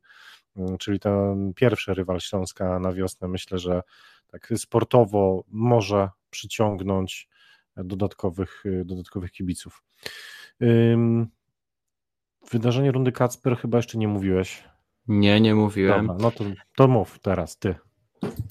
[0.56, 3.82] mm, czyli ten pierwszy rywal Śląska na wiosnę, myślę, że
[4.28, 7.30] tak sportowo może przyciągnąć
[7.78, 9.84] dodatkowych, dodatkowych kibiców.
[12.52, 14.64] Wydarzenie rundy Kacper chyba jeszcze nie mówiłeś.
[15.08, 16.08] Nie, nie mówiłem.
[16.08, 16.44] Dobra, no to,
[16.76, 17.76] to mów teraz, ty.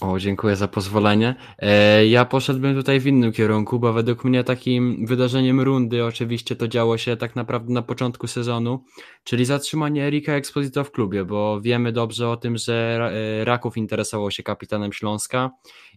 [0.00, 1.34] O, dziękuję za pozwolenie.
[1.58, 6.68] E, ja poszedłbym tutaj w innym kierunku, bo według mnie takim wydarzeniem rundy oczywiście to
[6.68, 8.84] działo się tak naprawdę na początku sezonu,
[9.24, 14.30] czyli zatrzymanie Erika Exposito w klubie, bo wiemy dobrze o tym, że e, Raków interesował
[14.30, 15.50] się kapitanem Śląska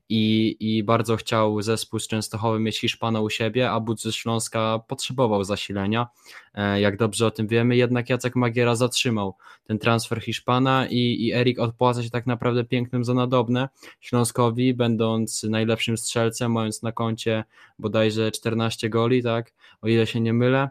[0.10, 4.80] i, i bardzo chciał zespół z Częstochowy mieć Hiszpana u siebie, a Budz ze Śląska
[4.88, 6.08] potrzebował zasilenia,
[6.54, 9.36] e, jak dobrze o tym wiemy, jednak Jacek Magiera zatrzymał
[9.68, 13.65] ten transfer Hiszpana i, i Erik odpłaca się tak naprawdę pięknym za nadobne
[14.00, 17.44] Śląskowi, będąc najlepszym strzelcem, mając na koncie
[17.80, 20.70] bodajże 14 goli, tak, o ile się nie mylę.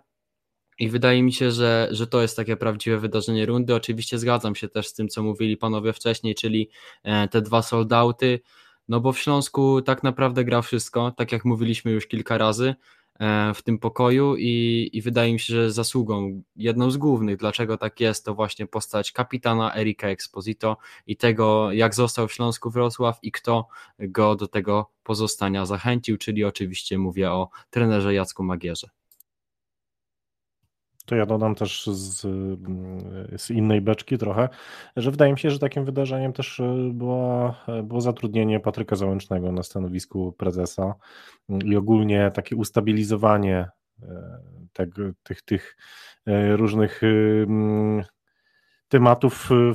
[0.79, 3.75] I wydaje mi się, że, że to jest takie prawdziwe wydarzenie rundy.
[3.75, 6.71] Oczywiście zgadzam się też z tym, co mówili panowie wcześniej, czyli
[7.03, 8.41] e, te dwa soldauty.
[8.89, 12.75] No bo w Śląsku tak naprawdę gra wszystko, tak jak mówiliśmy już kilka razy
[13.55, 18.01] w tym pokoju i, i wydaje mi się, że zasługą, jedną z głównych, dlaczego tak
[18.01, 20.77] jest, to właśnie postać kapitana Erika Exposito
[21.07, 23.69] i tego, jak został w Śląsku Wrocław i kto
[23.99, 28.89] go do tego pozostania zachęcił, czyli oczywiście mówię o trenerze Jacku Magierze.
[31.07, 32.21] To ja dodam też z,
[33.41, 34.49] z, innej beczki trochę,
[34.97, 39.53] że wydaje mi się, że takim wydarzeniem też e, było, e, było zatrudnienie Patryka Załęcznego
[39.53, 40.95] na stanowisku prezesa.
[41.65, 43.69] I ogólnie takie ustabilizowanie
[44.03, 44.39] e,
[45.23, 45.77] tych, tych
[46.57, 47.01] różnych
[48.95, 49.75] tematów w,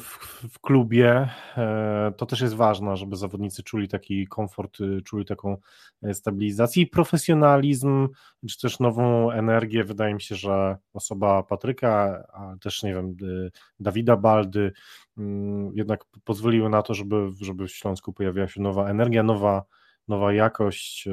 [0.50, 1.30] w, klubie.
[1.58, 5.58] E, to też jest ważne, żeby zawodnicy czuli taki komfort, y, czuli taką
[6.04, 8.08] e, stabilizację i profesjonalizm,
[8.50, 9.84] czy też nową energię.
[9.84, 14.72] Wydaje mi się, że osoba Patryka, a też nie wiem, y, Dawida Baldy,
[15.18, 19.64] mm, jednak pozwoliły na to, żeby, żeby w Śląsku pojawiła się nowa energia, nowa
[20.08, 21.12] nowa jakość, e,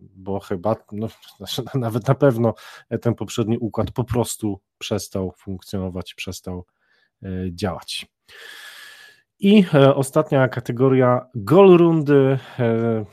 [0.00, 2.54] bo chyba, no, znaczy nawet na pewno
[3.00, 6.64] ten poprzedni układ po prostu przestał funkcjonować, przestał
[7.50, 8.06] działać.
[9.38, 12.38] I e, ostatnia kategoria gol rundy.
[12.58, 13.04] E,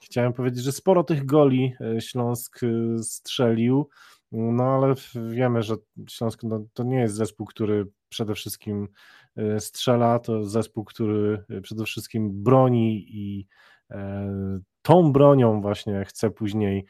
[0.00, 2.60] chciałem powiedzieć, że sporo tych goli Śląsk
[3.02, 3.88] strzelił,
[4.32, 4.94] no ale
[5.30, 5.74] wiemy, że
[6.10, 8.88] Śląsk no, to nie jest zespół, który przede wszystkim
[9.58, 13.46] strzela, to zespół, który przede wszystkim broni i
[14.82, 16.84] tą bronią właśnie chce później e,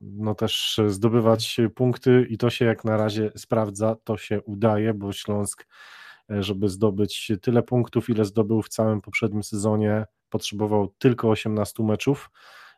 [0.00, 5.12] no też zdobywać punkty i to się jak na razie sprawdza, to się udaje, bo
[5.12, 5.66] Śląsk,
[6.30, 12.30] e, żeby zdobyć tyle punktów, ile zdobył w całym poprzednim sezonie, potrzebował tylko 18 meczów.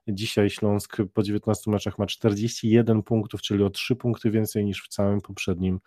[0.08, 4.88] Dzisiaj Śląsk po 19 meczach ma 41 punktów, czyli o 3 punkty więcej niż w
[4.88, 5.80] całym poprzednim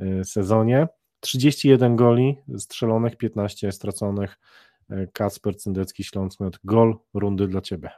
[0.00, 0.88] e, sezonie.
[1.20, 4.38] 31 goli strzelonych, 15 straconych.
[5.12, 7.90] Kacper Cyndecki, Śląsk, gol rundy dla Ciebie.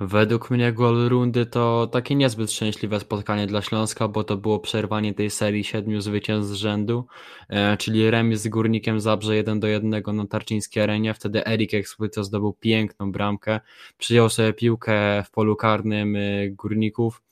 [0.00, 5.14] Według mnie gol rundy to takie niezbyt szczęśliwe spotkanie dla Śląska, bo to było przerwanie
[5.14, 7.06] tej serii siedmiu zwycięstw z rzędu,
[7.48, 11.14] e, czyli remis z Górnikiem Zabrze 1 do 1 na Tarczyńskiej Arenie.
[11.14, 13.60] Wtedy Erik Ekspłyto zdobył piękną bramkę,
[13.98, 17.22] przyjął sobie piłkę w polu karnym e, Górników,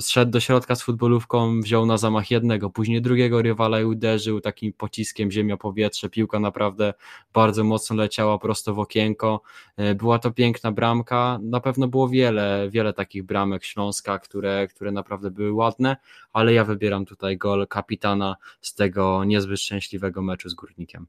[0.00, 4.72] zszedł do środka z futbolówką, wziął na zamach jednego, później drugiego rywala i uderzył takim
[4.72, 6.10] pociskiem ziemia-powietrze.
[6.10, 6.94] Piłka naprawdę
[7.32, 9.42] bardzo mocno leciała prosto w okienko.
[9.76, 11.38] E, była to piękna bramka.
[11.42, 15.96] Na pewno było wiele, wiele takich bramek Śląska, które, które naprawdę były ładne,
[16.32, 21.06] ale ja wybieram tutaj gol kapitana z tego niezbyt szczęśliwego meczu z Górnikiem.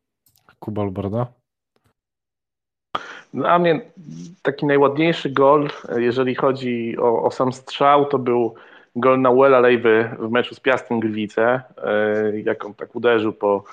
[0.60, 1.28] Kuba Albarda?
[3.34, 3.82] Dla mnie
[4.42, 8.56] taki najładniejszy gol, jeżeli chodzi o, o sam strzał, to był
[8.96, 11.62] gol na Uela Lejwy w meczu z Piastem Gliwice,
[12.44, 13.64] jak on tak uderzył po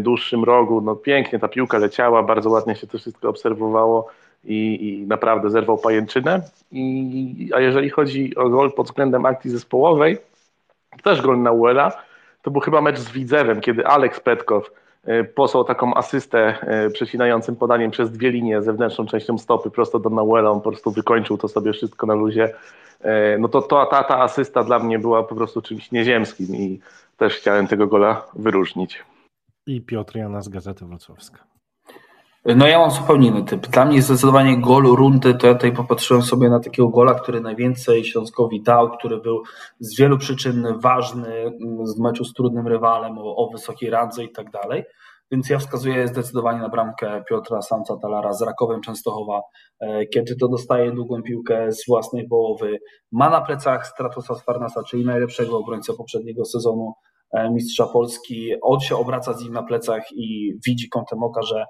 [0.00, 4.08] dłuższym rogu, no pięknie ta piłka leciała, bardzo ładnie się to wszystko obserwowało
[4.44, 6.42] i, i naprawdę zerwał pajęczynę.
[6.72, 10.18] I, a jeżeli chodzi o gol pod względem akcji zespołowej,
[11.02, 11.92] też gol na Uela,
[12.42, 14.81] to był chyba mecz z Widzewem, kiedy Aleks Petkow e,
[15.34, 20.50] posłał taką asystę e, przecinającym podaniem przez dwie linie zewnętrzną częścią stopy prosto do Nauela,
[20.50, 22.54] on po prostu wykończył to sobie wszystko na luzie.
[23.00, 26.80] E, no to, to ta, ta asysta dla mnie była po prostu czymś nieziemskim i
[27.16, 29.04] też chciałem tego gola wyróżnić.
[29.66, 31.51] I Piotr Jana z Gazety Wrocławska.
[32.44, 33.66] No ja mam zupełnie inny typ.
[33.66, 38.04] Dla mnie zdecydowanie gol rundy, to ja tutaj popatrzyłem sobie na takiego gola, który najwięcej
[38.04, 39.42] Śląskowi dał, który był
[39.80, 41.52] z wielu przyczyn ważny
[41.96, 44.84] w meczu z trudnym rywalem, o, o wysokiej randze i tak dalej.
[45.30, 49.40] Więc ja wskazuję zdecydowanie na bramkę Piotra Samca Talara z Rakowem Częstochowa,
[49.80, 52.78] e, kiedy to dostaje długą piłkę z własnej połowy.
[53.12, 56.92] Ma na plecach Stratosa Sfarnasa, czyli najlepszego obrońcę poprzedniego sezonu
[57.32, 58.50] e, mistrza Polski.
[58.62, 61.64] On się obraca z nim na plecach i widzi kątem oka, że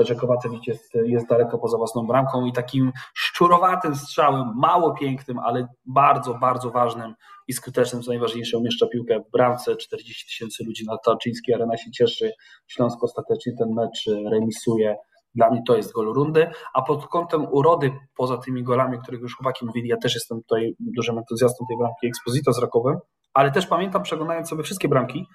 [0.00, 5.68] że Kowacewicz jest, jest daleko poza własną bramką i takim szczurowatym strzałem, mało pięknym, ale
[5.86, 7.14] bardzo, bardzo ważnym
[7.48, 9.76] i skutecznym, co najważniejsze, umieszcza piłkę w bramce.
[9.76, 12.32] 40 tysięcy ludzi na Tarczyńskiej Arena się cieszy.
[12.66, 14.96] Śląsko ostatecznie ten mecz remisuje.
[15.34, 19.20] Dla mnie to jest gol rundy, a pod kątem urody, poza tymi golami, o których
[19.20, 22.98] już chłopaki mówili, ja też jestem tutaj dużym entuzjastą tej bramki Exposito z Rakowem,
[23.34, 25.26] ale też pamiętam, przeglądając sobie wszystkie bramki,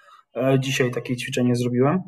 [0.60, 2.01] dzisiaj takie ćwiczenie zrobiłem,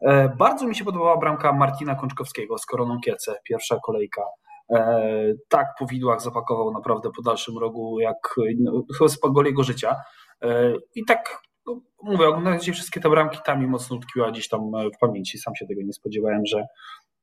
[0.00, 4.22] E, bardzo mi się podobała bramka Martina Kączkowskiego z Koroną Kiece, pierwsza kolejka.
[4.70, 9.96] E, tak po widłach zapakował naprawdę po dalszym rogu, jak no, chyba gol jego życia.
[10.42, 14.48] E, I tak no, mówię, oglądając dzisiaj wszystkie te bramki, tam mi mocno utkwiła gdzieś
[14.48, 14.60] tam
[14.96, 15.38] w pamięci.
[15.38, 16.66] Sam się tego nie spodziewałem, że,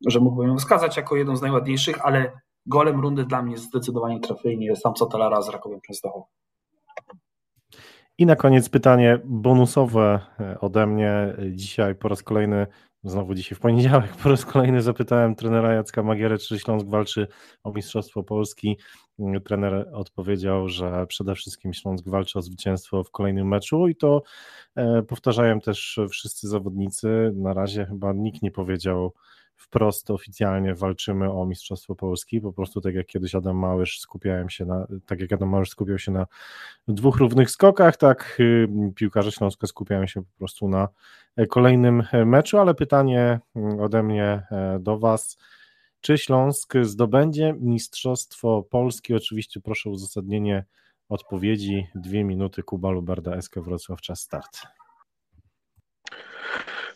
[0.07, 2.31] że mógłbym ją wskazać jako jedną z najładniejszych, ale
[2.65, 6.25] golem rundy dla mnie zdecydowanie trafienie sam Talara z Rakowem Częstochowa.
[8.17, 11.35] I na koniec pytanie bonusowe e, ode mnie.
[11.51, 12.67] Dzisiaj po raz kolejny,
[13.03, 17.27] znowu dzisiaj w poniedziałek, po raz kolejny zapytałem trenera Jacka Magierę, czy Śląsk walczy
[17.63, 18.77] o Mistrzostwo Polski.
[19.45, 24.23] Trener odpowiedział, że przede wszystkim Śląsk walczy o zwycięstwo w kolejnym meczu i to
[24.75, 27.31] e, powtarzają też wszyscy zawodnicy.
[27.35, 29.13] Na razie chyba nikt nie powiedział
[29.55, 34.65] wprost oficjalnie walczymy o Mistrzostwo Polski, po prostu tak jak kiedyś Adam Małysz skupiałem się
[34.65, 36.27] na, tak jak Adam Małysz skupiał się na
[36.87, 40.87] dwóch równych skokach, tak y, piłkarze Śląska skupiają się po prostu na
[41.35, 45.37] e, kolejnym e, meczu, ale pytanie mm, ode mnie e, do Was,
[46.01, 49.15] czy Śląsk zdobędzie Mistrzostwo Polski?
[49.15, 50.65] Oczywiście proszę o uzasadnienie
[51.09, 54.82] odpowiedzi, dwie minuty, Kuba Luberda, SK Wrocław, czas start.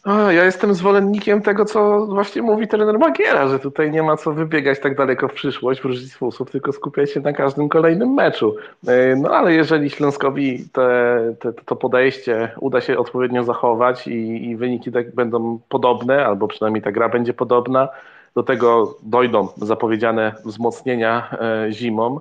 [0.05, 4.79] Ja jestem zwolennikiem tego, co właśnie mówi trener Magiera, że tutaj nie ma co wybiegać
[4.79, 8.55] tak daleko w przyszłość w różny sposób, tylko skupiać się na każdym kolejnym meczu.
[8.87, 14.55] E, no ale jeżeli Śląskowi te, te, to podejście uda się odpowiednio zachować i, i
[14.55, 17.89] wyniki tak będą podobne, albo przynajmniej ta gra będzie podobna,
[18.35, 22.19] do tego dojdą zapowiedziane wzmocnienia e, zimą,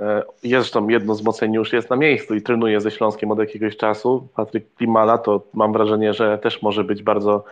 [0.00, 4.28] E, zresztą jedno wzmocnienie już jest na miejscu i trenuje ze Śląskiem od jakiegoś czasu.
[4.34, 7.44] Patryk Klimala to mam wrażenie, że też może być bardzo,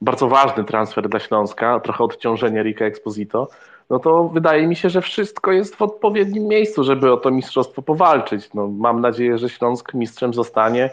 [0.00, 3.48] bardzo ważny transfer dla Śląska, trochę odciążenie Rika Exposito.
[3.90, 7.82] No to wydaje mi się, że wszystko jest w odpowiednim miejscu, żeby o to mistrzostwo
[7.82, 8.54] powalczyć.
[8.54, 10.90] No, mam nadzieję, że Śląsk mistrzem zostanie.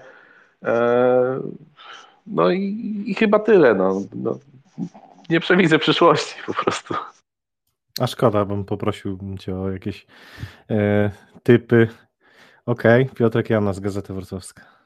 [0.64, 1.40] E,
[2.28, 3.76] no i, i chyba tyle.
[3.76, 4.38] No, no,
[5.30, 6.94] nie przewidzę przyszłości po prostu.
[8.00, 10.08] A szkoda, bym poprosił cię o jakieś
[10.70, 11.12] e,
[11.44, 11.88] typy.
[12.66, 13.16] Okej, okay.
[13.16, 14.78] Piotrek Jana z Gazety Wrocławska.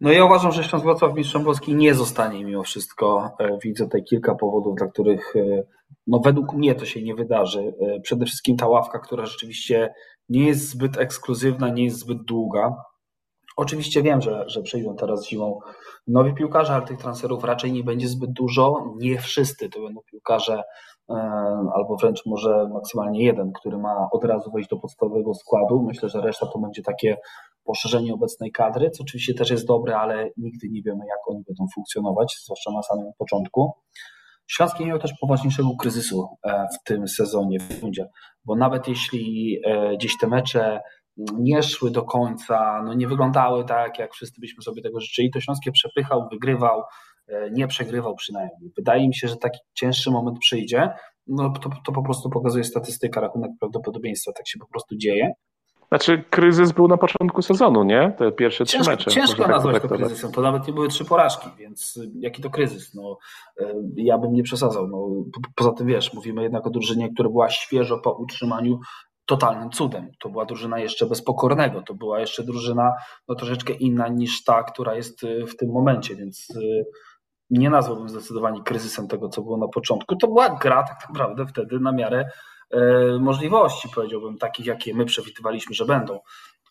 [0.00, 3.30] No ja uważam, że Śląsk Wrocław mistrzem Polski nie zostanie mimo wszystko.
[3.38, 5.62] E, widzę tutaj kilka powodów, dla których e,
[6.06, 7.60] no według mnie to się nie wydarzy.
[7.80, 9.94] E, przede wszystkim ta ławka, która rzeczywiście
[10.28, 12.76] nie jest zbyt ekskluzywna, nie jest zbyt długa.
[13.56, 15.58] Oczywiście wiem, że, że przyjdą teraz zimą
[16.06, 18.94] nowi piłkarze, ale tych transferów raczej nie będzie zbyt dużo.
[18.96, 20.62] Nie wszyscy to będą piłkarze
[21.10, 21.14] E,
[21.74, 25.82] albo wręcz może maksymalnie jeden, który ma od razu wejść do podstawowego składu.
[25.82, 27.16] Myślę, że reszta to będzie takie
[27.64, 31.66] poszerzenie obecnej kadry, co oczywiście też jest dobre, ale nigdy nie wiemy, jak oni będą
[31.74, 33.72] funkcjonować, zwłaszcza na samym początku.
[34.46, 38.08] Śląsk nie miał też poważniejszego kryzysu e, w tym sezonie w rundzie,
[38.44, 40.80] bo nawet jeśli e, gdzieś te mecze
[41.38, 45.40] nie szły do końca, no nie wyglądały tak, jak wszyscy byśmy sobie tego życzyli, to
[45.40, 46.82] Śląskie przepychał, wygrywał,
[47.28, 48.72] E, nie przegrywał przynajmniej.
[48.76, 50.90] Wydaje mi się, że taki cięższy moment przyjdzie.
[51.26, 55.32] No to, to po prostu pokazuje statystyka, rachunek prawdopodobieństwa, tak się po prostu dzieje.
[55.88, 58.14] Znaczy, kryzys był na początku sezonu, nie?
[58.18, 59.10] Te pierwsze trzy ciężko, mecze.
[59.10, 60.32] Ciężko tak nazwać to kryzysem.
[60.32, 62.94] To nawet nie były trzy porażki, więc jaki to kryzys?
[62.94, 63.18] No,
[63.60, 64.88] e, ja bym nie przesadzał.
[64.88, 65.08] No,
[65.54, 68.78] poza tym wiesz, mówimy jednak o drużynie, która była świeżo po utrzymaniu
[69.26, 70.10] totalnym cudem.
[70.20, 72.92] To była drużyna jeszcze bez pokornego, to była jeszcze drużyna
[73.28, 76.84] no, troszeczkę inna niż ta, która jest y, w tym momencie, więc y,
[77.50, 80.16] nie nazwałbym zdecydowanie kryzysem tego, co było na początku.
[80.16, 82.30] To była gra tak naprawdę wtedy na miarę
[82.70, 82.80] e,
[83.18, 86.20] możliwości, powiedziałbym, takich, jakie my przewidywaliśmy, że będą.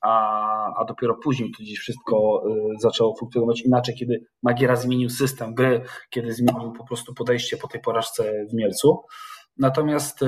[0.02, 5.54] A, a dopiero później to gdzieś wszystko e, zaczęło funkcjonować inaczej, kiedy Magiera zmienił system
[5.54, 9.04] gry, kiedy zmienił po prostu podejście po tej porażce w Mielcu.
[9.58, 10.28] Natomiast e,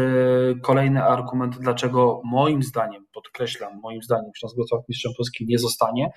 [0.63, 6.09] kolejny argument, dlaczego moim zdaniem, podkreślam, moim zdaniem Śląsk Wrocław mistrzem Polski nie zostanie,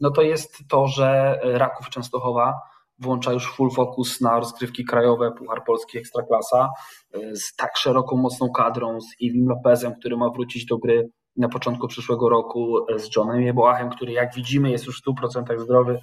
[0.00, 2.54] no to jest to, że Raków Częstochowa
[2.98, 6.68] włącza już full focus na rozgrywki krajowe, Puchar Polski Ekstraklasa
[7.14, 11.48] e, z tak szeroką, mocną kadrą, z Iwim Lopezem, który ma wrócić do gry na
[11.48, 15.98] początku przyszłego roku, z Johnem Jeboachem, który jak widzimy jest już w 100% zdrowy,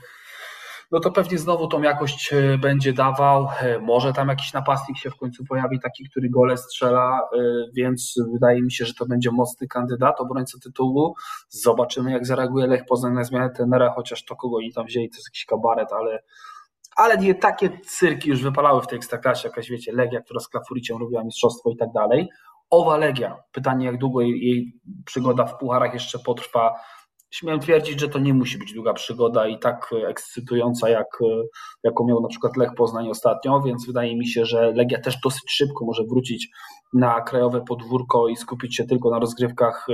[0.96, 3.48] no to pewnie znowu tą jakość e, będzie dawał.
[3.82, 7.20] Może tam jakiś napastnik się w końcu pojawi, taki, który gole strzela,
[7.74, 11.16] więc wydaje mi się, że to będzie mocny kandydat, obrońca tytułu.
[11.50, 15.16] Zobaczymy, jak zareaguje Lech Poznań na zmianę tenera, chociaż to kogo oni tam wzięli, to
[15.16, 16.20] jest jakiś kabaret, ale
[16.96, 20.98] ale nie takie cyrki już wypalały w tej ekstraklasie, jakaś wiecie, Legia, która z Klafuriciem
[20.98, 22.30] robiła mistrzostwo i tak dalej.
[22.70, 24.74] Owa Legia, pytanie jak długo jej, jej
[25.06, 26.76] przygoda w pucharach jeszcze potrwa.
[27.36, 31.07] Śmiem twierdzić, że to nie musi być długa przygoda i tak ekscytująca, jak,
[31.84, 35.44] jaką miał na przykład Lech Poznań ostatnio, więc wydaje mi się, że Legia też dosyć
[35.52, 36.49] szybko może wrócić
[36.94, 39.88] na krajowe podwórko i skupić się tylko na rozgrywkach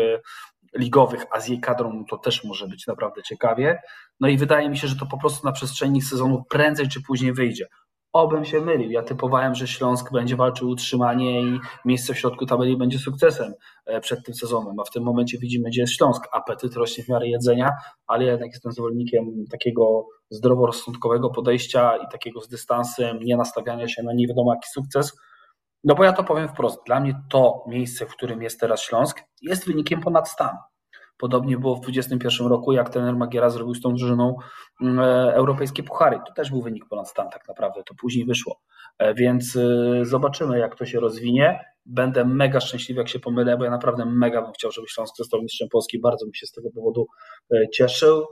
[0.77, 3.81] ligowych, a z jej kadrą to też może być naprawdę ciekawie.
[4.19, 7.33] No i wydaje mi się, że to po prostu na przestrzeni sezonu prędzej czy później
[7.33, 7.67] wyjdzie.
[8.13, 8.91] Obym się mylił.
[8.91, 13.53] Ja typowałem, że Śląsk będzie walczył utrzymanie i miejsce w środku tabeli będzie sukcesem
[13.85, 16.27] e, przed tym sezonem, a w tym momencie widzimy, gdzie jest Śląsk.
[16.31, 17.71] Apetyt rośnie w miarę jedzenia,
[18.07, 24.03] ale ja jednak jestem zwolennikiem takiego zdroworozsądkowego podejścia i takiego z dystansem, nie nastawiania się
[24.03, 25.17] na nie wiadomo jaki sukces,
[25.83, 29.21] no bo ja to powiem wprost, dla mnie to miejsce, w którym jest teraz Śląsk,
[29.41, 30.57] jest wynikiem ponad stan.
[31.21, 34.35] Podobnie było w 2021 roku, jak trener Magiera zrobił z tą drużyną
[34.81, 36.19] mm, e, europejskie puchary.
[36.27, 38.61] To też był wynik ponad stan tak naprawdę, to później wyszło.
[38.97, 41.59] E, więc e, zobaczymy, jak to się rozwinie.
[41.85, 45.41] Będę mega szczęśliwy, jak się pomylę, bo ja naprawdę mega bym chciał, żeby Śląsk został
[45.41, 45.99] mistrzem Polski.
[45.99, 47.07] Bardzo bym się z tego powodu
[47.73, 48.25] cieszył.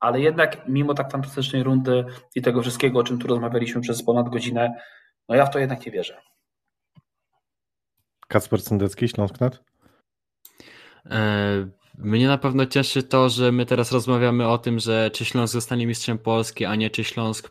[0.00, 4.28] Ale jednak, mimo tak fantastycznej rundy i tego wszystkiego, o czym tu rozmawialiśmy przez ponad
[4.28, 4.74] godzinę,
[5.28, 6.20] no ja w to jednak nie wierzę.
[8.28, 9.64] Kacper Sendecki, Śląsknet?
[12.00, 15.86] Mnie na pewno cieszy to, że my teraz rozmawiamy o tym, że czy Śląsk zostanie
[15.86, 17.50] mistrzem Polski, a nie czy Śląsk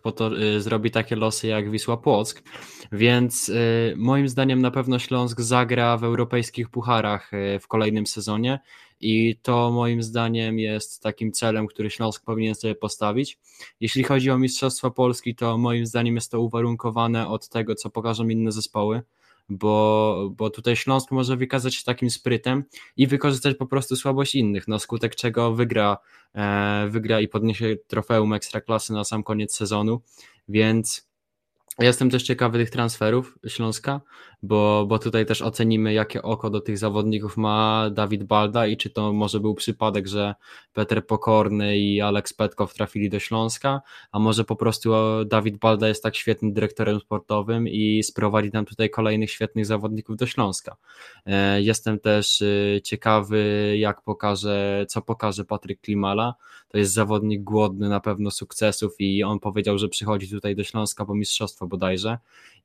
[0.55, 2.43] y, zrobi takie losy jak Wisła Płock.
[2.91, 8.59] Więc y, moim zdaniem na pewno Śląsk zagra w europejskich pucharach y, w kolejnym sezonie
[8.99, 13.39] i to moim zdaniem jest takim celem, który Śląsk powinien sobie postawić.
[13.79, 18.27] Jeśli chodzi o Mistrzostwo Polski, to moim zdaniem jest to uwarunkowane od tego, co pokażą
[18.27, 19.01] inne zespoły
[19.49, 22.63] bo, bo tutaj Śląsk może wykazać się takim sprytem
[22.97, 25.97] i wykorzystać po prostu słabość innych, no skutek czego wygra,
[26.35, 30.01] e, wygra i podniesie trofeum Ekstraklasy na sam koniec sezonu,
[30.49, 31.06] więc
[31.79, 34.01] Jestem też ciekawy tych transferów Śląska,
[34.43, 38.89] bo, bo tutaj też ocenimy, jakie oko do tych zawodników ma Dawid Balda i czy
[38.89, 40.35] to może był przypadek, że
[40.73, 43.81] Peter Pokorny i Aleks Petkow trafili do Śląska,
[44.11, 44.91] a może po prostu
[45.25, 50.25] Dawid Balda jest tak świetnym dyrektorem sportowym i sprowadzi nam tutaj kolejnych świetnych zawodników do
[50.25, 50.75] Śląska.
[51.25, 56.35] E, jestem też y, ciekawy, jak pokaże, co pokaże Patryk Klimala.
[56.67, 61.05] To jest zawodnik głodny na pewno sukcesów i on powiedział, że przychodzi tutaj do Śląska
[61.05, 62.17] po mistrzostwo bodajże.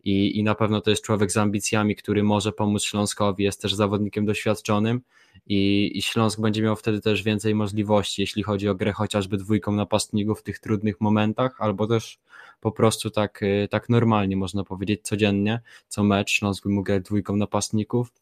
[0.05, 3.75] I, i na pewno to jest człowiek z ambicjami, który może pomóc Śląskowi, jest też
[3.75, 5.01] zawodnikiem doświadczonym.
[5.47, 9.73] I, i Śląsk będzie miał wtedy też więcej możliwości, jeśli chodzi o grę chociażby dwójką
[9.73, 12.19] napastników w tych trudnych momentach, albo też
[12.61, 16.31] po prostu tak, y, tak normalnie można powiedzieć codziennie, co mecz.
[16.31, 18.13] Śląsk by mógł grać dwójką napastników.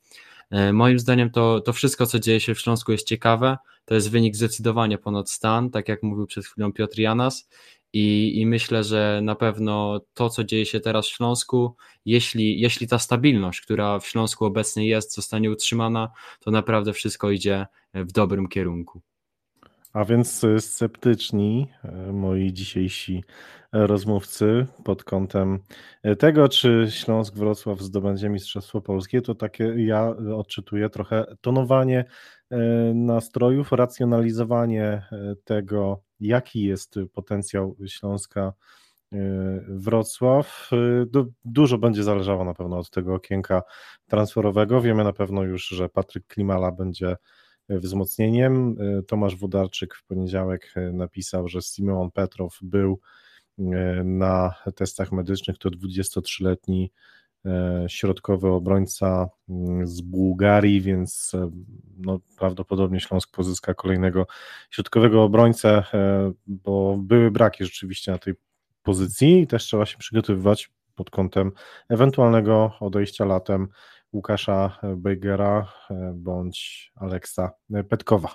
[0.51, 4.11] E, moim zdaniem to, to wszystko, co dzieje się w Śląsku jest ciekawe, to jest
[4.11, 7.49] wynik zdecydowanie ponad stan, tak jak mówił przed chwilą Piotr Janas
[7.93, 12.89] i, I myślę, że na pewno to, co dzieje się teraz w Śląsku, jeśli, jeśli
[12.89, 16.11] ta stabilność, która w Śląsku obecnie jest, zostanie utrzymana,
[16.41, 19.01] to naprawdę wszystko idzie w dobrym kierunku.
[19.93, 23.25] A więc sceptyczni e, moi dzisiejsi
[23.73, 25.59] rozmówcy pod kątem
[26.19, 32.05] tego, czy Śląsk Wrocław zdobędzie Mistrzostwo Polskie, to takie ja odczytuję trochę tonowanie
[32.95, 35.03] nastrojów, racjonalizowanie
[35.45, 38.53] tego, jaki jest potencjał Śląska
[39.13, 39.17] e,
[39.69, 40.71] Wrocław.
[40.73, 43.63] E, dużo będzie zależało na pewno od tego okienka
[44.09, 44.81] transferowego.
[44.81, 47.17] Wiemy na pewno już, że Patryk Klimala będzie
[47.69, 48.77] wzmocnieniem.
[48.81, 53.01] E, Tomasz Wudarczyk w poniedziałek napisał, że Simon Petrow był
[54.05, 55.59] na testach medycznych.
[55.59, 57.30] To 23-letni e,
[57.89, 61.51] środkowy obrońca mm, z Bułgarii, więc e,
[61.99, 64.27] no, prawdopodobnie Śląsk pozyska kolejnego
[64.71, 65.85] środkowego obrońcę,
[66.47, 68.35] bo były braki rzeczywiście na tej
[68.83, 71.53] pozycji i też trzeba się przygotowywać pod kątem
[71.89, 73.69] ewentualnego odejścia latem
[74.13, 75.73] Łukasza Bejgera
[76.15, 77.51] bądź Aleksa
[77.89, 78.35] Petkowa.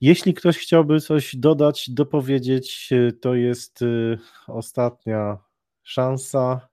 [0.00, 2.90] Jeśli ktoś chciałby coś dodać, dopowiedzieć,
[3.20, 3.80] to jest
[4.46, 5.38] ostatnia
[5.82, 6.68] szansa.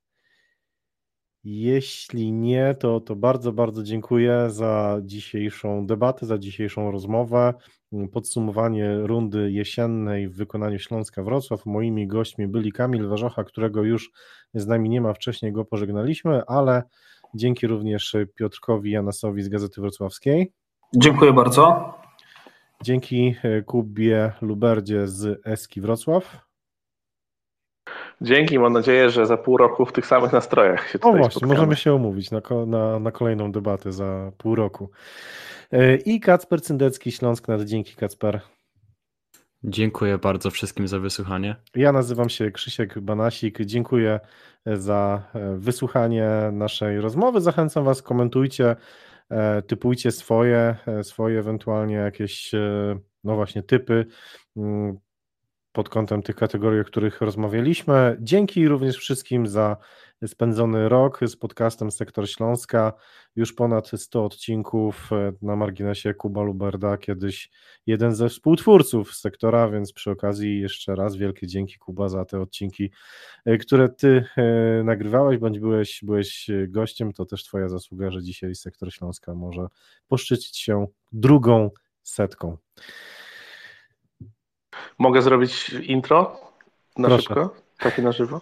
[1.45, 7.53] Jeśli nie, to, to bardzo, bardzo dziękuję za dzisiejszą debatę, za dzisiejszą rozmowę.
[8.11, 11.65] Podsumowanie rundy jesiennej w wykonaniu Śląska Wrocław.
[11.65, 14.11] Moimi gośćmi byli Kamil Warzocha, którego już
[14.53, 16.83] z nami nie ma, wcześniej go pożegnaliśmy, ale
[17.35, 20.51] dzięki również Piotrkowi Janasowi z Gazety Wrocławskiej.
[20.95, 21.93] Dziękuję bardzo.
[22.83, 26.44] Dzięki e, Kubie Luberdzie z Eski Wrocław.
[28.21, 31.31] Dzięki, mam nadzieję, że za pół roku w tych samych nastrojach się tutaj O właśnie,
[31.31, 31.53] spotkamy.
[31.53, 34.89] możemy się umówić na, na, na kolejną debatę za pół roku.
[35.71, 38.41] E, I Kacper Cyndecki, Śląsk nad Dzięki Kacper.
[39.63, 41.55] Dziękuję bardzo wszystkim za wysłuchanie.
[41.75, 43.61] Ja nazywam się Krzysiek Banasik.
[43.61, 44.19] Dziękuję
[44.65, 47.41] za e, wysłuchanie naszej rozmowy.
[47.41, 48.75] Zachęcam Was, komentujcie
[49.31, 54.05] E, typujcie swoje, e, swoje ewentualnie jakieś, e, no właśnie, typy
[54.57, 54.97] mm,
[55.75, 58.17] pod kątem tych kategorii, o których rozmawialiśmy.
[58.19, 59.77] Dzięki również wszystkim za
[60.27, 62.93] spędzony rok z podcastem Sektor Śląska.
[63.35, 65.09] Już ponad 100 odcinków
[65.41, 67.49] na marginesie Kuba Luberda, kiedyś
[67.85, 72.91] jeden ze współtwórców sektora, więc przy okazji jeszcze raz wielkie dzięki Kuba za te odcinki,
[73.61, 74.25] które ty
[74.83, 77.13] nagrywałeś, bądź byłeś, byłeś gościem.
[77.13, 79.67] To też twoja zasługa, że dzisiaj Sektor Śląska może
[80.07, 81.69] poszczycić się drugą
[82.03, 82.57] setką.
[84.99, 86.39] Mogę zrobić intro
[86.97, 87.23] na Proszę.
[87.23, 87.55] szybko?
[87.79, 88.41] Takie na żywo?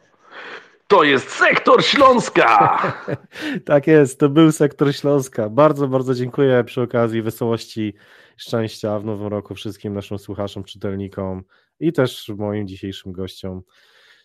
[0.87, 2.81] To jest sektor Śląska!
[3.65, 5.49] tak jest, to był sektor Śląska.
[5.49, 7.93] Bardzo, bardzo dziękuję przy okazji wesołości,
[8.37, 11.43] szczęścia w nowym roku wszystkim naszym słuchaczom, czytelnikom
[11.79, 13.61] i też moim dzisiejszym gościom.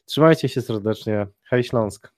[0.04, 1.26] Trzymajcie się serdecznie.
[1.44, 2.17] Hej Śląsk!